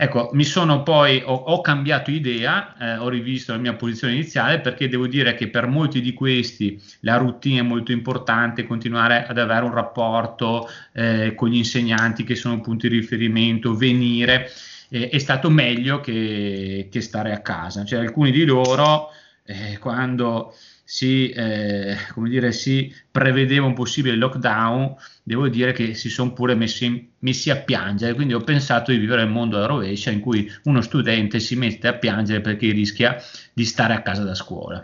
Ecco, 0.00 0.30
mi 0.32 0.44
sono 0.44 0.84
poi, 0.84 1.20
ho, 1.24 1.34
ho 1.34 1.60
cambiato 1.60 2.12
idea, 2.12 2.76
eh, 2.78 2.98
ho 2.98 3.08
rivisto 3.08 3.50
la 3.50 3.58
mia 3.58 3.74
posizione 3.74 4.12
iniziale 4.12 4.60
perché 4.60 4.88
devo 4.88 5.08
dire 5.08 5.34
che 5.34 5.48
per 5.48 5.66
molti 5.66 6.00
di 6.00 6.14
questi 6.14 6.80
la 7.00 7.16
routine 7.16 7.58
è 7.58 7.62
molto 7.62 7.90
importante, 7.90 8.64
continuare 8.64 9.26
ad 9.26 9.38
avere 9.38 9.64
un 9.64 9.74
rapporto 9.74 10.68
eh, 10.92 11.34
con 11.34 11.48
gli 11.48 11.56
insegnanti 11.56 12.22
che 12.22 12.36
sono 12.36 12.60
punti 12.60 12.88
di 12.88 12.94
riferimento, 12.94 13.74
venire, 13.74 14.48
eh, 14.88 15.08
è 15.08 15.18
stato 15.18 15.50
meglio 15.50 15.98
che, 15.98 16.86
che, 16.88 17.00
stare 17.00 17.32
a 17.32 17.40
casa. 17.40 17.84
Cioè 17.84 17.98
alcuni 17.98 18.30
di 18.30 18.44
loro, 18.44 19.08
eh, 19.42 19.78
quando 19.80 20.54
si, 20.90 21.28
eh, 21.28 21.98
come 22.14 22.30
dire, 22.30 22.50
si 22.50 22.90
prevedeva 23.10 23.66
un 23.66 23.74
possibile 23.74 24.16
lockdown, 24.16 24.96
devo 25.22 25.46
dire 25.48 25.72
che 25.72 25.92
si 25.92 26.08
sono 26.08 26.32
pure 26.32 26.54
messi, 26.54 27.10
messi, 27.18 27.50
a 27.50 27.56
piangere. 27.56 28.14
Quindi 28.14 28.32
ho 28.32 28.40
pensato 28.40 28.90
di 28.90 28.96
vivere 28.96 29.20
il 29.20 29.28
mondo 29.28 29.58
alla 29.58 29.66
rovescia 29.66 30.10
in 30.10 30.20
cui 30.20 30.50
uno 30.62 30.80
studente 30.80 31.40
si 31.40 31.56
mette 31.56 31.88
a 31.88 31.92
piangere 31.92 32.40
perché 32.40 32.72
rischia 32.72 33.22
di 33.52 33.66
stare 33.66 33.92
a 33.92 34.00
casa 34.00 34.22
da 34.22 34.34
scuola. 34.34 34.82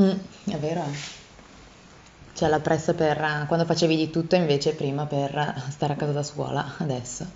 Mm, 0.00 0.16
è 0.46 0.56
vero. 0.56 0.80
Eh. 0.80 0.96
C'è 2.34 2.48
la 2.48 2.60
pressa 2.60 2.94
per 2.94 3.44
quando 3.46 3.66
facevi 3.66 3.96
di 3.96 4.08
tutto 4.08 4.36
invece 4.36 4.72
prima 4.72 5.04
per 5.04 5.62
stare 5.68 5.92
a 5.92 5.96
casa 5.96 6.12
da 6.12 6.22
scuola 6.22 6.76
adesso. 6.78 7.30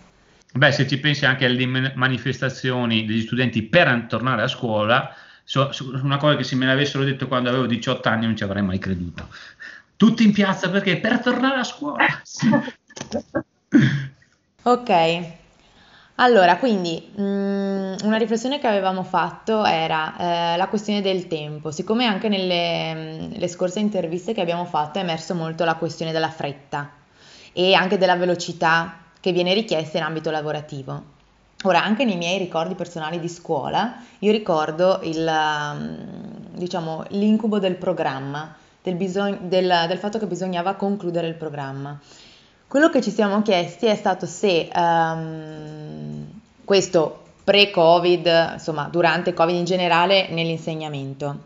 Beh, 0.55 0.73
se 0.73 0.89
ci 0.89 0.99
pensi 0.99 1.27
anche 1.27 1.45
alle 1.45 1.67
manifestazioni 1.95 3.05
degli 3.05 3.21
studenti 3.21 3.65
per 3.65 4.07
tornare 4.09 4.41
a 4.41 4.49
scuola, 4.49 5.15
so, 5.49 5.71
una 6.03 6.19
cosa 6.19 6.37
che 6.37 6.45
se 6.45 6.57
me 6.57 6.67
l'avessero 6.67 7.05
detto 7.05 7.27
quando 7.27 7.49
avevo 7.49 7.65
18 7.65 8.07
anni 8.07 8.27
non 8.27 8.37
ci 8.37 8.45
avrei 8.45 8.63
mai 8.63 8.79
creduto. 8.79 9.29
Tutti 9.97 10.23
in 10.23 10.33
piazza 10.33 10.69
perché? 10.69 10.99
Per 10.99 11.21
tornare 11.21 11.61
a 11.61 11.65
scuola. 11.65 12.05
ok, 14.63 15.23
allora, 16.17 16.59
quindi 16.59 17.03
mh, 17.15 17.23
mm, 17.23 17.95
una 18.03 18.19
riflessione 18.19 18.59
che 18.59 18.67
avevamo 18.67 19.05
fatto 19.05 19.65
era 19.65 20.53
eh, 20.55 20.57
la 20.59 20.69
questione 20.69 21.01
del 21.01 21.29
tempo. 21.29 21.71
Siccome 21.71 22.05
anche 22.05 22.29
nelle 22.29 23.39
mm, 23.39 23.45
scorse 23.47 23.81
interviste 23.81 24.35
che 24.35 24.43
abbiamo 24.43 24.67
fatto 24.67 24.99
è 24.99 25.03
emerso 25.03 25.35
molto 25.35 25.65
la 25.65 25.77
questione 25.77 26.13
della 26.13 26.31
fretta 26.31 26.91
e 27.55 27.73
anche 27.73 27.97
della 27.97 28.17
velocità 28.17 28.99
che 29.19 29.33
viene 29.33 29.55
richiesta 29.55 29.97
in 29.97 30.05
ambito 30.05 30.31
lavorativo. 30.31 31.17
Ora, 31.65 31.83
anche 31.83 32.05
nei 32.05 32.17
miei 32.17 32.39
ricordi 32.39 32.77
personali 32.77 33.19
di 33.19 33.29
scuola, 33.29 33.97
io 34.21 34.31
ricordo 34.31 35.01
il, 35.03 35.29
mm, 35.29 36.55
diciamo, 36.55 37.03
l'incubo 37.09 37.59
del 37.59 37.75
programma, 37.75 38.55
del, 38.81 38.95
bisog- 38.95 39.41
del, 39.41 39.87
del, 39.89 39.99
fatto 39.99 40.21
che 40.21 40.27
bisognava 40.27 40.75
concludere 40.75 41.27
il 41.27 41.35
programma. 41.35 41.99
Quello 42.69 42.89
che 42.91 43.03
ci 43.03 43.11
siamo 43.11 43.43
chiesti 43.43 43.87
è 43.87 43.97
stato 43.97 44.25
se 44.25 44.69
um, 44.73 46.27
questo 46.65 47.23
pre-Covid, 47.43 48.51
insomma 48.53 48.89
durante 48.89 49.35
Covid 49.35 49.57
in 49.57 49.65
generale, 49.65 50.29
nell'insegnamento, 50.29 51.39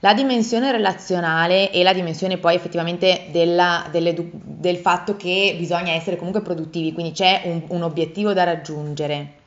la 0.00 0.12
dimensione 0.12 0.72
relazionale 0.72 1.70
e 1.70 1.82
la 1.82 1.94
dimensione 1.94 2.36
poi 2.36 2.54
effettivamente 2.54 3.28
della, 3.30 3.86
del 3.90 4.76
fatto 4.76 5.16
che 5.16 5.54
bisogna 5.56 5.92
essere 5.92 6.16
comunque 6.16 6.42
produttivi, 6.42 6.92
quindi 6.92 7.12
c'è 7.12 7.42
un, 7.44 7.62
un 7.68 7.82
obiettivo 7.82 8.34
da 8.34 8.44
raggiungere 8.44 9.42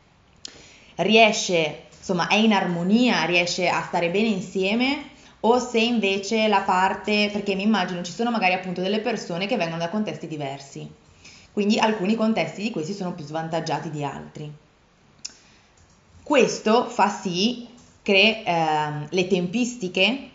riesce, 0.97 1.83
insomma, 1.97 2.27
è 2.27 2.35
in 2.35 2.53
armonia, 2.53 3.25
riesce 3.25 3.67
a 3.67 3.81
stare 3.81 4.09
bene 4.09 4.27
insieme 4.27 5.15
o 5.41 5.59
se 5.59 5.79
invece 5.79 6.47
la 6.47 6.61
parte, 6.61 7.29
perché 7.31 7.55
mi 7.55 7.63
immagino 7.63 8.01
ci 8.01 8.11
sono 8.11 8.31
magari 8.31 8.53
appunto 8.53 8.81
delle 8.81 8.99
persone 8.99 9.45
che 9.47 9.57
vengono 9.57 9.79
da 9.79 9.89
contesti 9.89 10.27
diversi, 10.27 10.89
quindi 11.53 11.79
alcuni 11.79 12.15
contesti 12.15 12.61
di 12.61 12.71
questi 12.71 12.93
sono 12.93 13.13
più 13.13 13.23
svantaggiati 13.23 13.89
di 13.89 14.03
altri. 14.03 14.51
Questo 16.23 16.85
fa 16.85 17.07
sì 17.07 17.67
che 18.01 18.43
eh, 18.45 19.07
le 19.09 19.27
tempistiche 19.27 20.29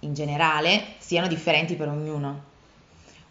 in 0.00 0.14
generale 0.14 0.94
siano 0.98 1.28
differenti 1.28 1.74
per 1.74 1.88
ognuno. 1.88 2.54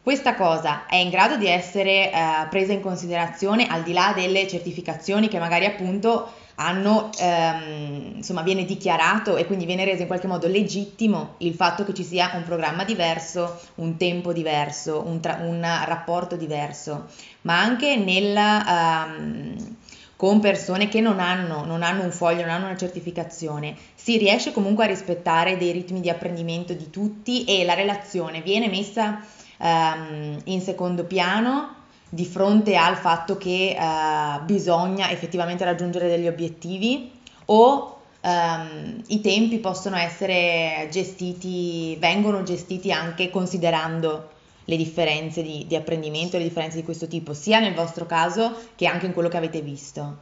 Questa 0.01 0.35
cosa 0.35 0.85
è 0.85 0.97
in 0.97 1.09
grado 1.09 1.35
di 1.35 1.47
essere 1.47 2.11
eh, 2.11 2.47
presa 2.49 2.73
in 2.73 2.81
considerazione 2.81 3.67
al 3.67 3.81
di 3.81 3.91
là 3.91 4.13
delle 4.15 4.47
certificazioni 4.47 5.27
che 5.27 5.39
magari 5.39 5.65
appunto 5.65 6.31
hanno, 6.55 7.09
ehm, 7.19 8.13
insomma, 8.15 8.41
viene 8.41 8.65
dichiarato 8.65 9.35
e 9.35 9.45
quindi 9.45 9.65
viene 9.65 9.85
reso 9.85 10.01
in 10.01 10.07
qualche 10.07 10.27
modo 10.27 10.47
legittimo 10.47 11.35
il 11.39 11.53
fatto 11.53 11.83
che 11.83 11.93
ci 11.93 12.03
sia 12.03 12.31
un 12.35 12.43
programma 12.43 12.83
diverso, 12.83 13.59
un 13.75 13.97
tempo 13.97 14.31
diverso, 14.31 15.03
un, 15.05 15.19
tra- 15.19 15.39
un 15.41 15.61
rapporto 15.61 16.35
diverso, 16.35 17.07
ma 17.41 17.59
anche 17.59 17.97
nel, 17.97 18.35
ehm, 18.35 19.75
con 20.15 20.39
persone 20.39 20.87
che 20.87 21.01
non 21.01 21.19
hanno, 21.19 21.65
non 21.65 21.83
hanno 21.83 22.03
un 22.03 22.11
foglio, 22.11 22.41
non 22.41 22.51
hanno 22.51 22.65
una 22.67 22.77
certificazione, 22.77 23.75
si 23.93 24.17
riesce 24.17 24.53
comunque 24.53 24.85
a 24.85 24.87
rispettare 24.87 25.57
dei 25.57 25.71
ritmi 25.71 25.99
di 25.99 26.09
apprendimento 26.09 26.73
di 26.73 26.89
tutti 26.89 27.43
e 27.43 27.65
la 27.65 27.73
relazione 27.73 28.41
viene 28.41 28.69
messa 28.69 29.19
ehm, 29.57 30.39
in 30.45 30.61
secondo 30.61 31.03
piano 31.03 31.83
di 32.15 32.25
fronte 32.25 32.77
al 32.77 32.95
fatto 32.95 33.37
che 33.37 33.75
uh, 33.77 34.41
bisogna 34.45 35.09
effettivamente 35.11 35.65
raggiungere 35.65 36.07
degli 36.07 36.27
obiettivi 36.27 37.11
o 37.47 37.99
ehm, 38.21 39.03
i 39.07 39.19
tempi 39.19 39.59
possono 39.59 39.97
essere 39.97 40.87
gestiti, 40.91 41.97
vengono 41.99 42.43
gestiti 42.43 42.89
anche 42.91 43.29
considerando 43.29 44.29
le 44.63 44.77
differenze 44.77 45.43
di, 45.43 45.65
di 45.67 45.75
apprendimento, 45.75 46.37
le 46.37 46.43
differenze 46.43 46.77
di 46.77 46.83
questo 46.83 47.07
tipo, 47.07 47.33
sia 47.33 47.59
nel 47.59 47.73
vostro 47.73 48.05
caso 48.05 48.55
che 48.75 48.87
anche 48.87 49.07
in 49.07 49.13
quello 49.13 49.27
che 49.29 49.37
avete 49.37 49.61
visto? 49.61 50.17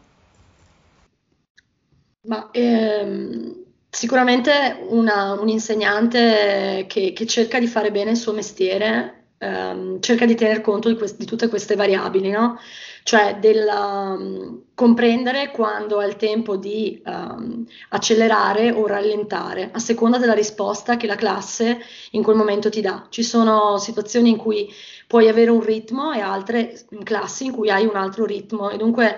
Ma 2.22 2.50
ehm, 2.52 3.64
sicuramente 3.90 4.52
una- 4.90 5.34
un 5.40 5.50
insegnante 5.50 6.86
che, 6.88 7.12
che 7.14 7.26
cerca 7.28 7.60
di 7.60 7.68
fare 7.68 7.92
bene 7.92 8.12
il 8.12 8.18
suo 8.18 8.34
mestiere, 8.34 9.23
ehm, 9.44 10.00
cerca 10.00 10.26
di 10.26 10.36
tener 10.36 10.62
conto 10.62 10.90
di, 10.90 10.96
quest- 10.96 11.18
di 11.18 11.26
tutte 11.26 11.48
queste 11.50 11.76
variabili, 11.76 12.30
no? 12.30 12.58
Cioè 13.04 13.38
del 13.40 13.68
um, 13.68 14.62
comprendere 14.74 15.52
quando 15.52 16.00
è 16.00 16.08
il 16.08 16.16
tempo 16.16 16.56
di 16.56 17.02
um, 17.06 17.66
accelerare 17.90 18.72
o 18.72 18.88
rallentare, 18.88 19.70
a 19.74 19.80
seconda 19.80 20.18
della 20.18 20.34
risposta 20.34 20.96
che 20.96 21.06
la 21.06 21.16
classe 21.16 21.80
in 22.12 22.24
quel 22.24 22.38
momento 22.38 22.70
ti 22.70 22.80
dà. 22.80 23.06
Ci 23.10 23.24
sono 23.24 23.78
situazioni 23.78 24.30
in 24.30 24.38
cui 24.38 24.74
puoi 25.06 25.28
avere 25.28 25.52
un 25.52 25.62
ritmo 25.62 26.14
e 26.14 26.22
altre 26.22 26.86
classi 27.04 27.46
in 27.46 27.52
cui 27.52 27.70
hai 27.70 27.86
un 27.86 27.96
altro 27.98 28.26
ritmo 28.26 28.70
e 28.70 28.78
dunque 28.78 29.18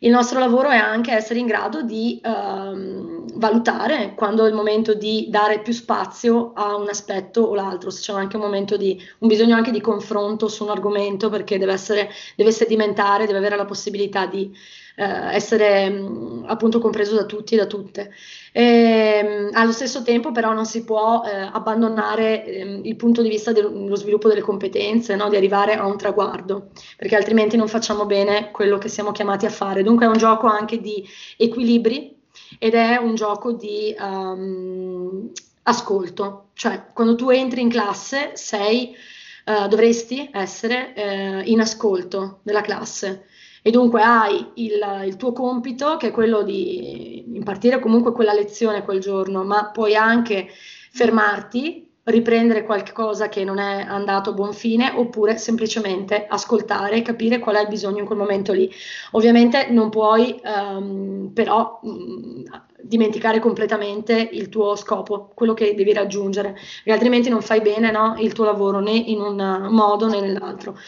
il 0.00 0.10
nostro 0.10 0.38
lavoro 0.38 0.68
è 0.68 0.76
anche 0.76 1.12
essere 1.12 1.38
in 1.38 1.46
grado 1.46 1.82
di 1.82 2.20
ehm, 2.22 3.38
valutare 3.38 4.14
quando 4.14 4.44
è 4.44 4.48
il 4.48 4.54
momento 4.54 4.94
di 4.94 5.26
dare 5.30 5.60
più 5.60 5.72
spazio 5.72 6.52
a 6.54 6.76
un 6.76 6.88
aspetto 6.88 7.40
o 7.42 7.54
l'altro, 7.54 7.90
se 7.90 8.00
c'è 8.02 8.12
anche 8.12 8.36
un 8.36 8.42
momento 8.42 8.76
di 8.76 9.00
un 9.20 9.28
bisogno 9.28 9.54
anche 9.56 9.70
di 9.70 9.80
confronto 9.80 10.48
su 10.48 10.64
un 10.64 10.70
argomento 10.70 11.30
perché 11.30 11.58
deve 11.58 11.72
essere, 11.72 12.10
deve 12.36 12.52
sedimentare, 12.52 13.26
deve 13.26 13.38
avere 13.38 13.56
la 13.56 13.64
possibilità 13.64 14.26
di 14.26 14.54
eh, 14.96 15.34
essere 15.34 15.88
mh, 15.88 16.44
appunto 16.46 16.78
compreso 16.78 17.14
da 17.14 17.24
tutti 17.24 17.54
e 17.54 17.58
da 17.58 17.66
tutte. 17.66 18.12
Ehm, 18.58 19.50
allo 19.52 19.70
stesso 19.70 20.02
tempo 20.02 20.32
però 20.32 20.54
non 20.54 20.64
si 20.64 20.82
può 20.82 21.22
eh, 21.22 21.30
abbandonare 21.52 22.42
eh, 22.46 22.80
il 22.84 22.96
punto 22.96 23.20
di 23.20 23.28
vista 23.28 23.52
dello 23.52 23.94
sviluppo 23.96 24.28
delle 24.28 24.40
competenze, 24.40 25.14
no? 25.14 25.28
di 25.28 25.36
arrivare 25.36 25.74
a 25.74 25.84
un 25.84 25.98
traguardo, 25.98 26.70
perché 26.96 27.16
altrimenti 27.16 27.58
non 27.58 27.68
facciamo 27.68 28.06
bene 28.06 28.50
quello 28.52 28.78
che 28.78 28.88
siamo 28.88 29.12
chiamati 29.12 29.44
a 29.44 29.50
fare. 29.50 29.82
Dunque 29.82 30.06
è 30.06 30.08
un 30.08 30.16
gioco 30.16 30.46
anche 30.46 30.80
di 30.80 31.06
equilibri 31.36 32.16
ed 32.58 32.72
è 32.72 32.96
un 32.96 33.14
gioco 33.14 33.52
di 33.52 33.94
um, 34.00 35.30
ascolto, 35.64 36.48
cioè 36.54 36.86
quando 36.94 37.14
tu 37.14 37.28
entri 37.28 37.60
in 37.60 37.68
classe 37.68 38.30
sei, 38.36 38.96
uh, 39.44 39.68
dovresti 39.68 40.30
essere 40.32 40.94
uh, 40.96 41.50
in 41.50 41.60
ascolto 41.60 42.38
della 42.42 42.62
classe 42.62 43.26
e 43.66 43.72
dunque 43.72 44.00
hai 44.00 44.46
il, 44.54 44.78
il, 45.06 45.16
tuo 45.16 45.32
compito 45.32 45.96
che 45.96 46.06
è 46.06 46.10
quello 46.12 46.42
di 46.42 47.34
impartire 47.34 47.80
comunque 47.80 48.12
quella 48.12 48.32
lezione 48.32 48.84
quel 48.84 49.00
giorno, 49.00 49.42
ma 49.42 49.70
puoi 49.72 49.96
anche 49.96 50.46
fermarti, 50.92 51.94
riprendere 52.04 52.62
qualcosa 52.62 53.28
che 53.28 53.42
non 53.42 53.58
è 53.58 53.82
andato 53.82 54.30
a 54.30 54.34
buon 54.34 54.52
fine 54.52 54.92
oppure 54.94 55.36
semplicemente 55.36 56.28
ascoltare 56.28 56.94
e 56.94 57.02
capire 57.02 57.40
qual 57.40 57.56
è 57.56 57.62
il 57.62 57.66
bisogno 57.66 57.98
in 57.98 58.06
quel 58.06 58.18
momento 58.18 58.52
lì. 58.52 58.70
Ovviamente 59.10 59.68
non 59.70 59.90
puoi 59.90 60.40
um, 60.44 61.32
però 61.34 61.80
um, 61.82 62.44
dimenticare 62.80 63.40
completamente 63.40 64.28
il 64.30 64.48
tuo 64.48 64.76
scopo, 64.76 65.32
quello 65.34 65.54
che 65.54 65.74
devi 65.74 65.92
raggiungere, 65.92 66.52
perché 66.52 66.92
altrimenti 66.92 67.28
non 67.28 67.42
fai 67.42 67.60
bene 67.60 67.90
no, 67.90 68.14
il 68.20 68.32
tuo 68.32 68.44
lavoro 68.44 68.78
né 68.78 68.92
in 68.92 69.18
un 69.18 69.66
modo 69.72 70.06
né 70.06 70.20
nell'altro. 70.20 70.78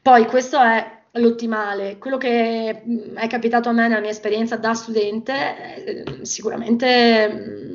Poi 0.00 0.24
questo 0.24 0.58
è 0.58 1.02
l'ottimale. 1.14 1.98
Quello 1.98 2.16
che 2.16 2.82
mm, 2.86 3.16
è 3.16 3.26
capitato 3.28 3.68
a 3.68 3.72
me 3.72 3.88
nella 3.88 4.00
mia 4.00 4.10
esperienza 4.10 4.56
da 4.56 4.74
studente, 4.74 5.84
eh, 5.84 6.24
sicuramente 6.24 7.28
mm, 7.28 7.72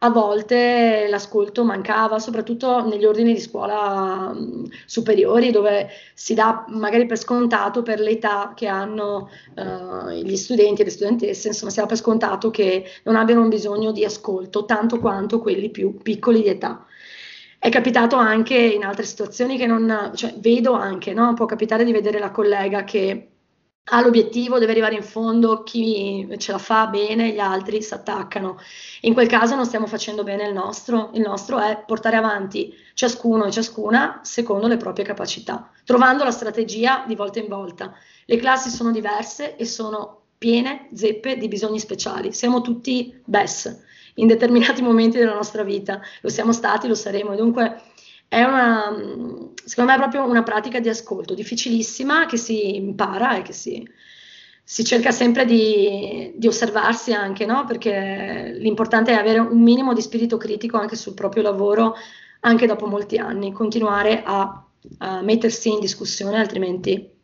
a 0.00 0.10
volte 0.10 1.06
l'ascolto 1.08 1.64
mancava, 1.64 2.18
soprattutto 2.18 2.86
negli 2.86 3.04
ordini 3.04 3.32
di 3.32 3.40
scuola 3.40 4.32
mm, 4.34 4.64
superiori, 4.86 5.50
dove 5.50 5.88
si 6.14 6.34
dà 6.34 6.64
magari 6.68 7.06
per 7.06 7.18
scontato 7.18 7.82
per 7.82 8.00
l'età 8.00 8.52
che 8.54 8.66
hanno 8.66 9.28
uh, 9.56 10.10
gli 10.10 10.36
studenti 10.36 10.82
e 10.82 10.84
le 10.84 10.90
studentesse, 10.90 11.48
insomma, 11.48 11.70
si 11.70 11.80
dà 11.80 11.86
per 11.86 11.96
scontato 11.96 12.50
che 12.50 12.84
non 13.04 13.16
abbiano 13.16 13.46
bisogno 13.48 13.90
di 13.92 14.04
ascolto 14.04 14.64
tanto 14.64 14.98
quanto 15.00 15.40
quelli 15.40 15.70
più 15.70 15.96
piccoli 16.02 16.42
di 16.42 16.48
età. 16.48 16.85
È 17.58 17.68
capitato 17.68 18.16
anche 18.16 18.56
in 18.56 18.84
altre 18.84 19.04
situazioni 19.04 19.56
che 19.56 19.66
non, 19.66 20.12
cioè 20.14 20.34
vedo 20.38 20.72
anche, 20.72 21.12
no? 21.12 21.34
Può 21.34 21.46
capitare 21.46 21.84
di 21.84 21.92
vedere 21.92 22.18
la 22.18 22.30
collega 22.30 22.84
che 22.84 23.30
ha 23.88 24.00
l'obiettivo, 24.00 24.58
deve 24.58 24.72
arrivare 24.72 24.96
in 24.96 25.02
fondo, 25.02 25.62
chi 25.62 26.26
ce 26.38 26.52
la 26.52 26.58
fa 26.58 26.88
bene, 26.88 27.32
gli 27.32 27.38
altri 27.38 27.82
si 27.82 27.94
attaccano. 27.94 28.58
In 29.02 29.14
quel 29.14 29.28
caso 29.28 29.54
non 29.54 29.64
stiamo 29.64 29.86
facendo 29.86 30.24
bene 30.24 30.46
il 30.46 30.52
nostro, 30.52 31.10
il 31.14 31.20
nostro 31.20 31.60
è 31.60 31.84
portare 31.86 32.16
avanti 32.16 32.74
ciascuno 32.94 33.44
e 33.44 33.52
ciascuna 33.52 34.20
secondo 34.22 34.66
le 34.66 34.76
proprie 34.76 35.04
capacità, 35.04 35.70
trovando 35.84 36.24
la 36.24 36.32
strategia 36.32 37.04
di 37.06 37.14
volta 37.14 37.38
in 37.38 37.46
volta. 37.46 37.94
Le 38.24 38.36
classi 38.38 38.70
sono 38.70 38.90
diverse 38.90 39.54
e 39.56 39.64
sono 39.64 40.22
piene, 40.36 40.88
zeppe 40.92 41.36
di 41.36 41.46
bisogni 41.46 41.78
speciali, 41.78 42.32
siamo 42.32 42.62
tutti 42.62 43.22
BES, 43.24 43.84
in 44.16 44.26
determinati 44.26 44.82
momenti 44.82 45.18
della 45.18 45.34
nostra 45.34 45.62
vita, 45.62 46.00
lo 46.20 46.28
siamo 46.28 46.52
stati, 46.52 46.88
lo 46.88 46.94
saremo. 46.94 47.32
E 47.32 47.36
dunque 47.36 47.80
è 48.28 48.42
una, 48.42 48.94
secondo 49.64 49.90
me 49.92 49.98
proprio 49.98 50.24
una 50.24 50.42
pratica 50.42 50.80
di 50.80 50.88
ascolto 50.88 51.34
difficilissima 51.34 52.26
che 52.26 52.36
si 52.36 52.76
impara 52.76 53.36
e 53.36 53.42
che 53.42 53.52
si, 53.52 53.86
si 54.62 54.84
cerca 54.84 55.10
sempre 55.10 55.44
di, 55.44 56.32
di 56.36 56.46
osservarsi 56.46 57.12
anche, 57.12 57.46
no? 57.46 57.64
perché 57.64 58.56
l'importante 58.58 59.12
è 59.12 59.14
avere 59.14 59.38
un 59.38 59.62
minimo 59.62 59.92
di 59.92 60.02
spirito 60.02 60.36
critico 60.36 60.76
anche 60.76 60.96
sul 60.96 61.14
proprio 61.14 61.42
lavoro, 61.42 61.94
anche 62.40 62.66
dopo 62.66 62.86
molti 62.86 63.16
anni, 63.16 63.52
continuare 63.52 64.22
a, 64.24 64.64
a 64.98 65.22
mettersi 65.22 65.70
in 65.70 65.80
discussione, 65.80 66.38
altrimenti 66.38 67.14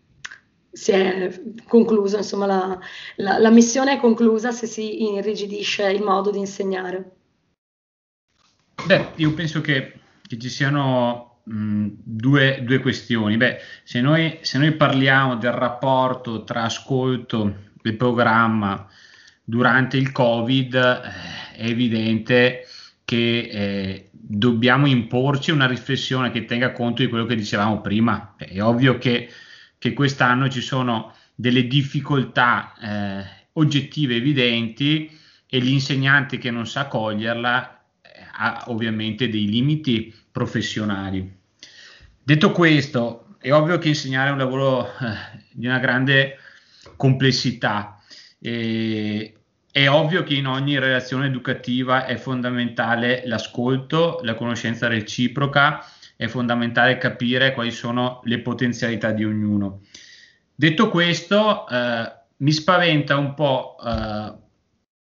si 0.72 0.90
è 0.90 1.30
concluso, 1.68 2.16
insomma, 2.16 2.46
la, 2.46 2.78
la, 3.16 3.38
la, 3.38 3.50
missione 3.50 3.94
è 3.94 3.98
conclusa 3.98 4.52
se 4.52 4.66
si 4.66 5.14
irrigidisce 5.14 5.90
il 5.90 6.02
modo 6.02 6.30
di 6.30 6.38
insegnare. 6.38 7.10
Beh, 8.86 9.08
io 9.16 9.34
penso 9.34 9.60
che, 9.60 9.92
che 10.26 10.38
ci 10.38 10.48
siano 10.48 11.40
mh, 11.44 11.88
due, 12.02 12.62
due, 12.64 12.78
questioni. 12.80 13.36
Beh, 13.36 13.58
se 13.84 14.00
noi, 14.00 14.38
se 14.40 14.58
noi, 14.58 14.72
parliamo 14.72 15.36
del 15.36 15.52
rapporto 15.52 16.42
tra 16.42 16.62
ascolto 16.62 17.54
e 17.82 17.92
programma 17.92 18.88
durante 19.44 19.98
il 19.98 20.10
Covid, 20.10 20.74
eh, 20.74 21.56
è 21.56 21.66
evidente 21.66 22.66
che 23.04 23.48
eh, 23.52 24.10
dobbiamo 24.10 24.86
imporci 24.86 25.50
una 25.50 25.66
riflessione 25.66 26.30
che 26.30 26.46
tenga 26.46 26.72
conto 26.72 27.02
di 27.02 27.08
quello 27.08 27.26
che 27.26 27.36
dicevamo 27.36 27.82
prima. 27.82 28.34
È 28.38 28.60
ovvio 28.62 28.96
che 28.96 29.28
che 29.82 29.94
quest'anno 29.94 30.48
ci 30.48 30.60
sono 30.60 31.12
delle 31.34 31.66
difficoltà 31.66 32.72
eh, 32.80 33.24
oggettive 33.54 34.14
evidenti 34.14 35.10
e 35.44 35.58
l'insegnante 35.58 36.38
che 36.38 36.52
non 36.52 36.68
sa 36.68 36.86
coglierla 36.86 37.82
eh, 38.00 38.10
ha 38.30 38.66
ovviamente 38.68 39.28
dei 39.28 39.46
limiti 39.46 40.14
professionali. 40.30 41.28
Detto 42.22 42.52
questo, 42.52 43.34
è 43.40 43.52
ovvio 43.52 43.78
che 43.78 43.88
insegnare 43.88 44.28
è 44.28 44.30
un 44.30 44.38
lavoro 44.38 44.86
eh, 44.86 45.50
di 45.50 45.66
una 45.66 45.80
grande 45.80 46.38
complessità. 46.94 48.00
E, 48.38 49.34
è 49.72 49.88
ovvio 49.88 50.22
che 50.22 50.34
in 50.34 50.46
ogni 50.46 50.78
relazione 50.78 51.26
educativa 51.26 52.06
è 52.06 52.14
fondamentale 52.18 53.24
l'ascolto, 53.26 54.20
la 54.22 54.34
conoscenza 54.34 54.86
reciproca 54.86 55.84
è 56.22 56.28
fondamentale 56.28 56.98
capire 56.98 57.52
quali 57.52 57.72
sono 57.72 58.20
le 58.24 58.38
potenzialità 58.38 59.10
di 59.10 59.24
ognuno. 59.24 59.80
Detto 60.54 60.88
questo, 60.88 61.66
eh, 61.68 62.12
mi 62.36 62.52
spaventa 62.52 63.16
un 63.16 63.34
po' 63.34 63.76
eh, 63.84 64.32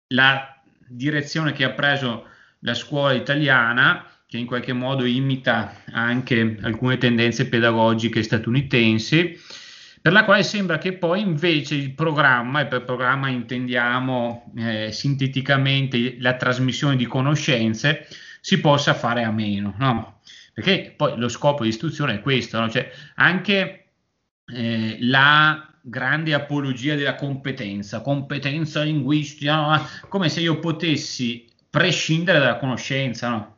la 0.10 0.62
direzione 0.88 1.54
che 1.54 1.64
ha 1.64 1.72
preso 1.72 2.26
la 2.60 2.76
scuola 2.76 3.14
italiana, 3.14 4.06
che 4.28 4.38
in 4.38 4.46
qualche 4.46 4.74
modo 4.74 5.06
imita 5.06 5.82
anche 5.92 6.60
alcune 6.62 7.00
tendenze 7.00 7.48
pedagogiche 7.48 8.22
statunitensi, 8.22 9.40
per 10.00 10.12
la 10.12 10.24
quale 10.24 10.44
sembra 10.44 10.78
che 10.78 10.94
poi 10.94 11.22
invece 11.22 11.74
il 11.74 11.94
programma, 11.94 12.62
e 12.62 12.68
per 12.68 12.84
programma 12.84 13.30
intendiamo 13.30 14.54
eh, 14.56 14.92
sinteticamente 14.92 16.18
la 16.20 16.36
trasmissione 16.36 16.96
di 16.96 17.06
conoscenze, 17.06 18.08
si 18.40 18.60
possa 18.60 18.94
fare 18.94 19.24
a 19.24 19.32
meno. 19.32 19.74
No? 19.78 20.17
Perché 20.58 20.92
poi 20.98 21.16
lo 21.18 21.30
scopo 21.30 21.62
di 21.62 21.70
istruzione 21.70 22.16
è 22.16 22.20
questo, 22.20 22.60
no? 22.60 22.68
cioè 22.68 22.92
anche 23.18 23.90
eh, 24.48 24.98
la 25.02 25.72
grande 25.80 26.34
apologia 26.34 26.96
della 26.96 27.14
competenza, 27.14 28.02
competenza 28.02 28.82
linguistica, 28.82 29.56
no? 29.56 29.88
come 30.10 30.30
se 30.30 30.40
io 30.42 30.58
potessi 30.58 31.46
prescindere 31.70 32.40
dalla 32.40 32.58
conoscenza, 32.58 33.30
no? 33.30 33.56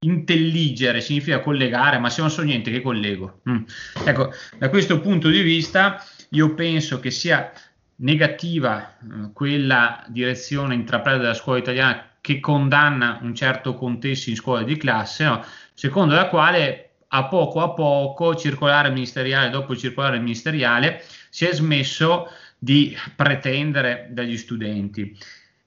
Intelligere 0.00 1.00
significa 1.00 1.40
collegare, 1.40 1.96
ma 1.96 2.10
se 2.10 2.20
non 2.20 2.30
so 2.30 2.42
niente 2.42 2.70
che 2.70 2.82
collego. 2.82 3.40
Mm. 3.48 3.62
Ecco, 4.04 4.30
da 4.58 4.68
questo 4.68 5.00
punto 5.00 5.30
di 5.30 5.40
vista 5.40 6.04
io 6.28 6.52
penso 6.52 7.00
che 7.00 7.10
sia 7.10 7.50
negativa 7.96 8.98
eh, 8.98 9.32
quella 9.32 10.04
direzione 10.08 10.74
intrapresa 10.74 11.16
dalla 11.16 11.32
scuola 11.32 11.60
italiana 11.60 12.08
che 12.24 12.40
condanna 12.40 13.18
un 13.20 13.34
certo 13.34 13.74
contesto 13.74 14.30
in 14.30 14.36
scuola 14.36 14.62
di 14.62 14.78
classe, 14.78 15.24
no? 15.24 15.44
Secondo 15.74 16.14
la 16.14 16.28
quale 16.28 16.90
a 17.08 17.26
poco 17.26 17.60
a 17.60 17.70
poco, 17.70 18.34
circolare 18.34 18.90
ministeriale 18.90 19.50
dopo 19.50 19.76
circolare 19.76 20.18
ministeriale, 20.18 21.04
si 21.30 21.44
è 21.44 21.52
smesso 21.52 22.28
di 22.58 22.96
pretendere 23.14 24.08
dagli 24.10 24.36
studenti. 24.36 25.16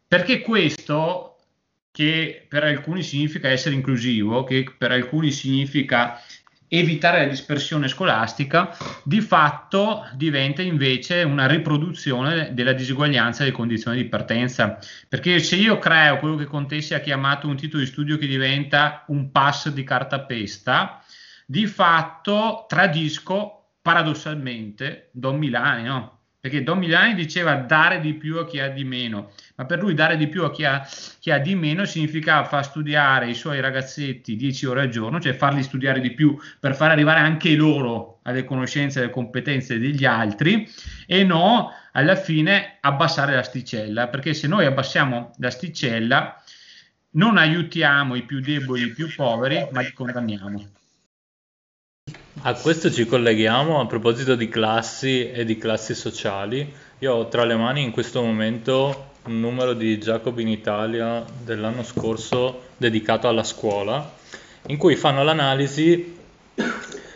Perché 0.07 0.41
questo, 0.41 1.37
che 1.91 2.45
per 2.47 2.63
alcuni 2.63 3.03
significa 3.03 3.49
essere 3.49 3.75
inclusivo, 3.75 4.43
che 4.43 4.73
per 4.77 4.91
alcuni 4.91 5.31
significa 5.31 6.19
evitare 6.69 7.19
la 7.19 7.29
dispersione 7.29 7.87
scolastica, 7.87 8.75
di 9.03 9.21
fatto 9.21 10.05
diventa 10.13 10.61
invece 10.61 11.23
una 11.23 11.47
riproduzione 11.47 12.53
della 12.53 12.73
diseguaglianza 12.73 13.43
delle 13.43 13.55
condizioni 13.55 13.97
di 13.97 14.09
partenza. 14.09 14.79
Perché 15.07 15.39
se 15.39 15.55
io 15.55 15.77
creo 15.79 16.17
quello 16.17 16.35
che 16.35 16.45
Contessi 16.45 16.93
ha 16.93 16.99
chiamato 16.99 17.47
un 17.47 17.55
titolo 17.55 17.81
di 17.81 17.89
studio 17.89 18.17
che 18.17 18.27
diventa 18.27 19.03
un 19.07 19.31
pass 19.31 19.69
di 19.69 19.83
cartapesta, 19.83 21.03
di 21.45 21.65
fatto 21.65 22.65
tradisco 22.67 23.75
paradossalmente 23.81 25.09
Don 25.13 25.37
Milani, 25.37 25.83
no? 25.83 26.16
Perché 26.39 26.61
Don 26.63 26.77
Milani 26.77 27.15
diceva 27.15 27.55
dare 27.55 27.99
di 27.99 28.13
più 28.13 28.37
a 28.37 28.45
chi 28.45 28.59
ha 28.59 28.69
di 28.69 28.83
meno, 28.83 29.31
ma 29.55 29.65
per 29.65 29.79
lui 29.79 29.95
dare 29.95 30.17
di 30.17 30.27
più 30.27 30.43
a 30.43 30.51
chi 30.51 30.65
ha, 30.65 30.87
chi 31.19 31.31
ha 31.31 31.39
di 31.39 31.55
meno 31.55 31.83
significava 31.83 32.47
far 32.47 32.63
studiare 32.63 33.27
i 33.27 33.33
suoi 33.33 33.59
ragazzetti 33.59 34.35
10 34.35 34.65
ore 34.67 34.81
al 34.81 34.89
giorno, 34.89 35.19
cioè 35.19 35.33
farli 35.33 35.63
studiare 35.63 35.99
di 35.99 36.11
più 36.11 36.37
per 36.59 36.75
far 36.75 36.91
arrivare 36.91 37.19
anche 37.19 37.55
loro 37.55 38.19
alle 38.23 38.43
conoscenze 38.43 38.99
e 38.99 39.03
alle 39.03 39.11
competenze 39.11 39.79
degli 39.79 40.05
altri 40.05 40.69
e 41.07 41.23
no 41.23 41.71
alla 41.93 42.15
fine 42.15 42.77
abbassare 42.81 43.33
l'asticella, 43.33 44.07
perché 44.07 44.35
se 44.35 44.47
noi 44.47 44.65
abbassiamo 44.65 45.31
l'asticella 45.39 46.41
non 47.11 47.37
aiutiamo 47.37 48.13
i 48.13 48.23
più 48.23 48.41
deboli, 48.41 48.83
i 48.83 48.93
più 48.93 49.11
poveri, 49.15 49.67
ma 49.71 49.81
li 49.81 49.91
condanniamo. 49.91 50.76
A 52.47 52.53
questo 52.53 52.89
ci 52.89 53.05
colleghiamo 53.05 53.81
a 53.81 53.87
proposito 53.87 54.33
di 54.35 54.47
classi 54.47 55.29
e 55.29 55.43
di 55.43 55.57
classi 55.57 55.93
sociali. 55.93 56.73
Io 56.99 57.13
ho 57.13 57.27
tra 57.27 57.43
le 57.43 57.57
mani 57.57 57.83
in 57.83 57.91
questo 57.91 58.21
momento 58.21 59.09
un 59.25 59.41
numero 59.41 59.73
di 59.73 59.97
Jacob 59.97 60.39
in 60.39 60.47
Italia 60.47 61.25
dell'anno 61.43 61.83
scorso 61.83 62.61
dedicato 62.77 63.27
alla 63.27 63.43
scuola, 63.43 64.13
in 64.67 64.77
cui 64.77 64.95
fanno 64.95 65.25
l'analisi 65.25 66.17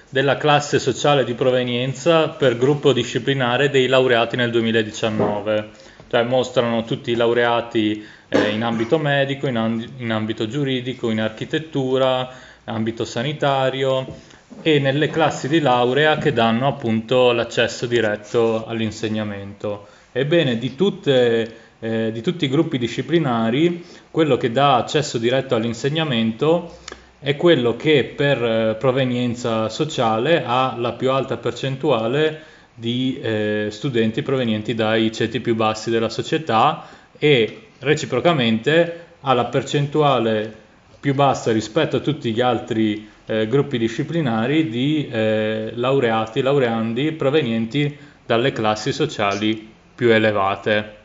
della 0.10 0.36
classe 0.36 0.80
sociale 0.80 1.24
di 1.24 1.34
provenienza 1.34 2.28
per 2.28 2.58
gruppo 2.58 2.92
disciplinare 2.92 3.70
dei 3.70 3.88
laureati 3.88 4.36
nel 4.36 4.52
2019. 4.52 5.70
Cioè 6.10 6.24
mostrano 6.24 6.84
tutti 6.84 7.12
i 7.12 7.16
laureati 7.16 8.06
eh, 8.28 8.50
in 8.50 8.64
ambito 8.64 8.98
medico, 8.98 9.48
in, 9.48 9.56
amb- 9.56 9.88
in 9.96 10.12
ambito 10.12 10.46
giuridico, 10.50 11.10
in 11.10 11.22
architettura, 11.22 12.30
ambito 12.66 13.06
sanitario 13.06 14.30
e 14.62 14.80
nelle 14.80 15.10
classi 15.10 15.48
di 15.48 15.60
laurea 15.60 16.18
che 16.18 16.34
danno 16.34 16.68
appunto 16.68 17.32
l'accesso 17.32 17.86
diretto 17.86 18.66
all'insegnamento. 18.66 19.88
Ebbene, 20.12 20.58
di, 20.58 20.76
tutte, 20.76 21.56
eh, 21.80 22.12
di 22.12 22.22
tutti 22.22 22.46
i 22.46 22.50
gruppi 22.50 22.78
disciplinari, 22.78 23.84
quello 24.12 24.38
che 24.38 24.52
dà 24.52 24.76
accesso 24.76 25.18
diretto 25.18 25.56
all'insegnamento 25.56 26.78
è 27.20 27.36
quello 27.36 27.76
che 27.76 28.14
per 28.16 28.44
eh, 28.44 28.76
provenienza 28.80 29.70
sociale 29.70 30.44
ha 30.44 30.76
la 30.78 30.94
più 30.94 31.12
alta 31.12 31.38
percentuale 31.38 32.42
di 32.74 33.20
eh, 33.22 33.68
studenti 33.70 34.24
provenienti 34.24 34.74
dai 34.74 35.12
ceti 35.12 35.40
più 35.40 35.56
bassi 35.56 35.92
della 35.92 36.10
società 36.10 36.88
e 37.18 37.68
reciprocamente 37.80 39.06
ha 39.22 39.34
la 39.34 39.46
percentuale 39.46 40.52
più 41.00 41.14
bassa 41.14 41.52
rispetto 41.52 41.98
a 41.98 42.00
tutti 42.00 42.32
gli 42.34 42.42
altri 42.42 43.08
eh, 43.26 43.48
gruppi 43.48 43.78
disciplinari 43.78 44.70
di 44.70 45.08
eh, 45.08 45.72
laureati, 45.76 46.42
laureandi 46.42 47.12
provenienti 47.14 47.98
dalle 48.26 48.52
classi 48.52 48.92
sociali 48.92 49.70
più 49.94 50.12
elevate. 50.12 51.00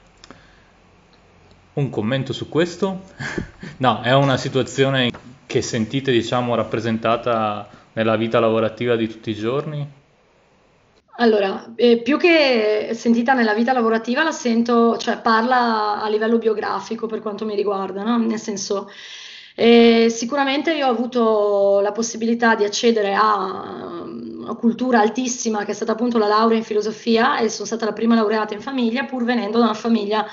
Un 1.75 1.91
commento 1.91 2.33
su 2.33 2.49
questo? 2.49 3.03
no, 3.79 4.01
è 4.01 4.15
una 4.15 4.37
situazione 4.37 5.11
che 5.47 5.63
sentite, 5.63 6.11
diciamo, 6.11 6.55
rappresentata 6.55 7.69
nella 7.93 8.17
vita 8.17 8.41
lavorativa 8.41 8.97
di 8.97 9.09
tutti 9.09 9.31
i 9.31 9.35
giorni? 9.35 9.89
Allora, 11.19 11.73
eh, 11.77 12.03
più 12.03 12.19
che 12.19 12.91
sentita 12.93 13.33
nella 13.33 13.55
vita 13.55 13.73
lavorativa, 13.73 14.23
la 14.23 14.33
sento, 14.33 14.99
cioè 14.99 15.19
parla 15.21 16.03
a 16.03 16.09
livello 16.09 16.37
biografico 16.37 17.07
per 17.07 17.21
quanto 17.21 17.47
mi 17.47 17.55
riguarda, 17.55 18.03
no? 18.03 18.19
Nel 18.19 18.39
senso, 18.39 18.91
e 19.59 20.09
sicuramente 20.11 20.75
io 20.75 20.87
ho 20.87 20.91
avuto 20.91 21.81
la 21.81 21.91
possibilità 21.91 22.55
di 22.55 22.65
accedere 22.65 23.15
a 23.15 24.05
una 24.05 24.55
cultura 24.55 25.01
altissima 25.01 25.65
che 25.65 25.71
è 25.71 25.75
stata 25.75 25.93
appunto 25.93 26.19
la 26.19 26.27
laurea 26.27 26.59
in 26.59 26.63
filosofia 26.63 27.39
e 27.39 27.49
sono 27.49 27.65
stata 27.65 27.87
la 27.87 27.95
prima 27.95 28.15
laureata 28.15 28.53
in 28.53 28.61
famiglia 28.61 29.05
pur 29.05 29.25
venendo 29.25 29.57
da 29.57 29.65
una 29.65 29.73
famiglia 29.73 30.27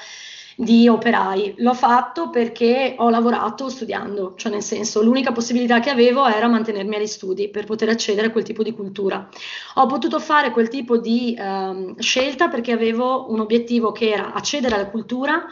di 0.58 0.90
operai. 0.90 1.56
L'ho 1.60 1.74
fatto 1.74 2.30
perché 2.30 2.96
ho 2.98 3.10
lavorato 3.10 3.70
studiando, 3.70 4.34
cioè 4.36 4.52
nel 4.52 4.62
senso 4.62 5.02
l'unica 5.02 5.32
possibilità 5.32 5.80
che 5.80 5.90
avevo 5.90 6.28
era 6.28 6.50
mantenermi 6.50 6.96
agli 6.96 7.08
studi 7.08 7.48
per 7.48 7.64
poter 7.64 7.88
accedere 7.88 8.28
a 8.28 8.32
quel 8.32 8.44
tipo 8.44 8.62
di 8.62 8.74
cultura. 8.74 9.30
Ho 9.76 9.86
potuto 9.86 10.20
fare 10.20 10.52
quel 10.52 10.68
tipo 10.68 10.98
di 10.98 11.34
eh, 11.34 11.96
scelta 11.98 12.50
perché 12.50 12.74
avevo 12.74 13.32
un 13.32 13.40
obiettivo 13.40 13.94
che 13.94 14.12
era 14.12 14.34
accedere 14.34 14.76
alla 14.76 14.90
cultura 14.90 15.46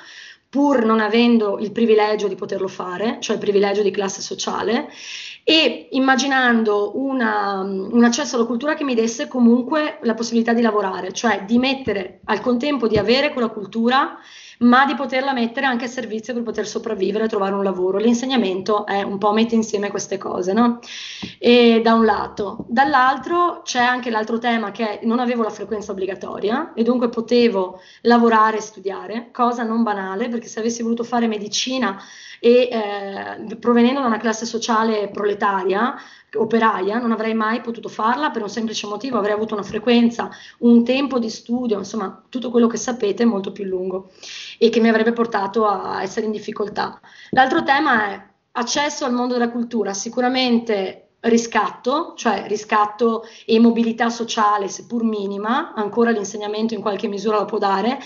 pur 0.51 0.83
non 0.83 0.99
avendo 0.99 1.59
il 1.59 1.71
privilegio 1.71 2.27
di 2.27 2.35
poterlo 2.35 2.67
fare, 2.67 3.19
cioè 3.21 3.37
il 3.37 3.41
privilegio 3.41 3.81
di 3.81 3.89
classe 3.89 4.21
sociale, 4.21 4.89
e 5.45 5.87
immaginando 5.91 6.91
una, 6.99 7.61
un 7.61 8.03
accesso 8.03 8.35
alla 8.35 8.43
cultura 8.43 8.75
che 8.75 8.83
mi 8.83 8.93
desse 8.93 9.29
comunque 9.29 9.99
la 10.01 10.13
possibilità 10.13 10.51
di 10.51 10.61
lavorare, 10.61 11.13
cioè 11.13 11.45
di 11.45 11.57
mettere 11.57 12.19
al 12.25 12.41
contempo 12.41 12.89
di 12.89 12.97
avere 12.97 13.31
quella 13.31 13.47
cultura 13.47 14.19
ma 14.61 14.85
di 14.85 14.95
poterla 14.95 15.33
mettere 15.33 15.65
anche 15.65 15.85
a 15.85 15.87
servizio 15.87 16.33
per 16.33 16.43
poter 16.43 16.67
sopravvivere 16.67 17.25
e 17.25 17.27
trovare 17.27 17.53
un 17.53 17.63
lavoro. 17.63 17.97
L'insegnamento 17.97 18.85
è 18.85 19.01
un 19.01 19.17
po' 19.17 19.33
mette 19.33 19.55
insieme 19.55 19.89
queste 19.89 20.17
cose, 20.17 20.53
no? 20.53 20.79
E 21.39 21.81
da 21.83 21.93
un 21.93 22.05
lato. 22.05 22.65
Dall'altro 22.67 23.61
c'è 23.63 23.81
anche 23.81 24.09
l'altro 24.09 24.37
tema 24.37 24.71
che 24.71 24.99
non 25.03 25.19
avevo 25.19 25.43
la 25.43 25.49
frequenza 25.49 25.91
obbligatoria 25.91 26.73
e 26.73 26.83
dunque 26.83 27.09
potevo 27.09 27.79
lavorare 28.01 28.57
e 28.57 28.61
studiare, 28.61 29.29
cosa 29.31 29.63
non 29.63 29.83
banale 29.83 30.29
perché 30.29 30.47
se 30.47 30.59
avessi 30.59 30.83
voluto 30.83 31.03
fare 31.03 31.27
medicina 31.27 31.99
e 32.39 32.69
eh, 32.71 33.55
provenendo 33.57 34.01
da 34.01 34.07
una 34.07 34.17
classe 34.17 34.45
sociale 34.45 35.09
proletaria, 35.09 35.95
operaia, 36.37 36.99
non 36.99 37.11
avrei 37.11 37.33
mai 37.33 37.61
potuto 37.61 37.89
farla 37.89 38.29
per 38.29 38.41
un 38.41 38.49
semplice 38.49 38.87
motivo, 38.87 39.17
avrei 39.17 39.33
avuto 39.33 39.53
una 39.53 39.63
frequenza, 39.63 40.29
un 40.59 40.83
tempo 40.83 41.19
di 41.19 41.29
studio, 41.29 41.77
insomma 41.77 42.23
tutto 42.29 42.49
quello 42.49 42.67
che 42.67 42.77
sapete 42.77 43.25
molto 43.25 43.51
più 43.51 43.65
lungo 43.65 44.11
e 44.57 44.69
che 44.69 44.79
mi 44.79 44.89
avrebbe 44.89 45.13
portato 45.13 45.65
a 45.65 46.01
essere 46.01 46.25
in 46.25 46.31
difficoltà. 46.31 46.99
L'altro 47.31 47.63
tema 47.63 48.09
è 48.09 48.25
accesso 48.53 49.05
al 49.05 49.13
mondo 49.13 49.33
della 49.33 49.51
cultura, 49.51 49.93
sicuramente 49.93 51.07
riscatto, 51.21 52.13
cioè 52.15 52.45
riscatto 52.47 53.23
e 53.45 53.59
mobilità 53.59 54.09
sociale, 54.09 54.67
seppur 54.67 55.03
minima, 55.03 55.73
ancora 55.73 56.11
l'insegnamento 56.11 56.73
in 56.73 56.81
qualche 56.81 57.07
misura 57.07 57.39
lo 57.39 57.45
può 57.45 57.57
dare, 57.57 57.99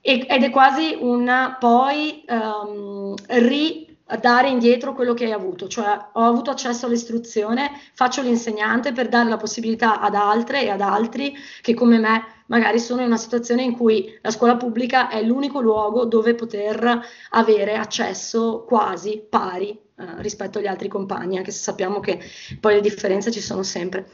ed 0.00 0.24
è 0.28 0.50
quasi 0.50 0.96
un 1.00 1.56
poi 1.58 2.24
um, 2.28 3.14
ri 3.26 3.85
dare 4.20 4.48
indietro 4.48 4.92
quello 4.94 5.14
che 5.14 5.24
hai 5.24 5.32
avuto, 5.32 5.66
cioè 5.66 5.98
ho 6.12 6.22
avuto 6.22 6.50
accesso 6.50 6.86
all'istruzione, 6.86 7.72
faccio 7.92 8.22
l'insegnante 8.22 8.92
per 8.92 9.08
dare 9.08 9.28
la 9.28 9.36
possibilità 9.36 10.00
ad 10.00 10.14
altre 10.14 10.62
e 10.62 10.70
ad 10.70 10.80
altri 10.80 11.34
che 11.60 11.74
come 11.74 11.98
me 11.98 12.24
magari 12.46 12.78
sono 12.78 13.00
in 13.00 13.08
una 13.08 13.16
situazione 13.16 13.62
in 13.62 13.72
cui 13.72 14.16
la 14.22 14.30
scuola 14.30 14.56
pubblica 14.56 15.08
è 15.08 15.20
l'unico 15.22 15.60
luogo 15.60 16.04
dove 16.04 16.36
poter 16.36 17.00
avere 17.30 17.74
accesso 17.74 18.64
quasi 18.64 19.26
pari 19.28 19.70
eh, 19.70 20.22
rispetto 20.22 20.58
agli 20.58 20.66
altri 20.68 20.86
compagni, 20.86 21.38
anche 21.38 21.50
se 21.50 21.58
sappiamo 21.62 21.98
che 21.98 22.20
poi 22.60 22.74
le 22.74 22.80
differenze 22.80 23.32
ci 23.32 23.40
sono 23.40 23.64
sempre. 23.64 24.08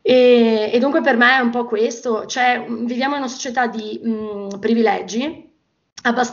E, 0.00 0.70
e 0.72 0.78
dunque 0.78 1.00
per 1.00 1.16
me 1.16 1.36
è 1.36 1.40
un 1.40 1.50
po' 1.50 1.64
questo, 1.64 2.26
cioè 2.26 2.64
viviamo 2.68 3.14
in 3.14 3.22
una 3.22 3.28
società 3.28 3.66
di 3.66 4.00
mh, 4.02 4.58
privilegi 4.60 5.50
abbast- 5.50 5.51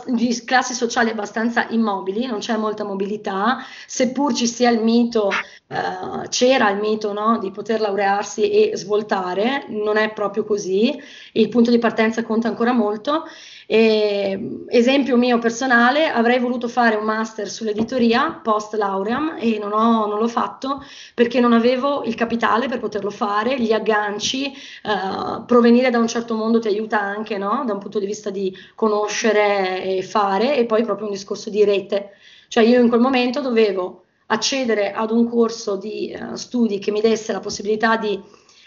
di 0.06 0.42
classi 0.44 0.74
sociali 0.74 1.10
abbastanza 1.10 1.68
immobili, 1.70 2.26
non 2.26 2.40
c'è 2.40 2.56
molta 2.56 2.84
mobilità, 2.84 3.58
seppur 3.86 4.34
ci 4.34 4.48
sia 4.48 4.70
il 4.70 4.82
mito, 4.82 5.30
eh, 5.68 6.28
c'era 6.28 6.70
il 6.70 6.80
mito 6.80 7.12
no, 7.12 7.38
di 7.38 7.52
poter 7.52 7.80
laurearsi 7.80 8.50
e 8.50 8.76
svoltare, 8.76 9.66
non 9.68 9.96
è 9.96 10.12
proprio 10.12 10.44
così, 10.44 11.00
il 11.32 11.48
punto 11.48 11.70
di 11.70 11.78
partenza 11.78 12.24
conta 12.24 12.48
ancora 12.48 12.72
molto 12.72 13.24
E, 13.72 14.64
esempio 14.66 15.16
mio 15.16 15.38
personale, 15.38 16.08
avrei 16.08 16.40
voluto 16.40 16.66
fare 16.66 16.96
un 16.96 17.04
master 17.04 17.48
sull'editoria 17.48 18.40
post 18.42 18.74
lauream 18.74 19.36
e 19.38 19.60
non, 19.60 19.72
ho, 19.72 20.06
non 20.06 20.18
l'ho 20.18 20.26
fatto 20.26 20.82
perché 21.14 21.38
non 21.38 21.52
avevo 21.52 22.02
il 22.02 22.16
capitale 22.16 22.66
per 22.66 22.80
poterlo 22.80 23.10
fare, 23.10 23.60
gli 23.60 23.70
agganci, 23.70 24.46
eh, 24.46 25.44
provenire 25.46 25.90
da 25.90 25.98
un 25.98 26.08
certo 26.08 26.34
mondo 26.34 26.58
ti 26.58 26.66
aiuta 26.66 26.98
anche 27.00 27.38
no? 27.38 27.62
da 27.64 27.74
un 27.74 27.78
punto 27.78 28.00
di 28.00 28.06
vista 28.06 28.30
di 28.30 28.52
conoscere 28.74 29.84
e 29.84 30.02
fare 30.02 30.56
e 30.56 30.64
poi 30.64 30.82
proprio 30.82 31.06
un 31.06 31.12
discorso 31.12 31.48
di 31.48 31.64
rete. 31.64 32.14
Cioè 32.48 32.64
io 32.64 32.80
in 32.80 32.88
quel 32.88 33.00
momento 33.00 33.40
dovevo 33.40 34.06
accedere 34.26 34.90
ad 34.90 35.12
un 35.12 35.28
corso 35.28 35.76
di 35.76 36.12
uh, 36.12 36.34
studi 36.34 36.80
che 36.80 36.90
mi 36.90 37.00
desse 37.00 37.32
la 37.32 37.38
possibilità 37.38 37.96
di 37.96 38.20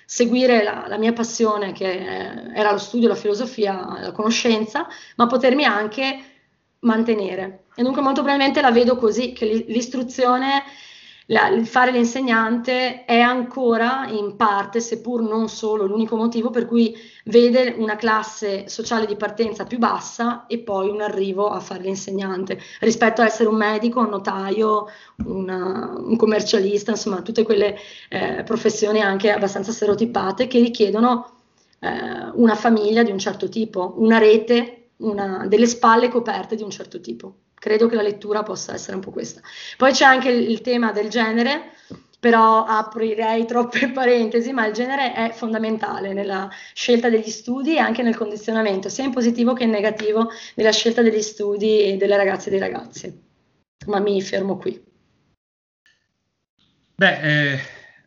seguire 0.05 0.63
la, 0.63 0.85
la, 0.87 0.97
mia 0.97 1.13
passione 1.13 1.71
che 1.71 1.89
eh, 1.89 2.51
era 2.53 2.71
lo 2.71 2.77
studio, 2.77 3.07
la 3.07 3.15
filosofia, 3.15 3.99
la 3.99 4.11
conoscenza, 4.11 4.87
ma 5.15 5.27
potermi 5.27 5.65
anche 5.65 6.19
mantenere. 6.79 7.65
E 7.75 7.83
dunque 7.83 8.01
molto 8.01 8.21
probabilmente 8.21 8.61
la 8.61 8.71
vedo 8.71 8.95
così, 8.97 9.33
che 9.33 9.45
l'istruzione 9.67 10.63
la, 11.27 11.47
il 11.47 11.65
fare 11.65 11.91
l'insegnante 11.91 13.05
è 13.05 13.19
ancora 13.19 14.07
in 14.09 14.35
parte, 14.35 14.79
seppur 14.81 15.21
non 15.21 15.47
solo, 15.47 15.85
l'unico 15.85 16.15
motivo 16.15 16.49
per 16.49 16.65
cui 16.65 16.95
vede 17.25 17.75
una 17.77 17.95
classe 17.95 18.67
sociale 18.67 19.05
di 19.05 19.15
partenza 19.15 19.63
più 19.63 19.77
bassa 19.77 20.45
e 20.47 20.59
poi 20.59 20.89
un 20.89 21.01
arrivo 21.01 21.47
a 21.47 21.59
fare 21.59 21.83
l'insegnante, 21.83 22.59
rispetto 22.81 23.21
a 23.21 23.25
essere 23.25 23.47
un 23.47 23.55
medico, 23.55 24.01
un 24.01 24.09
notaio, 24.09 24.87
una, 25.25 25.93
un 25.95 26.15
commercialista, 26.17 26.91
insomma 26.91 27.21
tutte 27.21 27.43
quelle 27.43 27.77
eh, 28.09 28.43
professioni 28.43 29.01
anche 29.01 29.31
abbastanza 29.31 29.71
stereotipate 29.71 30.47
che 30.47 30.59
richiedono 30.59 31.31
eh, 31.79 31.89
una 32.33 32.55
famiglia 32.55 33.03
di 33.03 33.11
un 33.11 33.19
certo 33.19 33.47
tipo, 33.47 33.93
una 33.97 34.17
rete, 34.17 34.89
una, 34.97 35.45
delle 35.47 35.67
spalle 35.67 36.09
coperte 36.09 36.55
di 36.55 36.63
un 36.63 36.69
certo 36.69 36.99
tipo 36.99 37.35
credo 37.63 37.87
che 37.87 37.95
la 37.95 38.01
lettura 38.01 38.43
possa 38.43 38.73
essere 38.73 38.95
un 38.97 39.01
po' 39.01 39.11
questa. 39.11 39.39
Poi 39.77 39.93
c'è 39.93 40.03
anche 40.03 40.29
il, 40.29 40.59
tema 40.59 40.91
del 40.91 41.07
genere, 41.07 41.71
però 42.19 42.65
aprirei 42.65 43.45
troppe 43.47 43.89
parentesi, 43.89 44.51
ma 44.51 44.67
il 44.67 44.73
genere 44.73 45.13
è 45.13 45.31
fondamentale 45.31 46.11
nella 46.11 46.49
scelta 46.73 47.09
degli 47.09 47.29
studi 47.29 47.75
e 47.75 47.79
anche 47.79 48.03
nel 48.03 48.17
condizionamento, 48.17 48.89
sia 48.89 49.05
in 49.05 49.13
positivo 49.13 49.53
che 49.53 49.63
in 49.63 49.69
negativo, 49.69 50.29
nella 50.55 50.73
scelta 50.73 51.01
degli 51.01 51.21
studi 51.21 51.95
delle 51.95 52.17
ragazze 52.17 52.49
e 52.49 52.51
dei 52.51 52.59
ragazzi. 52.59 53.21
Ma 53.85 53.99
mi 53.99 54.21
fermo 54.21 54.57
qui. 54.57 54.83
Beh, 56.95 57.19
eh, 57.21 57.59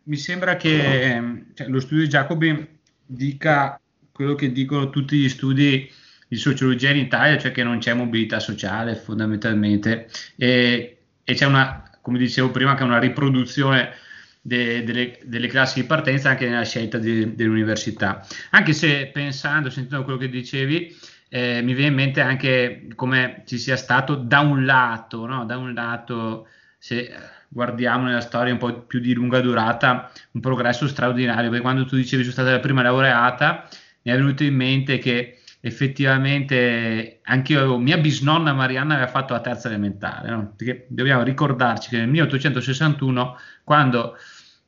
mi 0.03 0.19
sembra 0.19 0.57
che 0.57 1.45
cioè, 1.55 1.67
lo 1.69 1.81
studio 1.81 2.05
di 2.05 2.11
Jacobi 2.11 2.79
dica 3.07 3.81
quello 4.13 4.35
che 4.35 4.53
dicono 4.53 4.91
tutti 4.91 5.17
gli 5.17 5.31
studi 5.31 5.91
di 6.29 6.37
sociologia 6.37 6.91
in 6.91 6.97
Italia, 6.97 7.39
cioè 7.39 7.53
che 7.53 7.62
non 7.62 7.79
c'è 7.79 7.95
mobilità 7.95 8.41
sociale 8.41 8.97
fondamentalmente 8.97 10.09
e, 10.37 10.99
e 11.22 11.35
c'è 11.35 11.47
una, 11.47 11.89
come 12.01 12.18
dicevo 12.18 12.51
prima, 12.51 12.70
anche 12.70 12.83
una 12.83 12.99
riproduzione 12.99 13.95
de, 14.41 14.85
delle, 14.85 15.18
delle, 15.24 15.49
classi 15.49 15.81
di 15.81 15.87
partenza 15.87 16.31
anche 16.31 16.49
nella 16.49 16.64
scelta 16.64 16.99
de, 16.99 17.35
dell'università. 17.35 18.24
Anche 18.51 18.72
se 18.72 19.11
pensando, 19.12 19.70
sentendo 19.70 20.05
quello 20.05 20.18
che 20.18 20.29
dicevi, 20.29 20.97
eh, 21.29 21.61
mi 21.62 21.74
viene 21.74 21.89
in 21.89 21.95
mente 21.95 22.20
anche 22.20 22.87
come 22.95 23.43
ci 23.47 23.59
sia 23.59 23.77
stato 23.77 24.14
da 24.14 24.41
un 24.41 24.64
lato, 24.64 25.27
no? 25.27 25.45
da 25.45 25.57
un 25.57 25.74
lato, 25.74 26.47
se 26.79 27.12
guardiamo 27.49 28.05
nella 28.05 28.20
storia 28.20 28.53
un 28.53 28.59
po' 28.59 28.83
più 28.83 29.01
di 29.01 29.12
lunga 29.14 29.41
durata, 29.41 30.12
un 30.33 30.41
progresso 30.41 30.87
straordinario, 30.87 31.49
perché 31.49 31.62
quando 31.62 31.85
tu 31.85 31.97
dicevi 31.97 32.22
sono 32.22 32.35
stata 32.35 32.51
la 32.51 32.61
prima 32.61 32.83
laureata, 32.83 33.68
mi 34.03 34.12
è 34.12 34.14
venuto 34.14 34.45
in 34.45 34.55
mente 34.55 34.99
che 34.99 35.41
effettivamente 35.61 37.21
anche 37.23 37.53
io, 37.53 37.79
mia 37.79 37.99
bisnonna 37.99 38.53
Marianna 38.53 38.95
aveva 38.95 39.11
fatto 39.11 39.33
la 39.33 39.41
terza 39.41 39.69
elementare, 39.69 40.31
no? 40.31 40.53
perché 40.57 40.87
dobbiamo 40.89 41.23
ricordarci 41.23 41.91
che 41.91 41.99
nel 41.99 42.09
1861, 42.09 43.39
quando 43.65 44.17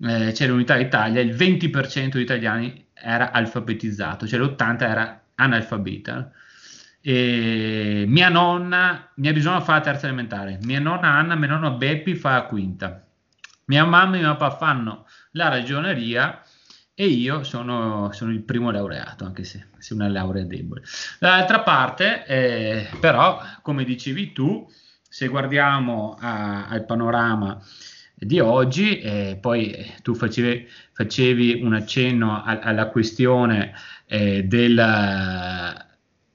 eh, 0.01 0.33
c'era 0.33 0.53
l'unità 0.53 0.77
d'Italia, 0.77 1.21
il 1.21 1.35
20% 1.35 2.13
degli 2.13 2.23
italiani 2.23 2.87
era 2.95 3.31
alfabetizzato, 3.33 4.27
cioè 4.27 4.41
l'80% 4.41 4.83
era 4.83 5.23
analfabeta. 5.37 6.33
E 7.01 8.05
mia 8.07 8.29
nonna, 8.29 9.11
mia 9.17 9.33
bisnonna 9.33 9.61
fa 9.61 9.75
la 9.75 9.81
terza 9.81 10.07
elementare, 10.07 10.59
mia 10.63 10.81
nonna 10.81 11.09
Anna, 11.09 11.37
mia 11.37 11.49
nonna 11.49 11.71
Beppi 11.71 12.15
fa 12.17 12.33
la 12.33 12.43
quinta, 12.43 13.07
mia 13.67 13.85
mamma 13.85 14.17
e 14.17 14.21
mio 14.21 14.37
papà 14.37 14.57
fanno 14.57 15.07
la 15.33 15.49
ragioneria 15.49 16.43
e 17.01 17.07
io 17.07 17.45
sono, 17.45 18.11
sono, 18.11 18.33
il 18.33 18.43
primo 18.43 18.73
laureato, 18.73 19.25
anche 19.25 19.45
se, 19.45 19.67
se 19.79 19.95
una 19.95 20.09
laurea 20.09 20.43
debole. 20.43 20.83
Dall'altra 21.21 21.61
parte, 21.61 22.27
eh, 22.27 22.89
però, 22.99 23.41
come 23.63 23.85
dicevi 23.85 24.33
tu, 24.33 24.69
se 25.09 25.29
guardiamo 25.29 26.17
a, 26.19 26.67
al 26.67 26.85
panorama 26.87 27.65
di 28.17 28.41
oggi, 28.41 28.99
eh, 28.99 29.39
poi 29.41 29.95
tu 30.03 30.17
facevi, 30.17 30.67
facevi, 30.91 31.61
un 31.63 31.75
accenno 31.75 32.43
a, 32.43 32.59
alla 32.59 32.89
questione 32.89 33.75
eh, 34.07 34.43
del, 34.43 35.87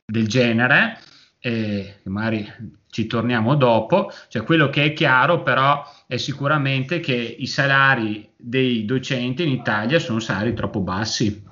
del, 0.05 0.27
genere, 0.29 0.97
e 1.39 1.99
magari 2.03 2.49
ci 2.89 3.05
torniamo 3.05 3.55
dopo, 3.55 4.09
cioè 4.29 4.43
quello 4.43 4.69
che 4.69 4.85
è 4.85 4.93
chiaro 4.93 5.43
però 5.43 5.83
è 6.13 6.17
sicuramente 6.17 6.99
che 6.99 7.15
i 7.15 7.47
salari 7.47 8.29
dei 8.37 8.85
docenti 8.85 9.41
in 9.41 9.49
Italia 9.49 9.97
sono 9.97 10.19
salari 10.19 10.53
troppo 10.53 10.81
bassi, 10.81 11.43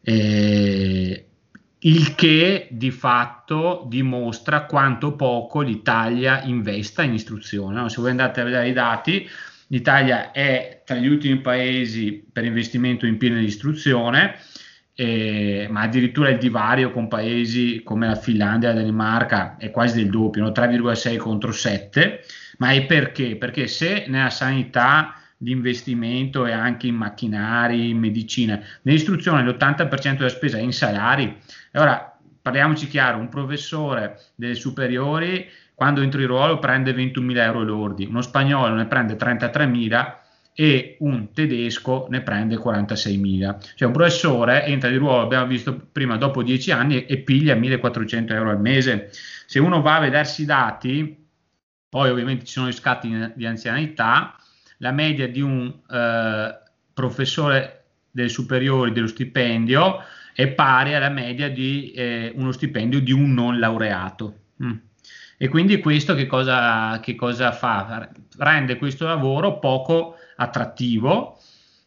eh, 0.00 1.26
il 1.78 2.14
che 2.14 2.68
di 2.70 2.90
fatto 2.90 3.84
dimostra 3.86 4.64
quanto 4.64 5.14
poco 5.14 5.60
l'Italia 5.60 6.42
investa 6.44 7.02
in 7.02 7.12
istruzione. 7.12 7.80
No? 7.80 7.88
Se 7.90 8.00
voi 8.00 8.12
andate 8.12 8.40
a 8.40 8.44
vedere 8.44 8.68
i 8.68 8.72
dati, 8.72 9.28
l'Italia 9.66 10.30
è 10.30 10.80
tra 10.86 10.96
gli 10.96 11.08
ultimi 11.08 11.38
paesi 11.42 12.24
per 12.32 12.46
investimento 12.46 13.04
in 13.04 13.18
PIL 13.18 13.34
nell'istruzione, 13.34 14.36
eh, 14.94 15.66
ma 15.70 15.82
addirittura 15.82 16.30
il 16.30 16.38
divario 16.38 16.92
con 16.92 17.08
paesi 17.08 17.82
come 17.84 18.06
la 18.06 18.16
Finlandia 18.16 18.70
e 18.70 18.72
la 18.72 18.80
Danimarca 18.80 19.58
è 19.58 19.70
quasi 19.70 19.96
del 19.96 20.08
doppio, 20.08 20.44
no? 20.44 20.48
3,6 20.50 21.16
contro 21.18 21.52
7, 21.52 22.20
ma 22.62 22.70
è 22.70 22.86
perché? 22.86 23.34
Perché 23.34 23.66
se 23.66 24.04
nella 24.06 24.30
sanità 24.30 25.16
l'investimento 25.38 26.46
è 26.46 26.52
anche 26.52 26.86
in 26.86 26.94
macchinari, 26.94 27.90
in 27.90 27.98
medicina, 27.98 28.60
nell'istruzione 28.82 29.42
l'80% 29.42 30.18
della 30.18 30.28
spesa 30.28 30.58
è 30.58 30.60
in 30.60 30.72
salari, 30.72 31.36
allora 31.72 32.16
parliamoci 32.40 32.86
chiaro, 32.86 33.18
un 33.18 33.28
professore 33.28 34.16
delle 34.36 34.54
superiori 34.54 35.44
quando 35.74 36.02
entra 36.02 36.20
in 36.20 36.28
ruolo 36.28 36.60
prende 36.60 36.94
21.000 36.94 37.36
euro 37.38 37.62
lordi, 37.64 38.04
uno 38.04 38.22
spagnolo 38.22 38.72
ne 38.74 38.86
prende 38.86 39.16
33.000 39.16 40.14
e 40.54 40.96
un 41.00 41.32
tedesco 41.32 42.06
ne 42.10 42.20
prende 42.20 42.54
46.000. 42.58 43.56
Cioè 43.74 43.88
un 43.88 43.92
professore 43.92 44.66
entra 44.66 44.88
di 44.88 44.98
ruolo, 44.98 45.22
abbiamo 45.22 45.46
visto 45.48 45.88
prima, 45.90 46.16
dopo 46.16 46.44
10 46.44 46.70
anni 46.70 47.06
e 47.06 47.18
piglia 47.18 47.56
1.400 47.56 48.32
euro 48.34 48.50
al 48.50 48.60
mese. 48.60 49.10
Se 49.46 49.58
uno 49.58 49.82
va 49.82 49.96
a 49.96 50.00
vedersi 50.00 50.42
i 50.42 50.44
dati, 50.44 51.21
poi 51.92 52.08
ovviamente 52.08 52.46
ci 52.46 52.52
sono 52.52 52.68
gli 52.68 52.72
scatti 52.72 53.32
di 53.34 53.44
anzianità, 53.44 54.34
la 54.78 54.92
media 54.92 55.28
di 55.28 55.42
un 55.42 55.70
eh, 55.90 56.58
professore 56.94 57.84
delle 58.10 58.30
superiori 58.30 58.92
dello 58.92 59.06
stipendio 59.06 59.98
è 60.32 60.48
pari 60.48 60.94
alla 60.94 61.10
media 61.10 61.50
di 61.50 61.90
eh, 61.90 62.32
uno 62.34 62.50
stipendio 62.50 62.98
di 62.98 63.12
un 63.12 63.34
non 63.34 63.58
laureato. 63.58 64.36
Mm. 64.64 64.72
E 65.36 65.48
quindi 65.48 65.80
questo 65.80 66.14
che 66.14 66.26
cosa, 66.26 66.98
che 67.00 67.14
cosa 67.14 67.52
fa? 67.52 68.08
Rende 68.38 68.78
questo 68.78 69.04
lavoro 69.04 69.58
poco 69.58 70.16
attrattivo 70.36 71.38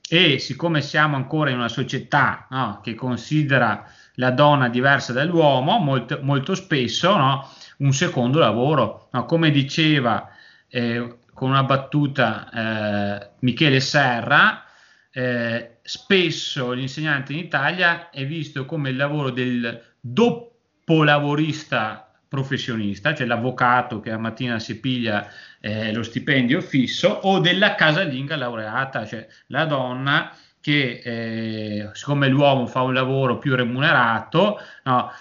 e 0.08 0.38
siccome 0.38 0.84
siamo 0.84 1.16
ancora 1.16 1.50
in 1.50 1.58
una 1.58 1.68
società 1.68 2.46
no, 2.52 2.80
che 2.84 2.94
considera 2.94 3.84
la 4.18 4.30
donna 4.30 4.70
diversa 4.70 5.14
dall'uomo, 5.14 5.80
molto, 5.80 6.20
molto 6.22 6.54
spesso 6.54 7.18
no, 7.18 7.50
un 7.78 7.94
secondo 7.94 8.40
lavoro, 8.40 9.10
no, 9.12 9.26
come 9.26 9.52
diceva 9.52 10.30
eh, 10.68 11.18
con 11.34 11.50
una 11.50 11.64
battuta 11.64 12.50
eh, 12.50 13.30
Michele 13.40 13.80
Serra, 13.80 14.64
eh, 15.12 15.78
spesso 15.82 16.72
l'insegnante 16.72 17.34
in 17.34 17.40
Italia 17.40 18.10
è 18.10 18.26
visto 18.26 18.66
come 18.66 18.90
il 18.90 18.96
lavoro 18.96 19.30
del 19.30 19.82
doppolavorista 20.00 22.12
professionista, 22.28 23.14
cioè 23.14 23.26
l'avvocato 23.26 24.00
che 24.00 24.10
la 24.10 24.18
mattina 24.18 24.60
si 24.60 24.80
piglia 24.80 25.28
eh, 25.62 25.94
lo 25.94 26.04
stipendio 26.04 26.62
fisso, 26.62 27.08
o 27.08 27.40
della 27.40 27.76
casalinga 27.76 28.36
laureata, 28.36 29.06
cioè 29.06 29.28
la 29.48 29.66
donna 29.66 30.32
che 30.60 31.02
eh, 31.04 31.90
siccome 31.94 32.28
l'uomo 32.28 32.66
fa 32.66 32.82
un 32.82 32.94
lavoro 32.94 33.38
più 33.38 33.56
remunerato, 33.56 34.60
no, 34.84 35.12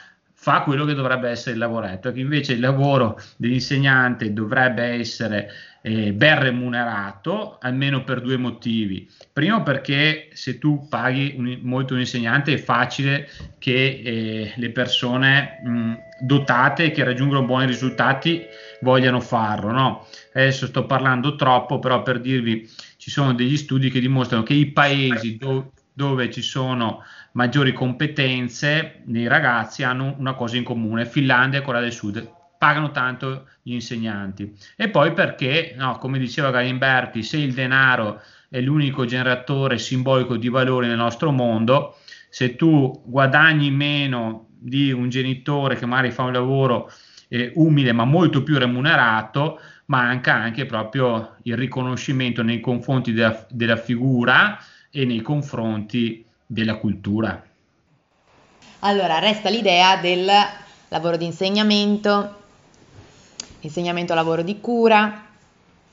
fa 0.45 0.61
quello 0.61 0.85
che 0.85 0.93
dovrebbe 0.93 1.31
essere 1.31 1.53
il 1.53 1.59
lavoretto, 1.59 2.13
che 2.13 2.21
invece 2.21 2.53
il 2.53 2.61
lavoro 2.61 3.19
dell'insegnante 3.39 4.31
dovrebbe 4.35 4.83
essere 4.83 5.51
eh, 5.81 6.13
ben 6.13 6.39
remunerato, 6.39 7.57
almeno 7.63 8.05
per 8.05 8.21
due 8.21 8.37
motivi. 8.37 9.09
Primo 9.33 9.63
perché 9.63 10.29
se 10.35 10.59
tu 10.59 10.87
paghi 10.87 11.35
un, 11.39 11.61
molto 11.63 11.95
un 11.95 12.01
insegnante 12.01 12.53
è 12.53 12.59
facile 12.59 13.27
che 13.59 14.03
eh, 14.05 14.53
le 14.55 14.71
persone 14.71 15.61
mh, 15.65 15.95
dotate 16.21 16.91
che 16.91 17.05
raggiungono 17.05 17.47
buoni 17.47 17.65
risultati 17.65 18.43
vogliano 18.83 19.21
farlo. 19.21 19.71
No? 19.71 20.07
Adesso 20.35 20.67
sto 20.67 20.85
parlando 20.85 21.37
troppo, 21.37 21.79
però 21.79 22.03
per 22.03 22.21
dirvi 22.21 22.69
ci 22.99 23.11
sono 23.11 23.33
degli 23.33 23.57
studi 23.57 23.89
che 23.89 24.01
dimostrano 24.01 24.43
che 24.43 24.53
i 24.53 24.73
paesi 24.73 25.39
do, 25.39 25.73
dove 25.95 26.31
ci 26.31 26.43
sono 26.43 27.03
maggiori 27.35 27.73
competenze 27.73 29.03
nei 29.07 29.27
ragazzi 29.27 29.83
hanno 29.83 30.15
una 30.19 30.35
cosa 30.35 30.57
in 30.57 30.65
comune, 30.65 31.07
Finlandia 31.07 31.61
e 31.61 31.63
Corea 31.63 31.81
del 31.81 31.93
Sud, 31.93 32.29
pagano 32.59 32.91
tanto 32.91 33.47
gli 33.63 33.73
insegnanti. 33.73 34.57
E 34.77 34.89
poi 34.89 35.13
perché, 35.13 35.75
no, 35.77 35.99
come 35.99 36.19
diceva 36.19 36.51
Galimberti, 36.51 37.23
se 37.23 37.39
il 37.39 37.53
denaro 37.53 38.21
è 38.49 38.61
l'unico 38.61 39.05
generatore 39.05 39.79
simbolico 39.79 40.37
di 40.37 40.49
valori 40.49 40.87
nel 40.87 40.97
nostro 40.97 41.31
mondo, 41.31 41.97
se 42.31 42.57
tu 42.57 43.03
guadagni 43.05 43.71
meno 43.71 44.49
di 44.49 44.93
un 44.93 45.09
genitore 45.09 45.77
che 45.77 45.87
magari 45.87 46.11
fa 46.11 46.23
un 46.23 46.33
lavoro 46.33 46.91
eh, 47.29 47.53
umile 47.57 47.93
ma 47.93 48.05
molto 48.05 48.43
più 48.43 48.59
remunerato, 48.59 49.61
manca 49.87 50.35
anche 50.35 50.67
proprio 50.67 51.37
il 51.43 51.57
riconoscimento 51.57 52.43
nei 52.43 52.61
confronti 52.61 53.13
della, 53.13 53.47
della 53.51 53.77
figura 53.77 54.59
e 54.91 55.05
nei 55.05 55.21
confronti 55.21 56.24
della 56.47 56.77
cultura. 56.77 57.43
Allora, 58.81 59.19
resta 59.19 59.49
l'idea 59.49 59.97
del 59.97 60.31
lavoro 60.89 61.17
di 61.17 61.25
insegnamento, 61.25 62.43
insegnamento 63.61 64.15
lavoro 64.15 64.43
di 64.43 64.61
cura, 64.61 65.25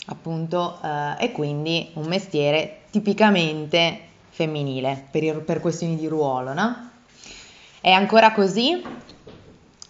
appunto, 0.08 0.80
eh, 0.84 1.16
e 1.26 1.32
quindi 1.32 1.90
un 1.94 2.08
mestiere 2.08 2.82
tipicamente 2.90 4.00
femminile 4.30 5.08
per, 5.10 5.42
per 5.42 5.62
questioni 5.62 5.96
di 5.96 6.08
ruolo, 6.08 6.54
no? 6.54 6.90
È 7.80 7.92
ancora 7.92 8.32
così? 8.34 8.82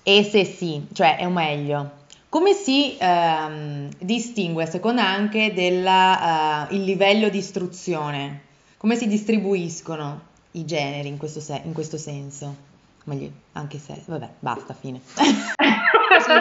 E 0.03 0.24
se 0.24 0.45
sì, 0.45 0.88
cioè 0.93 1.18
è 1.18 1.26
un 1.26 1.34
meglio, 1.34 1.91
come 2.30 2.53
si 2.53 2.95
ehm, 2.97 3.89
distingue, 3.99 4.66
secondo 4.66 5.01
anche, 5.01 5.53
del 5.53 5.84
uh, 5.84 6.74
livello 6.74 7.28
di 7.30 7.39
istruzione? 7.39 8.43
Come 8.78 8.95
si 8.95 9.07
distribuiscono 9.07 10.30
i 10.52 10.66
generi 10.66 11.08
in 11.08 11.18
questo, 11.18 11.39
se- 11.39 11.62
in 11.64 11.74
questo 11.74 11.97
senso? 11.97 12.70
Meglio, 13.06 13.32
anche 13.54 13.80
se, 13.80 14.02
vabbè, 14.06 14.30
basta, 14.39 14.74
fine. 14.74 15.02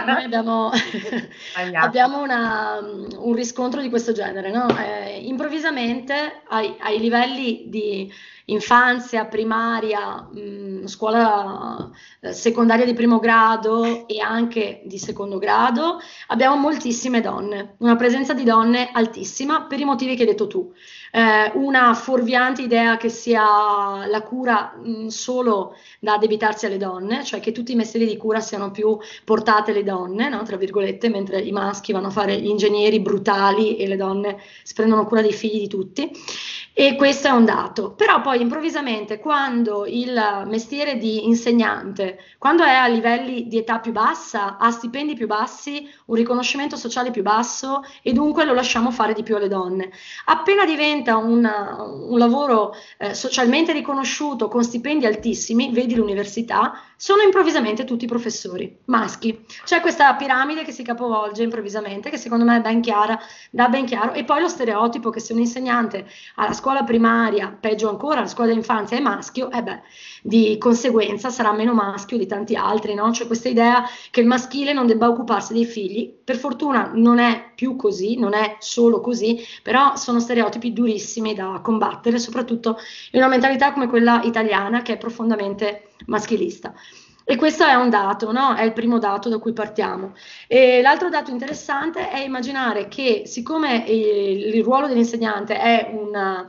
noi 0.05 0.25
abbiamo, 0.25 0.71
abbiamo 1.75 2.23
una, 2.23 2.79
un 2.81 3.35
riscontro 3.35 3.81
di 3.81 3.89
questo 3.89 4.13
genere, 4.13 4.51
no? 4.51 4.67
eh, 4.77 5.21
improvvisamente 5.23 6.43
ai, 6.49 6.75
ai, 6.81 6.99
livelli 6.99 7.65
di 7.69 8.13
infanzia, 8.47 9.27
primaria, 9.27 10.21
mh, 10.21 10.87
scuola 10.87 11.91
eh, 12.21 12.33
secondaria 12.33 12.85
di 12.85 12.95
primo 12.95 13.19
grado 13.21 14.07
e 14.07 14.21
anche 14.21 14.83
di 14.85 14.99
secondo 14.99 15.39
grado, 15.39 16.01
abbiamo 16.29 16.57
moltissime 16.57 17.21
donne, 17.21 17.75
una 17.79 17.97
presenza 17.97 18.35
di 18.35 18.45
donne 18.45 18.91
altissima 18.93 19.63
per 19.63 19.81
i 19.81 19.85
motivi 19.85 20.15
che 20.15 20.23
hai 20.23 20.29
detto 20.29 20.47
tu 20.47 20.73
eh, 21.11 21.51
una 21.55 21.95
fuorviante 21.95 22.63
idea 22.63 22.97
che 22.97 23.09
sia 23.09 24.07
la 24.07 24.23
cura 24.23 24.75
mh, 24.77 25.07
solo 25.07 25.77
da 25.99 26.15
addebitarsi 26.15 26.67
alle 26.67 26.77
donne, 26.77 27.25
cioè 27.25 27.41
che 27.41 27.53
tutti 27.53 27.73
i 27.73 27.77
mestieri 27.77 28.07
di 28.07 28.17
cura 28.17 28.41
siano 28.41 28.71
più 28.71 28.99
portate 29.25 29.73
alle 29.73 29.83
donne, 29.83 30.29
no? 30.29 30.43
tra 30.43 30.57
virgolette, 30.57 31.09
mentre 31.09 31.41
i 31.41 31.53
maschi 31.53 31.93
vanno 31.93 32.09
a 32.09 32.11
fare 32.11 32.41
gli 32.41 32.49
ingegneri 32.49 33.01
brutali 33.01 33.77
e 33.77 33.87
le 33.87 33.97
donne 33.97 34.39
si 34.63 34.75
prendono 34.75 35.07
cura 35.07 35.23
dei 35.23 35.33
figli 35.33 35.61
di 35.61 35.69
tutti. 35.69 36.11
E 36.73 36.95
questo 36.95 37.27
è 37.29 37.31
un 37.31 37.45
dato. 37.45 37.91
Però 37.93 38.21
poi 38.21 38.41
improvvisamente 38.41 39.19
quando 39.19 39.87
il 39.87 40.45
mestiere 40.47 40.97
di 40.97 41.27
insegnante, 41.27 42.19
quando 42.39 42.63
è 42.63 42.73
a 42.73 42.87
livelli 42.87 43.49
di 43.49 43.59
età 43.59 43.81
più 43.81 43.93
bassa, 43.93 44.57
ha 44.57 44.71
stipendi 44.71 45.15
più 45.15 45.27
bassi, 45.27 45.89
un 46.07 46.15
riconoscimento 46.15 46.77
sociale 46.77 47.11
più 47.11 47.23
basso 47.23 47.83
e 48.03 48.13
dunque 48.13 48.45
lo 48.45 48.55
lasciamo 48.55 48.91
fare 48.91 49.15
di 49.15 49.23
più 49.23 49.37
alle 49.37 49.49
donne. 49.49 49.91
Appena 50.27 50.65
diventa 50.65 51.17
una, 51.17 51.83
un 51.83 52.19
lavoro 52.19 52.75
eh, 52.99 53.15
socialmente 53.15 53.73
riconosciuto 53.73 54.49
con 54.49 54.63
stipendi 54.63 55.07
altissimi, 55.07 55.73
vedi 55.73 55.97
l'università, 55.97 56.73
sono 57.01 57.23
improvvisamente 57.23 57.85
tutti 57.85 58.05
professori 58.05 58.77
maschi. 58.85 59.47
C'è 59.65 59.81
questa 59.81 60.13
piramide 60.17 60.65
che 60.65 60.71
si 60.71 60.83
capovolge 60.83 61.43
improvvisamente, 61.43 62.11
che 62.11 62.19
secondo 62.19 62.45
me 62.45 62.59
è 62.59 62.61
ben 62.61 62.83
chiara, 62.83 63.19
da 63.51 63.69
ben 63.69 63.87
chiaro, 63.87 64.13
e 64.13 64.25
poi 64.25 64.43
lo 64.43 64.49
stereotipo 64.49 65.09
che 65.09 65.19
se 65.19 65.33
un 65.33 65.39
insegnante 65.39 66.07
alla 66.35 66.53
scuola 66.53 66.85
primaria, 66.85 67.57
peggio 67.59 67.89
ancora, 67.89 68.19
alla 68.19 68.27
scuola 68.27 68.53
d'infanzia 68.53 68.99
è 68.99 69.01
maschio, 69.01 69.51
eh 69.51 69.63
beh, 69.63 69.81
di 70.23 70.59
conseguenza 70.59 71.31
sarà 71.31 71.53
meno 71.53 71.73
maschio 71.73 72.19
di 72.19 72.27
tanti 72.27 72.55
altri, 72.55 72.93
no? 72.93 73.09
C'è 73.13 73.27
questa 73.27 73.49
idea 73.49 73.83
che 74.11 74.21
il 74.21 74.27
maschile 74.27 74.75
non 74.75 74.87
debba 74.87 75.09
occuparsi 75.09 75.55
dei 75.55 75.65
figli. 75.65 76.13
Per 76.23 76.37
fortuna 76.37 76.91
non 76.93 77.19
è 77.19 77.53
più 77.55 77.77
così, 77.77 78.19
non 78.19 78.35
è 78.35 78.57
solo 78.59 79.01
così, 79.01 79.43
però 79.63 79.97
sono 79.97 80.21
stereotipi 80.21 80.75
durissimi 80.75 81.33
da 81.33 81.61
combattere, 81.63 82.19
soprattutto 82.19 82.77
in 83.13 83.21
una 83.21 83.29
mentalità 83.29 83.73
come 83.73 83.89
quella 83.89 84.21
italiana 84.23 84.83
che 84.83 84.93
è 84.93 84.99
profondamente 84.99 85.87
maschilista. 86.07 86.75
E 87.25 87.37
questo 87.37 87.65
è 87.65 87.75
un 87.75 87.91
dato, 87.91 88.33
no? 88.33 88.55
è 88.55 88.63
il 88.63 88.73
primo 88.73 88.99
dato 88.99 89.29
da 89.29 89.39
cui 89.39 89.53
partiamo. 89.53 90.15
E 90.49 90.81
l'altro 90.83 91.09
dato 91.09 91.31
interessante 91.31 92.11
è 92.11 92.19
immaginare 92.19 92.89
che 92.89 93.23
siccome 93.27 93.85
il, 93.87 94.55
il 94.57 94.65
ruolo 94.65 94.89
dell'insegnante 94.89 95.57
è 95.57 95.91
un 95.93 96.49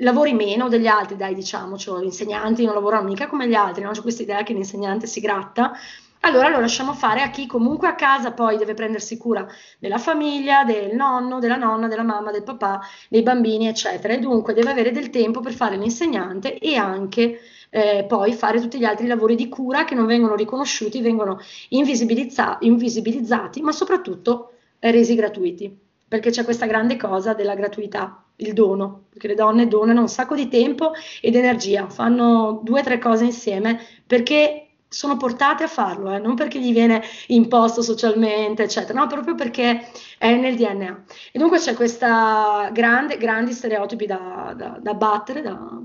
lavori 0.00 0.34
meno 0.34 0.68
degli 0.68 0.86
altri, 0.86 1.16
dai 1.16 1.34
diciamo, 1.34 1.78
cioè 1.78 2.00
gli 2.00 2.04
insegnanti 2.04 2.64
non 2.64 2.74
lavorano 2.74 3.08
mica 3.08 3.26
come 3.26 3.48
gli 3.48 3.54
altri, 3.54 3.82
no? 3.82 3.90
c'è 3.90 4.02
questa 4.02 4.22
idea 4.22 4.42
che 4.42 4.52
l'insegnante 4.52 5.06
si 5.06 5.20
gratta, 5.20 5.72
allora 6.20 6.48
lo 6.48 6.58
lasciamo 6.60 6.94
fare 6.94 7.22
a 7.22 7.30
chi 7.30 7.46
comunque 7.46 7.86
a 7.86 7.94
casa 7.94 8.32
poi 8.32 8.56
deve 8.56 8.74
prendersi 8.74 9.16
cura 9.16 9.46
della 9.78 9.98
famiglia, 9.98 10.64
del 10.64 10.94
nonno, 10.94 11.38
della 11.38 11.56
nonna, 11.56 11.86
della 11.86 12.02
mamma, 12.02 12.32
del 12.32 12.42
papà, 12.42 12.80
dei 13.08 13.22
bambini, 13.22 13.68
eccetera. 13.68 14.14
E 14.14 14.18
dunque 14.18 14.52
deve 14.52 14.70
avere 14.70 14.90
del 14.90 15.10
tempo 15.10 15.40
per 15.40 15.52
fare 15.52 15.76
l'insegnante 15.76 16.58
e 16.58 16.74
anche 16.76 17.38
eh, 17.70 18.04
poi 18.06 18.32
fare 18.32 18.60
tutti 18.60 18.78
gli 18.78 18.84
altri 18.84 19.06
lavori 19.06 19.34
di 19.34 19.48
cura 19.48 19.84
che 19.84 19.94
non 19.94 20.06
vengono 20.06 20.34
riconosciuti, 20.34 21.00
vengono 21.00 21.38
invisibilizza- 21.70 22.58
invisibilizzati, 22.60 23.60
ma 23.60 23.72
soprattutto 23.72 24.52
eh, 24.78 24.90
resi 24.90 25.14
gratuiti, 25.14 25.76
perché 26.06 26.30
c'è 26.30 26.44
questa 26.44 26.66
grande 26.66 26.96
cosa 26.96 27.34
della 27.34 27.54
gratuità 27.54 28.22
il 28.36 28.52
dono, 28.52 29.06
perché 29.10 29.28
le 29.28 29.34
donne 29.34 29.66
donano 29.68 30.00
un 30.02 30.08
sacco 30.08 30.34
di 30.34 30.48
tempo 30.48 30.92
ed 31.20 31.34
energia, 31.34 31.88
fanno 31.88 32.60
due 32.62 32.80
o 32.80 32.82
tre 32.84 32.98
cose 32.98 33.24
insieme 33.24 33.80
perché 34.06 34.68
sono 34.88 35.16
portate 35.16 35.64
a 35.64 35.68
farlo, 35.68 36.12
eh, 36.12 36.18
non 36.18 36.34
perché 36.34 36.60
gli 36.60 36.72
viene 36.72 37.02
imposto 37.28 37.82
socialmente, 37.82 38.62
eccetera, 38.62 38.98
no, 38.98 39.06
proprio 39.06 39.34
perché 39.34 39.90
è 40.16 40.34
nel 40.34 40.56
DNA. 40.56 41.04
E 41.32 41.38
dunque 41.38 41.58
c'è 41.58 41.74
questa 41.74 42.70
grande, 42.72 43.18
grandi 43.18 43.52
stereotipi 43.52 44.06
da, 44.06 44.54
da, 44.56 44.78
da 44.80 44.94
battere, 44.94 45.42
da 45.42 45.82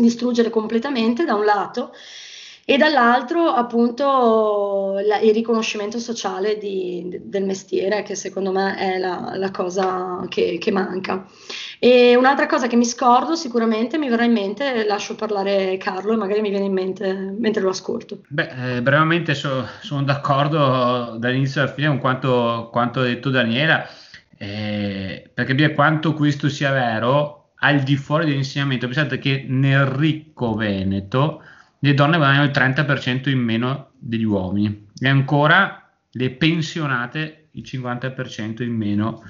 distruggere 0.00 0.50
completamente 0.50 1.24
da 1.24 1.34
un 1.34 1.44
lato 1.44 1.92
e 2.70 2.76
dall'altro 2.76 3.48
appunto 3.48 5.00
la, 5.04 5.18
il 5.18 5.32
riconoscimento 5.32 5.98
sociale 5.98 6.56
di, 6.56 7.18
del 7.24 7.44
mestiere 7.44 8.04
che 8.04 8.14
secondo 8.14 8.52
me 8.52 8.76
è 8.76 8.96
la, 8.96 9.32
la 9.34 9.50
cosa 9.50 10.24
che, 10.28 10.56
che, 10.60 10.70
manca. 10.70 11.26
E 11.80 12.14
un'altra 12.14 12.46
cosa 12.46 12.68
che 12.68 12.76
mi 12.76 12.84
scordo 12.84 13.34
sicuramente 13.34 13.98
mi 13.98 14.08
verrà 14.08 14.22
in 14.22 14.30
mente, 14.30 14.84
lascio 14.86 15.16
parlare 15.16 15.78
Carlo 15.78 16.12
e 16.12 16.16
magari 16.16 16.42
mi 16.42 16.50
viene 16.50 16.66
in 16.66 16.72
mente 16.72 17.12
mentre 17.12 17.60
lo 17.60 17.70
ascolto. 17.70 18.20
Beh, 18.28 18.76
eh, 18.76 18.82
brevemente 18.82 19.34
so, 19.34 19.66
sono 19.80 20.04
d'accordo 20.04 21.16
dall'inizio 21.18 21.62
alla 21.62 21.72
fine 21.72 21.88
con 21.88 21.98
quanto, 21.98 22.68
quanto 22.70 23.02
detto 23.02 23.30
Daniela, 23.30 23.84
eh, 24.38 25.28
perché 25.34 25.56
per 25.56 25.74
quanto 25.74 26.14
questo 26.14 26.48
sia 26.48 26.70
vero, 26.70 27.39
al 27.60 27.80
di 27.80 27.96
fuori 27.96 28.26
dell'insegnamento, 28.26 28.86
pensate 28.86 29.18
che 29.18 29.44
nel 29.48 29.86
ricco 29.86 30.54
Veneto 30.54 31.42
le 31.78 31.94
donne 31.94 32.16
guadagnano 32.16 32.44
il 32.44 32.50
30% 32.50 33.28
in 33.28 33.38
meno 33.38 33.90
degli 33.98 34.24
uomini 34.24 34.88
e 34.98 35.08
ancora 35.08 35.90
le 36.10 36.30
pensionate 36.30 37.48
il 37.52 37.62
50% 37.64 38.62
in 38.62 38.74
meno 38.74 39.22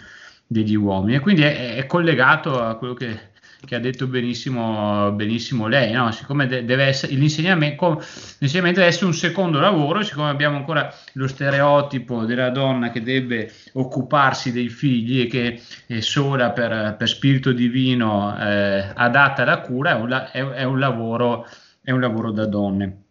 degli 0.46 0.74
uomini. 0.74 1.16
E 1.16 1.20
quindi 1.20 1.42
è, 1.42 1.76
è 1.76 1.86
collegato 1.86 2.60
a 2.60 2.76
quello 2.76 2.94
che, 2.94 3.29
che, 3.64 3.74
ha 3.74 3.78
detto 3.78 4.06
benissimo, 4.06 5.12
benissimo 5.12 5.66
lei, 5.66 5.92
no? 5.92 6.10
siccome 6.12 6.46
de- 6.46 6.64
deve 6.64 6.84
essere 6.84 7.14
l'insegnamento, 7.14 8.02
l'insegnamento 8.38 8.80
deve 8.80 8.90
essere 8.92 9.06
un 9.06 9.14
secondo 9.14 9.60
lavoro, 9.60 10.02
siccome 10.02 10.28
abbiamo 10.28 10.56
ancora 10.56 10.94
lo 11.14 11.26
stereotipo 11.26 12.24
della 12.24 12.50
donna 12.50 12.90
che 12.90 13.02
deve 13.02 13.52
occuparsi 13.72 14.52
dei 14.52 14.68
figli 14.68 15.20
e 15.20 15.26
che 15.26 15.60
è 15.86 16.00
sola 16.00 16.50
per, 16.50 16.96
per 16.98 17.08
spirito 17.08 17.52
divino 17.52 18.36
eh, 18.38 18.92
adatta 18.94 19.42
alla 19.42 19.60
cura, 19.60 19.96
è 19.96 20.00
un, 20.00 20.28
è, 20.32 20.44
è 20.60 20.64
un 20.64 20.78
lavoro 20.78 21.46
è 21.82 21.90
un 21.90 22.00
lavoro 22.00 22.30
da 22.30 22.46
donne. 22.46 23.02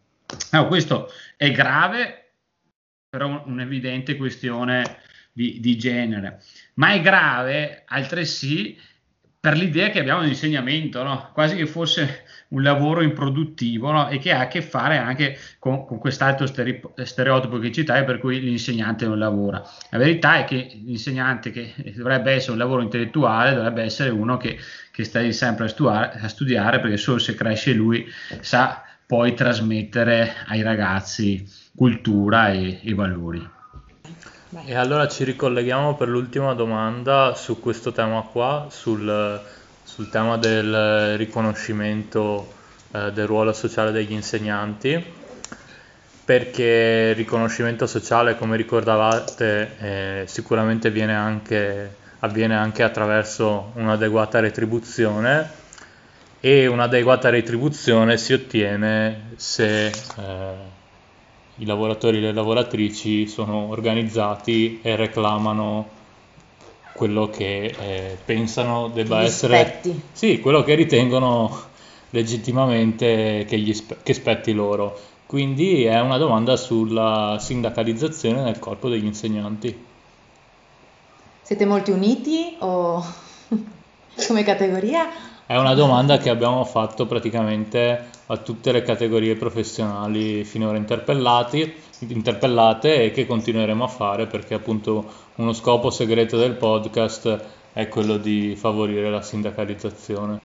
No, 0.52 0.68
questo 0.68 1.12
è 1.36 1.52
grave, 1.52 2.34
però 3.10 3.44
un'evidente 3.46 4.16
questione 4.16 5.02
di, 5.32 5.60
di 5.60 5.78
genere, 5.78 6.42
ma 6.76 6.94
è 6.94 7.02
grave 7.02 7.84
altresì 7.86 8.78
per 9.42 9.56
l'idea 9.56 9.90
che 9.90 10.00
abbiamo 10.00 10.24
di 10.24 10.30
insegnamento, 10.30 11.02
no? 11.02 11.30
quasi 11.34 11.56
che 11.56 11.66
fosse 11.66 12.26
un 12.50 12.62
lavoro 12.62 13.02
improduttivo 13.02 13.90
no? 13.90 14.10
e 14.10 14.18
che 14.18 14.34
ha 14.34 14.42
a 14.42 14.48
che 14.48 14.62
fare 14.62 14.98
anche 14.98 15.38
con, 15.60 15.86
con 15.86 15.98
quest'altro 15.98 16.46
stereotipo 16.46 17.58
che 17.58 17.72
citai 17.72 18.04
per 18.04 18.20
cui 18.20 18.42
l'insegnante 18.42 19.06
non 19.08 19.18
lavora. 19.18 19.64
La 19.92 19.98
verità 19.98 20.40
è 20.40 20.44
che 20.44 20.70
l'insegnante 20.84 21.52
che 21.52 21.74
dovrebbe 21.96 22.34
essere 22.34 22.52
un 22.52 22.58
lavoro 22.58 22.82
intellettuale 22.82 23.56
dovrebbe 23.56 23.84
essere 23.84 24.10
uno 24.10 24.36
che, 24.36 24.58
che 24.92 25.04
sta 25.06 25.22
lì 25.22 25.32
sempre 25.32 25.66
a 25.66 25.68
studiare, 25.70 26.20
a 26.20 26.28
studiare 26.28 26.80
perché 26.82 26.98
solo 26.98 27.20
se 27.20 27.34
cresce 27.34 27.72
lui 27.72 28.06
sa 28.42 28.84
poi 29.06 29.34
trasmettere 29.34 30.34
ai 30.48 30.62
ragazzi 30.62 31.48
cultura 31.74 32.52
e, 32.52 32.82
e 32.84 32.94
valori. 32.94 33.58
E 34.66 34.74
allora 34.74 35.08
ci 35.08 35.24
ricolleghiamo 35.26 35.94
per 35.94 36.08
l'ultima 36.08 36.56
domanda 36.56 37.36
su 37.36 37.60
questo 37.60 37.92
tema 37.92 38.22
qua, 38.22 38.66
sul, 38.72 39.40
sul 39.84 40.10
tema 40.10 40.38
del 40.38 41.16
riconoscimento 41.18 42.52
eh, 42.92 43.12
del 43.12 43.28
ruolo 43.28 43.54
sociale 43.54 43.92
degli 43.92 44.12
insegnanti, 44.12 45.06
perché 46.26 47.10
il 47.12 47.16
riconoscimento 47.16 47.86
sociale, 47.86 48.38
come 48.38 48.58
ricordavate, 48.58 49.78
eh, 49.78 50.24
sicuramente 50.26 50.92
anche, 51.14 51.96
avviene 52.18 52.56
anche 52.56 52.82
attraverso 52.82 53.70
un'adeguata 53.76 54.40
retribuzione. 54.40 55.58
E 56.40 56.66
un'adeguata 56.66 57.30
retribuzione 57.30 58.18
si 58.18 58.34
ottiene 58.34 59.34
se... 59.36 59.86
Eh, 59.90 60.78
i 61.60 61.66
lavoratori 61.66 62.18
e 62.18 62.22
le 62.22 62.34
lavoratrici 62.34 63.28
sono 63.28 63.70
organizzati 63.70 64.80
e 64.82 64.96
reclamano 64.96 65.98
quello 66.94 67.30
che 67.30 67.66
eh, 67.66 68.18
pensano 68.26 68.90
debba 68.90 69.22
essere 69.22 69.60
spetti. 69.60 70.02
sì, 70.12 70.40
quello 70.40 70.64
che 70.64 70.76
ritengono 70.76 71.68
legittimamente 72.10 73.46
che, 73.48 73.58
gli 73.58 73.74
spe- 73.74 73.98
che 74.04 74.14
spetti 74.14 74.52
loro. 74.52 75.00
Quindi 75.26 75.84
è 75.84 76.00
una 76.02 76.18
domanda 76.18 76.58
sulla 76.58 77.38
sindacalizzazione 77.40 78.42
nel 78.42 78.60
corpo 78.60 78.90
degli 78.90 79.06
insegnanti. 79.06 79.86
Siete 81.42 81.66
molto 81.66 81.94
uniti 81.94 82.56
o 82.60 83.04
come 84.28 84.44
categoria? 84.44 85.29
È 85.50 85.58
una 85.58 85.74
domanda 85.74 86.20
che 86.20 86.30
abbiamo 86.30 86.64
fatto 86.64 87.08
praticamente 87.08 88.10
a 88.28 88.38
tutte 88.38 88.72
le 88.72 88.84
categorie 88.84 89.34
professionali 89.34 90.44
finora 90.44 90.78
interpellate 90.78 91.74
e 93.04 93.10
che 93.10 93.26
continueremo 93.26 93.84
a 93.84 93.88
fare 93.88 94.28
perché 94.28 94.54
appunto 94.54 95.12
uno 95.38 95.52
scopo 95.54 95.90
segreto 95.90 96.38
del 96.38 96.54
podcast 96.54 97.46
è 97.74 97.88
quello 97.88 98.18
di 98.18 98.56
favorire 98.56 99.10
la 99.10 99.24
sindacalizzazione. 99.24 100.42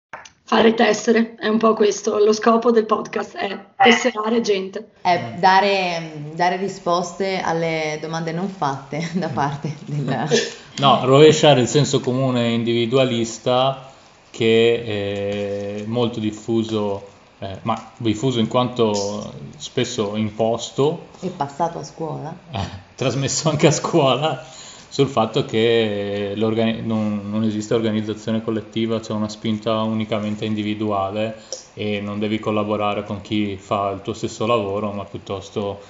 Fare 0.45 0.75
tessere, 0.75 1.35
è 1.35 1.49
un 1.49 1.59
po' 1.59 1.75
questo, 1.75 2.25
lo 2.25 2.33
scopo 2.33 2.71
del 2.71 2.87
podcast 2.87 3.37
è 3.37 3.59
tesserare 3.77 4.41
gente. 4.41 4.91
È 5.01 5.35
dare, 5.37 6.31
dare 6.33 6.59
risposte 6.59 7.41
alle 7.41 7.99
domande 8.01 8.31
non 8.31 8.49
fatte 8.49 9.11
da 9.19 9.31
parte 9.31 9.75
del... 9.85 10.29
No, 10.77 11.01
rovesciare 11.03 11.61
il 11.61 11.67
senso 11.67 11.99
comune 11.99 12.51
individualista 12.51 13.91
che 14.33 15.79
è 15.79 15.85
molto 15.87 16.19
diffuso 16.19 17.11
eh, 17.43 17.59
ma 17.63 17.91
diffuso 17.97 18.39
in 18.39 18.47
quanto 18.47 19.33
spesso 19.57 20.15
imposto. 20.17 21.07
E 21.21 21.29
passato 21.29 21.79
a 21.79 21.83
scuola. 21.83 22.35
Eh, 22.53 22.61
trasmesso 22.95 23.49
anche 23.51 23.67
a 23.67 23.73
scuola 23.73 24.45
sul 24.89 25.09
fatto 25.09 25.45
che 25.45 26.35
non, 26.37 27.31
non, 27.31 27.43
esiste 27.43 27.75
organizzazione 27.75 28.45
collettiva, 28.45 29.01
c'è 29.01 29.13
una 29.13 29.29
spinta 29.29 29.81
unicamente 29.81 30.45
individuale 30.45 31.41
e 31.75 32.01
non 32.01 32.21
devi 32.21 32.39
collaborare 32.39 33.03
con 33.03 33.23
chi 33.23 33.57
fa 33.57 33.91
il 33.91 34.03
tuo 34.03 34.13
stesso 34.13 34.47
lavoro, 34.47 34.93
ma 34.93 35.05
piuttosto 35.05 35.81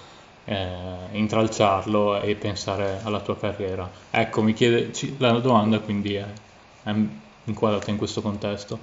eh, 0.44 0.66
intralciarlo 1.12 2.20
e 2.22 2.34
pensare 2.36 3.00
alla 3.02 3.20
tua 3.20 3.36
carriera. 3.36 3.90
Ecco, 4.08 4.40
mi 4.40 4.54
chiede, 4.54 4.90
la 5.18 5.32
domanda 5.32 5.80
quindi 5.80 6.14
è, 6.14 6.24
è 6.84 6.94
inquadrata 7.44 7.90
in 7.90 7.96
questo 7.96 8.22
contesto. 8.22 8.78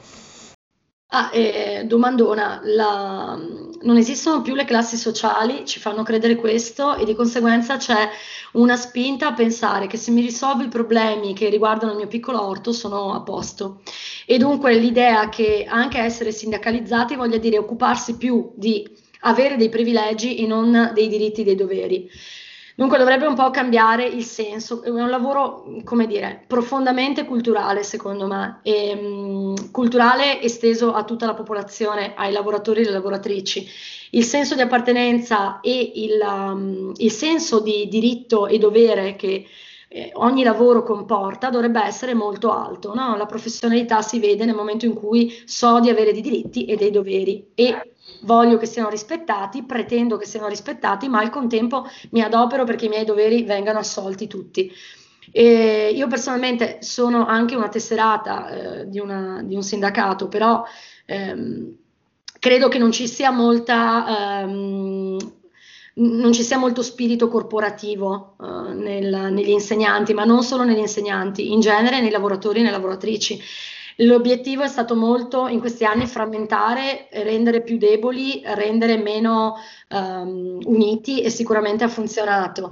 Ah, 1.11 1.31
eh, 1.33 1.85
domandona, 1.85 2.61
la- 2.63 3.35
non 3.81 3.97
esistono 3.97 4.43
più 4.43 4.53
le 4.53 4.63
classi 4.65 4.95
sociali, 4.95 5.65
ci 5.65 5.79
fanno 5.79 6.03
credere 6.03 6.35
questo 6.35 6.95
e 6.95 7.03
di 7.03 7.15
conseguenza 7.15 7.77
c'è 7.77 8.07
una 8.53 8.75
spinta 8.75 9.29
a 9.29 9.33
pensare 9.33 9.87
che 9.87 9.97
se 9.97 10.11
mi 10.11 10.21
risolvo 10.21 10.61
i 10.63 10.67
problemi 10.67 11.33
che 11.33 11.49
riguardano 11.49 11.93
il 11.93 11.97
mio 11.97 12.07
piccolo 12.07 12.45
orto 12.45 12.71
sono 12.73 13.15
a 13.15 13.21
posto. 13.21 13.81
E 14.27 14.37
dunque 14.37 14.75
l'idea 14.75 15.29
che 15.29 15.65
anche 15.67 15.97
essere 15.97 16.31
sindacalizzati 16.31 17.15
voglia 17.15 17.37
dire 17.37 17.57
occuparsi 17.57 18.15
più 18.15 18.51
di 18.55 18.87
avere 19.21 19.55
dei 19.57 19.69
privilegi 19.69 20.37
e 20.37 20.45
non 20.45 20.91
dei 20.93 21.07
diritti 21.07 21.41
e 21.41 21.43
dei 21.43 21.55
doveri. 21.55 22.07
Dunque 22.79 22.97
dovrebbe 22.97 23.25
un 23.25 23.35
po' 23.35 23.49
cambiare 23.49 24.05
il 24.05 24.23
senso, 24.23 24.81
è 24.81 24.89
un 24.89 25.09
lavoro, 25.09 25.65
come 25.83 26.07
dire, 26.07 26.45
profondamente 26.47 27.25
culturale 27.25 27.83
secondo 27.83 28.25
me, 28.25 28.61
e, 28.63 28.93
um, 28.93 29.69
culturale 29.69 30.41
esteso 30.41 30.93
a 30.93 31.03
tutta 31.03 31.25
la 31.25 31.33
popolazione, 31.33 32.13
ai 32.15 32.31
lavoratori 32.31 32.79
e 32.79 32.83
alle 32.83 32.93
lavoratrici. 32.93 33.67
Il 34.11 34.23
senso 34.23 34.55
di 34.55 34.61
appartenenza 34.61 35.59
e 35.59 35.91
il, 35.95 36.21
um, 36.21 36.93
il 36.95 37.11
senso 37.11 37.59
di 37.59 37.85
diritto 37.89 38.47
e 38.47 38.57
dovere 38.57 39.17
che 39.17 39.45
eh, 39.91 40.11
ogni 40.13 40.43
lavoro 40.43 40.83
comporta 40.83 41.49
dovrebbe 41.49 41.83
essere 41.83 42.13
molto 42.13 42.51
alto. 42.51 42.93
No? 42.93 43.17
La 43.17 43.25
professionalità 43.25 44.01
si 44.01 44.19
vede 44.19 44.45
nel 44.45 44.55
momento 44.55 44.85
in 44.85 44.93
cui 44.93 45.41
so 45.45 45.79
di 45.79 45.89
avere 45.89 46.13
dei 46.13 46.21
diritti 46.21 46.65
e 46.65 46.75
dei 46.75 46.91
doveri 46.91 47.51
e 47.55 47.93
voglio 48.21 48.57
che 48.57 48.67
siano 48.67 48.89
rispettati, 48.89 49.63
pretendo 49.63 50.17
che 50.17 50.25
siano 50.25 50.47
rispettati, 50.47 51.09
ma 51.09 51.19
al 51.19 51.29
contempo 51.29 51.85
mi 52.11 52.21
adopero 52.21 52.63
perché 52.63 52.85
i 52.85 52.89
miei 52.89 53.05
doveri 53.05 53.43
vengano 53.43 53.79
assolti 53.79 54.27
tutti. 54.27 54.71
E 55.31 55.91
io 55.93 56.07
personalmente 56.07 56.77
sono 56.81 57.25
anche 57.25 57.55
una 57.55 57.69
tesserata 57.69 58.49
eh, 58.49 58.89
di, 58.89 58.99
una, 58.99 59.41
di, 59.43 59.55
un 59.55 59.63
sindacato, 59.63 60.27
però 60.27 60.63
ehm, 61.05 61.75
credo 62.39 62.67
che 62.67 62.77
non 62.77 62.91
ci 62.91 63.07
sia 63.07 63.31
molta... 63.31 64.41
Ehm, 64.41 65.37
non 65.99 66.31
ci 66.31 66.43
sia 66.43 66.57
molto 66.57 66.81
spirito 66.81 67.27
corporativo 67.27 68.35
uh, 68.37 68.71
nel, 68.73 69.29
negli 69.31 69.49
insegnanti, 69.49 70.13
ma 70.13 70.23
non 70.23 70.43
solo 70.43 70.63
negli 70.63 70.77
insegnanti, 70.79 71.51
in 71.51 71.59
genere 71.59 72.01
nei 72.01 72.11
lavoratori 72.11 72.59
e 72.59 72.61
nelle 72.61 72.75
lavoratrici. 72.75 73.39
L'obiettivo 74.01 74.63
è 74.63 74.67
stato 74.69 74.95
molto 74.95 75.47
in 75.47 75.59
questi 75.59 75.83
anni 75.83 76.05
frammentare, 76.05 77.09
rendere 77.11 77.61
più 77.61 77.77
deboli, 77.77 78.41
rendere 78.45 78.97
meno 78.97 79.55
um, 79.89 80.57
uniti 80.63 81.21
e 81.21 81.29
sicuramente 81.29 81.83
ha 81.83 81.89
funzionato. 81.89 82.71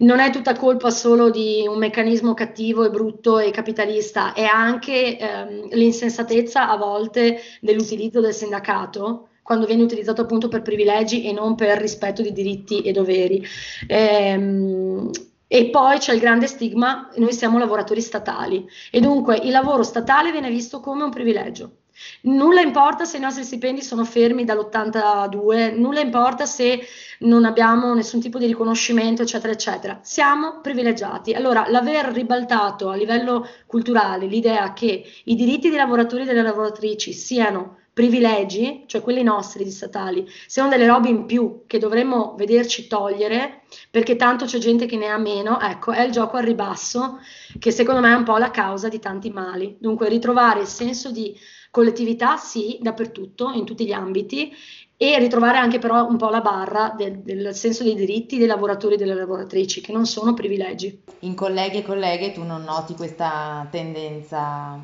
Non 0.00 0.20
è 0.20 0.30
tutta 0.30 0.54
colpa 0.54 0.90
solo 0.90 1.30
di 1.30 1.64
un 1.66 1.78
meccanismo 1.78 2.34
cattivo 2.34 2.84
e 2.84 2.90
brutto 2.90 3.38
e 3.38 3.50
capitalista, 3.50 4.34
è 4.34 4.44
anche 4.44 5.16
um, 5.18 5.68
l'insensatezza 5.70 6.68
a 6.68 6.76
volte 6.76 7.40
dell'utilizzo 7.62 8.20
del 8.20 8.34
sindacato 8.34 9.27
quando 9.48 9.64
viene 9.64 9.82
utilizzato 9.82 10.20
appunto 10.20 10.48
per 10.48 10.60
privilegi 10.60 11.24
e 11.24 11.32
non 11.32 11.54
per 11.54 11.78
rispetto 11.78 12.20
di 12.20 12.34
diritti 12.34 12.82
e 12.82 12.92
doveri. 12.92 13.42
Ehm, 13.86 15.10
e 15.46 15.70
poi 15.70 15.96
c'è 15.96 16.12
il 16.12 16.20
grande 16.20 16.46
stigma, 16.46 17.08
noi 17.16 17.32
siamo 17.32 17.56
lavoratori 17.56 18.02
statali 18.02 18.68
e 18.90 19.00
dunque 19.00 19.38
il 19.38 19.50
lavoro 19.50 19.82
statale 19.84 20.32
viene 20.32 20.50
visto 20.50 20.80
come 20.80 21.02
un 21.02 21.08
privilegio. 21.08 21.76
Nulla 22.24 22.60
importa 22.60 23.06
se 23.06 23.16
i 23.16 23.20
nostri 23.20 23.42
stipendi 23.42 23.80
sono 23.80 24.04
fermi 24.04 24.44
dall'82, 24.44 25.78
nulla 25.78 26.00
importa 26.00 26.44
se 26.44 26.80
non 27.20 27.46
abbiamo 27.46 27.94
nessun 27.94 28.20
tipo 28.20 28.36
di 28.36 28.44
riconoscimento, 28.44 29.22
eccetera, 29.22 29.54
eccetera. 29.54 29.98
Siamo 30.02 30.60
privilegiati. 30.60 31.32
Allora, 31.32 31.64
l'aver 31.70 32.04
ribaltato 32.12 32.90
a 32.90 32.96
livello 32.96 33.48
culturale 33.66 34.26
l'idea 34.26 34.74
che 34.74 35.02
i 35.24 35.34
diritti 35.34 35.70
dei 35.70 35.78
lavoratori 35.78 36.24
e 36.24 36.26
delle 36.26 36.42
lavoratrici 36.42 37.14
siano 37.14 37.78
privilegi, 37.98 38.84
cioè 38.86 39.02
quelli 39.02 39.24
nostri 39.24 39.64
di 39.64 39.72
statali, 39.72 40.24
siano 40.46 40.68
delle 40.68 40.86
robe 40.86 41.08
in 41.08 41.26
più 41.26 41.64
che 41.66 41.80
dovremmo 41.80 42.36
vederci 42.38 42.86
togliere 42.86 43.62
perché 43.90 44.14
tanto 44.14 44.44
c'è 44.44 44.58
gente 44.58 44.86
che 44.86 44.96
ne 44.96 45.08
ha 45.08 45.18
meno, 45.18 45.58
ecco, 45.58 45.90
è 45.90 46.02
il 46.02 46.12
gioco 46.12 46.36
al 46.36 46.44
ribasso 46.44 47.18
che 47.58 47.72
secondo 47.72 48.00
me 48.00 48.12
è 48.12 48.14
un 48.14 48.22
po' 48.22 48.36
la 48.36 48.52
causa 48.52 48.88
di 48.88 49.00
tanti 49.00 49.30
mali. 49.30 49.78
Dunque 49.80 50.08
ritrovare 50.08 50.60
il 50.60 50.68
senso 50.68 51.10
di 51.10 51.36
collettività, 51.72 52.36
sì, 52.36 52.78
dappertutto, 52.80 53.50
in 53.50 53.64
tutti 53.64 53.84
gli 53.84 53.90
ambiti, 53.90 54.54
e 54.96 55.18
ritrovare 55.18 55.58
anche 55.58 55.80
però 55.80 56.06
un 56.06 56.18
po' 56.18 56.28
la 56.28 56.40
barra 56.40 56.94
del, 56.96 57.18
del, 57.18 57.52
senso 57.52 57.82
dei 57.82 57.96
diritti 57.96 58.38
dei 58.38 58.46
lavoratori 58.46 58.94
e 58.94 58.96
delle 58.96 59.14
lavoratrici, 59.14 59.80
che 59.80 59.90
non 59.90 60.06
sono 60.06 60.34
privilegi. 60.34 61.02
In 61.20 61.34
colleghi 61.34 61.78
e 61.78 61.82
colleghe 61.82 62.30
tu 62.30 62.44
non 62.44 62.62
noti 62.62 62.94
questa 62.94 63.66
tendenza 63.72 64.80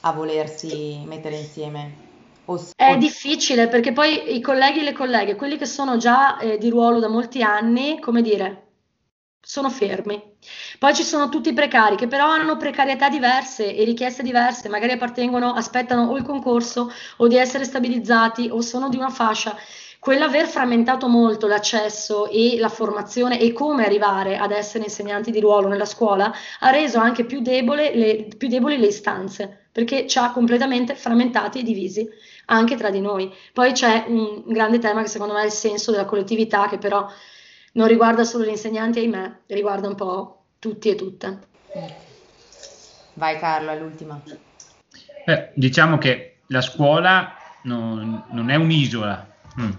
a 0.00 0.12
volersi 0.12 1.02
mettere 1.04 1.36
insieme? 1.36 2.03
È 2.76 2.96
difficile 2.98 3.68
perché 3.68 3.92
poi 3.92 4.34
i 4.34 4.40
colleghi 4.40 4.80
e 4.80 4.84
le 4.84 4.92
colleghe, 4.92 5.34
quelli 5.34 5.56
che 5.56 5.66
sono 5.66 5.96
già 5.96 6.38
eh, 6.38 6.58
di 6.58 6.68
ruolo 6.68 7.00
da 7.00 7.08
molti 7.08 7.42
anni, 7.42 7.98
come 8.00 8.20
dire, 8.20 8.64
sono 9.40 9.70
fermi. 9.70 10.32
Poi 10.78 10.94
ci 10.94 11.02
sono 11.02 11.28
tutti 11.28 11.50
i 11.50 11.54
precari 11.54 11.96
che 11.96 12.06
però 12.06 12.26
hanno 12.26 12.56
precarietà 12.56 13.08
diverse 13.08 13.74
e 13.74 13.84
richieste 13.84 14.22
diverse, 14.22 14.68
magari 14.68 14.92
appartengono, 14.92 15.52
aspettano 15.52 16.10
o 16.10 16.16
il 16.16 16.22
concorso 16.22 16.90
o 17.18 17.28
di 17.28 17.36
essere 17.36 17.64
stabilizzati 17.64 18.48
o 18.50 18.60
sono 18.60 18.88
di 18.88 18.96
una 18.96 19.10
fascia. 19.10 19.56
Quell'aver 19.98 20.46
frammentato 20.46 21.08
molto 21.08 21.46
l'accesso 21.46 22.28
e 22.28 22.58
la 22.58 22.68
formazione 22.68 23.40
e 23.40 23.54
come 23.54 23.86
arrivare 23.86 24.36
ad 24.36 24.50
essere 24.50 24.84
insegnanti 24.84 25.30
di 25.30 25.40
ruolo 25.40 25.68
nella 25.68 25.86
scuola 25.86 26.30
ha 26.60 26.70
reso 26.70 26.98
anche 26.98 27.24
più, 27.24 27.40
debole 27.40 27.94
le, 27.94 28.28
più 28.36 28.48
deboli 28.48 28.76
le 28.76 28.88
istanze, 28.88 29.68
perché 29.72 30.06
ci 30.06 30.18
ha 30.18 30.30
completamente 30.30 30.94
frammentati 30.94 31.60
e 31.60 31.62
divisi 31.62 32.06
anche 32.46 32.76
tra 32.76 32.90
di 32.90 33.00
noi. 33.00 33.32
Poi 33.52 33.72
c'è 33.72 34.04
un 34.08 34.42
grande 34.46 34.78
tema 34.78 35.02
che 35.02 35.08
secondo 35.08 35.34
me 35.34 35.42
è 35.42 35.46
il 35.46 35.52
senso 35.52 35.90
della 35.90 36.04
collettività, 36.04 36.68
che 36.68 36.78
però 36.78 37.08
non 37.72 37.88
riguarda 37.88 38.24
solo 38.24 38.44
gli 38.44 38.48
insegnanti, 38.48 39.00
ahimè, 39.00 39.38
riguarda 39.46 39.88
un 39.88 39.94
po' 39.94 40.44
tutti 40.58 40.88
e 40.88 40.94
tutte. 40.94 41.38
Vai 43.14 43.38
Carlo, 43.38 43.70
è 43.70 43.78
l'ultima. 43.78 44.20
Beh, 45.24 45.50
diciamo 45.54 45.98
che 45.98 46.38
la 46.48 46.60
scuola 46.60 47.34
non, 47.62 48.24
non 48.30 48.50
è 48.50 48.56
un'isola, 48.56 49.34
mm, 49.60 49.70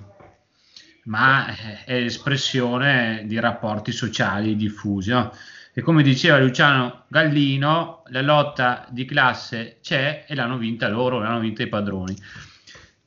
ma 1.05 1.47
è 1.85 1.99
l'espressione 1.99 3.23
di 3.25 3.39
rapporti 3.39 3.91
sociali 3.91 4.55
diffusi. 4.55 5.11
no? 5.11 5.31
E 5.73 5.81
come 5.81 6.03
diceva 6.03 6.39
Luciano 6.39 7.03
Gallino, 7.07 8.03
la 8.07 8.21
lotta 8.21 8.85
di 8.89 9.03
classe 9.03 9.79
c'è 9.81 10.23
e 10.27 10.33
l'hanno 10.33 10.57
vinta 10.57 10.87
loro, 10.87 11.19
l'hanno 11.19 11.39
vinta 11.39 11.63
i 11.63 11.67
padroni. 11.67 12.15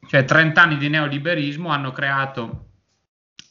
Cioè 0.08 0.24
30 0.24 0.62
anni 0.62 0.78
di 0.78 0.88
neoliberismo 0.88 1.68
hanno 1.68 1.92
creato 1.92 2.70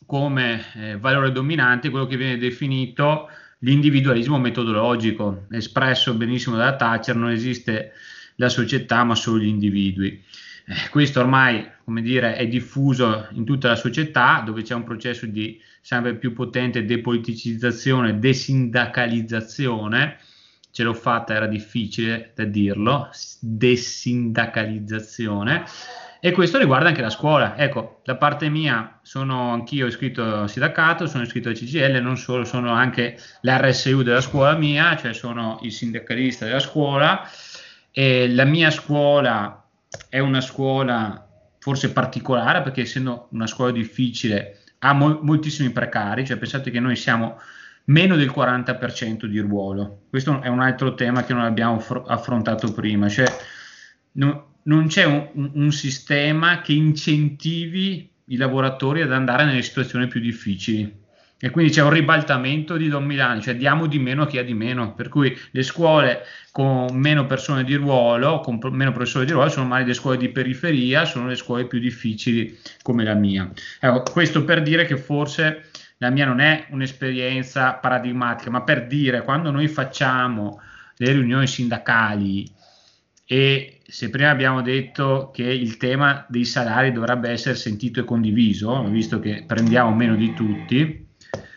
come 0.08 0.66
eh, 0.74 0.98
valore 0.98 1.32
dominante 1.32 1.92
quello 1.92 2.08
che 2.08 2.18
viene 2.18 2.40
definito 2.40 3.30
l'individualismo 3.60 4.40
metodologico, 4.40 5.46
espresso 5.52 6.16
benissimo 6.16 6.56
da 6.56 6.76
Thatcher, 6.76 7.16
non 7.16 7.30
esiste 7.30 7.92
la 8.38 8.50
società 8.50 9.04
ma 9.04 9.14
solo 9.14 9.38
gli 9.38 9.46
individui. 9.46 10.20
Eh, 10.66 10.90
questo 10.90 11.20
ormai, 11.20 11.64
come 11.84 12.02
dire, 12.02 12.36
è 12.36 12.48
diffuso 12.48 13.28
in 13.34 13.46
tutta 13.46 13.68
la 13.68 13.76
società 13.76 14.42
dove 14.44 14.64
c'è 14.64 14.74
un 14.74 14.84
processo 14.84 15.28
di 15.28 15.62
sempre 15.82 16.16
più 16.16 16.34
potente 16.34 16.86
depoliticizzazione, 16.86 18.18
desindacalizzazione, 18.18 20.18
ce 20.72 20.82
l'ho 20.82 20.96
fatta, 20.96 21.36
era 21.36 21.46
difficile 21.46 22.32
da 22.34 22.46
dirlo, 22.46 23.12
desindacalizzazione, 23.42 25.66
e 26.20 26.32
questo 26.32 26.58
riguarda 26.58 26.90
anche 26.90 27.02
la 27.02 27.10
scuola. 27.10 27.58
Ecco, 27.58 28.02
da 28.04 28.16
parte 28.16 28.50
mia 28.50 29.00
sono 29.02 29.52
anch'io 29.52 29.88
iscritto 29.88 30.24
al 30.24 30.50
sindacato, 30.50 31.08
sono 31.08 31.24
iscritto 31.24 31.50
al 31.50 31.56
CGL, 31.56 32.02
non 32.02 32.18
solo, 32.18 32.44
sono 32.44 32.72
anche 32.72 33.18
l'RSU 33.42 34.04
della 34.04 34.22
scuola 34.22 34.56
mia, 34.56 34.96
cioè 34.98 35.14
sono 35.14 35.60
il 35.62 35.72
sindacalista 35.72 36.46
della 36.46 36.60
scuola 36.60 37.28
e 37.92 38.30
la 38.30 38.46
mia 38.46 38.70
scuola 38.70 39.64
è 40.10 40.20
una 40.20 40.42
scuola 40.42 41.28
forse 41.60 41.92
particolare 41.92 42.62
perché 42.62 42.82
essendo 42.82 43.28
una 43.32 43.48
scuola 43.48 43.72
difficile 43.72 44.60
ha 44.80 44.94
mo- 44.94 45.20
moltissimi 45.22 45.70
precari, 45.72 46.26
cioè 46.26 46.38
pensate 46.38 46.72
che 46.72 46.80
noi 46.80 46.96
siamo 46.96 47.40
meno 47.86 48.16
del 48.16 48.32
40% 48.34 49.26
di 49.26 49.40
ruolo. 49.40 50.04
Questo 50.10 50.42
è 50.42 50.48
un 50.48 50.62
altro 50.62 50.94
tema 50.94 51.24
che 51.24 51.34
non 51.34 51.44
abbiamo 51.44 51.80
fr- 51.80 52.04
affrontato 52.06 52.72
prima, 52.72 53.10
cioè 53.10 53.26
no- 54.14 54.57
non 54.68 54.88
c'è 54.88 55.06
un, 55.06 55.52
un- 55.54 55.72
sistema 55.72 56.62
che 56.62 56.74
incentivi 56.74 58.10
i 58.26 58.36
lavoratori 58.36 59.02
ad 59.02 59.12
andare 59.12 59.46
nelle 59.46 59.62
situazioni 59.62 60.08
più 60.08 60.20
difficili. 60.20 61.06
E 61.40 61.52
quindi 61.52 61.72
c'è 61.72 61.84
un 61.84 61.92
ribaltamento 61.92 62.78
di 62.78 62.88
Don 62.88 63.06
Milani, 63.06 63.42
cioè 63.42 63.56
diamo 63.56 63.86
di 63.86 64.00
meno 64.00 64.24
a 64.24 64.28
chi 64.28 64.40
ha 64.40 64.44
di 64.44 64.56
meno, 64.56 64.96
per 64.96 65.08
cui 65.08 65.38
le 65.52 65.62
scuole 65.62 66.24
con 66.52 66.88
meno 66.96 67.28
persone 67.28 67.64
di 67.64 67.76
ruolo, 67.76 68.40
con 68.40 68.58
meno 68.72 68.92
professori 68.92 69.26
di 69.26 69.34
ruolo, 69.34 69.50
sono 69.50 69.68
magari 69.68 69.90
le 69.90 69.94
scuole 69.94 70.18
di 70.18 70.30
periferia, 70.30 71.06
sono 71.06 71.28
le 71.28 71.36
scuole 71.36 71.68
più 71.68 71.80
difficili 71.80 72.58
come 72.82 73.04
la 73.04 73.14
mia. 73.14 73.52
Ecco, 73.80 74.04
questo 74.12 74.44
per 74.46 74.64
dire 74.64 74.86
che 74.86 74.98
forse 74.98 75.70
la 75.98 76.10
mia 76.10 76.26
non 76.26 76.40
è 76.40 76.66
un'esperienza 76.72 77.74
paradigmatica, 77.74 78.50
ma 78.50 78.64
per 78.64 78.88
dire 78.88 79.22
quando 79.22 79.52
noi 79.52 79.68
facciamo 79.68 80.60
le 80.96 81.12
riunioni 81.12 81.46
sindacali 81.46 82.50
e 83.26 83.77
se 83.90 84.10
prima 84.10 84.30
abbiamo 84.30 84.62
detto 84.62 85.32
che 85.34 85.44
il 85.44 85.78
tema 85.78 86.26
dei 86.28 86.44
salari 86.44 86.92
dovrebbe 86.92 87.30
essere 87.30 87.56
sentito 87.56 88.02
e 88.02 88.04
condiviso, 88.04 88.84
visto 88.90 89.20
che 89.20 89.46
prendiamo 89.48 89.94
meno 89.96 90.16
di 90.16 90.34
tutti, 90.34 91.08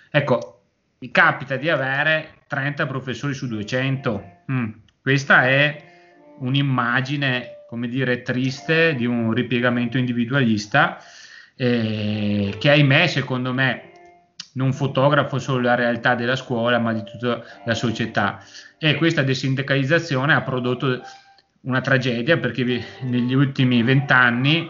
ecco, 0.08 0.62
mi 1.00 1.10
capita 1.10 1.56
di 1.56 1.68
avere 1.68 2.42
30 2.46 2.86
professori 2.86 3.34
su 3.34 3.48
200. 3.48 4.24
Mm, 4.52 4.70
questa 5.02 5.48
è 5.48 5.84
un'immagine, 6.38 7.64
come 7.68 7.88
dire, 7.88 8.22
triste 8.22 8.94
di 8.94 9.06
un 9.06 9.32
ripiegamento 9.32 9.98
individualista 9.98 10.98
eh, 11.56 12.54
che 12.60 12.70
ahimè, 12.70 13.08
secondo 13.08 13.52
me, 13.52 13.90
non 14.52 14.72
fotografa 14.72 15.38
solo 15.38 15.62
la 15.62 15.74
realtà 15.74 16.14
della 16.14 16.36
scuola, 16.36 16.78
ma 16.78 16.92
di 16.92 17.02
tutta 17.02 17.42
la 17.64 17.74
società. 17.74 18.40
E 18.78 18.94
questa 18.94 19.22
desindacalizzazione 19.22 20.32
ha 20.32 20.42
prodotto 20.42 21.02
una 21.62 21.80
tragedia 21.80 22.38
perché 22.38 22.84
negli 23.00 23.34
ultimi 23.34 23.82
vent'anni 23.82 24.68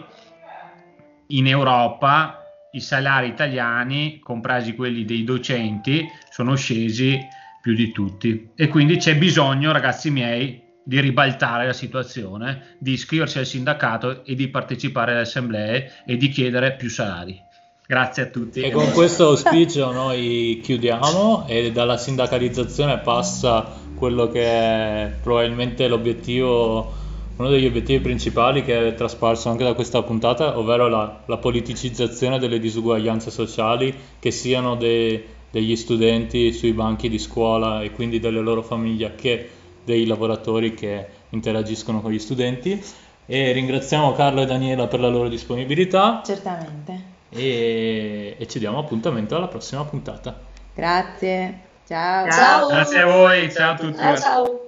in 1.28 1.46
Europa 1.46 2.40
i 2.72 2.80
salari 2.80 3.28
italiani, 3.28 4.20
compresi 4.20 4.74
quelli 4.74 5.04
dei 5.04 5.24
docenti, 5.24 6.08
sono 6.30 6.54
scesi 6.54 7.18
più 7.60 7.74
di 7.74 7.92
tutti. 7.92 8.50
E 8.54 8.68
quindi 8.68 8.96
c'è 8.96 9.16
bisogno, 9.16 9.72
ragazzi 9.72 10.10
miei, 10.10 10.68
di 10.82 11.00
ribaltare 11.00 11.66
la 11.66 11.72
situazione, 11.72 12.76
di 12.78 12.92
iscriversi 12.92 13.38
al 13.38 13.46
sindacato 13.46 14.24
e 14.24 14.34
di 14.34 14.48
partecipare 14.48 15.12
alle 15.12 15.20
assemblee 15.20 16.02
e 16.06 16.16
di 16.16 16.28
chiedere 16.28 16.74
più 16.74 16.88
salari. 16.88 17.38
Grazie 17.86 18.22
a 18.22 18.26
tutti. 18.26 18.60
E 18.60 18.70
con 18.70 18.90
questo 18.92 19.28
auspicio 19.30 19.90
noi 19.90 20.60
chiudiamo 20.62 21.46
e 21.48 21.72
dalla 21.72 21.96
sindacalizzazione 21.96 22.98
passa 22.98 23.68
quello 24.00 24.28
che 24.30 24.42
è 24.42 25.12
probabilmente 25.22 25.86
l'obiettivo, 25.86 26.90
uno 27.36 27.48
degli 27.50 27.66
obiettivi 27.66 28.00
principali 28.00 28.64
che 28.64 28.88
è 28.88 28.94
trasparso 28.94 29.50
anche 29.50 29.62
da 29.62 29.74
questa 29.74 30.02
puntata, 30.02 30.58
ovvero 30.58 30.88
la, 30.88 31.20
la 31.26 31.36
politicizzazione 31.36 32.38
delle 32.38 32.58
disuguaglianze 32.58 33.30
sociali, 33.30 33.94
che 34.18 34.30
siano 34.30 34.74
de- 34.74 35.22
degli 35.50 35.76
studenti 35.76 36.50
sui 36.52 36.72
banchi 36.72 37.10
di 37.10 37.18
scuola 37.18 37.82
e 37.82 37.90
quindi 37.90 38.20
delle 38.20 38.40
loro 38.40 38.62
famiglie 38.62 39.14
che 39.16 39.50
dei 39.84 40.06
lavoratori 40.06 40.72
che 40.72 41.06
interagiscono 41.30 42.00
con 42.00 42.10
gli 42.10 42.18
studenti. 42.18 42.82
E 43.26 43.52
ringraziamo 43.52 44.12
Carlo 44.14 44.40
e 44.42 44.46
Daniela 44.46 44.86
per 44.86 45.00
la 45.00 45.08
loro 45.08 45.28
disponibilità 45.28 46.22
Certamente. 46.24 47.02
e, 47.28 48.34
e 48.38 48.48
ci 48.48 48.58
diamo 48.58 48.78
appuntamento 48.78 49.36
alla 49.36 49.46
prossima 49.46 49.84
puntata. 49.84 50.36
Grazie. 50.74 51.68
Ciao. 51.90 52.30
Ciao. 52.30 52.68
Grazie 52.68 53.00
a 53.00 53.06
voi, 53.06 53.50
ciao 53.50 53.72
a 53.72 53.74
tutti. 53.74 53.98
Ciao 53.98 54.16
ciao. 54.16 54.60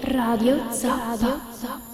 Radio 0.00 0.72
Zappa. 0.72 1.89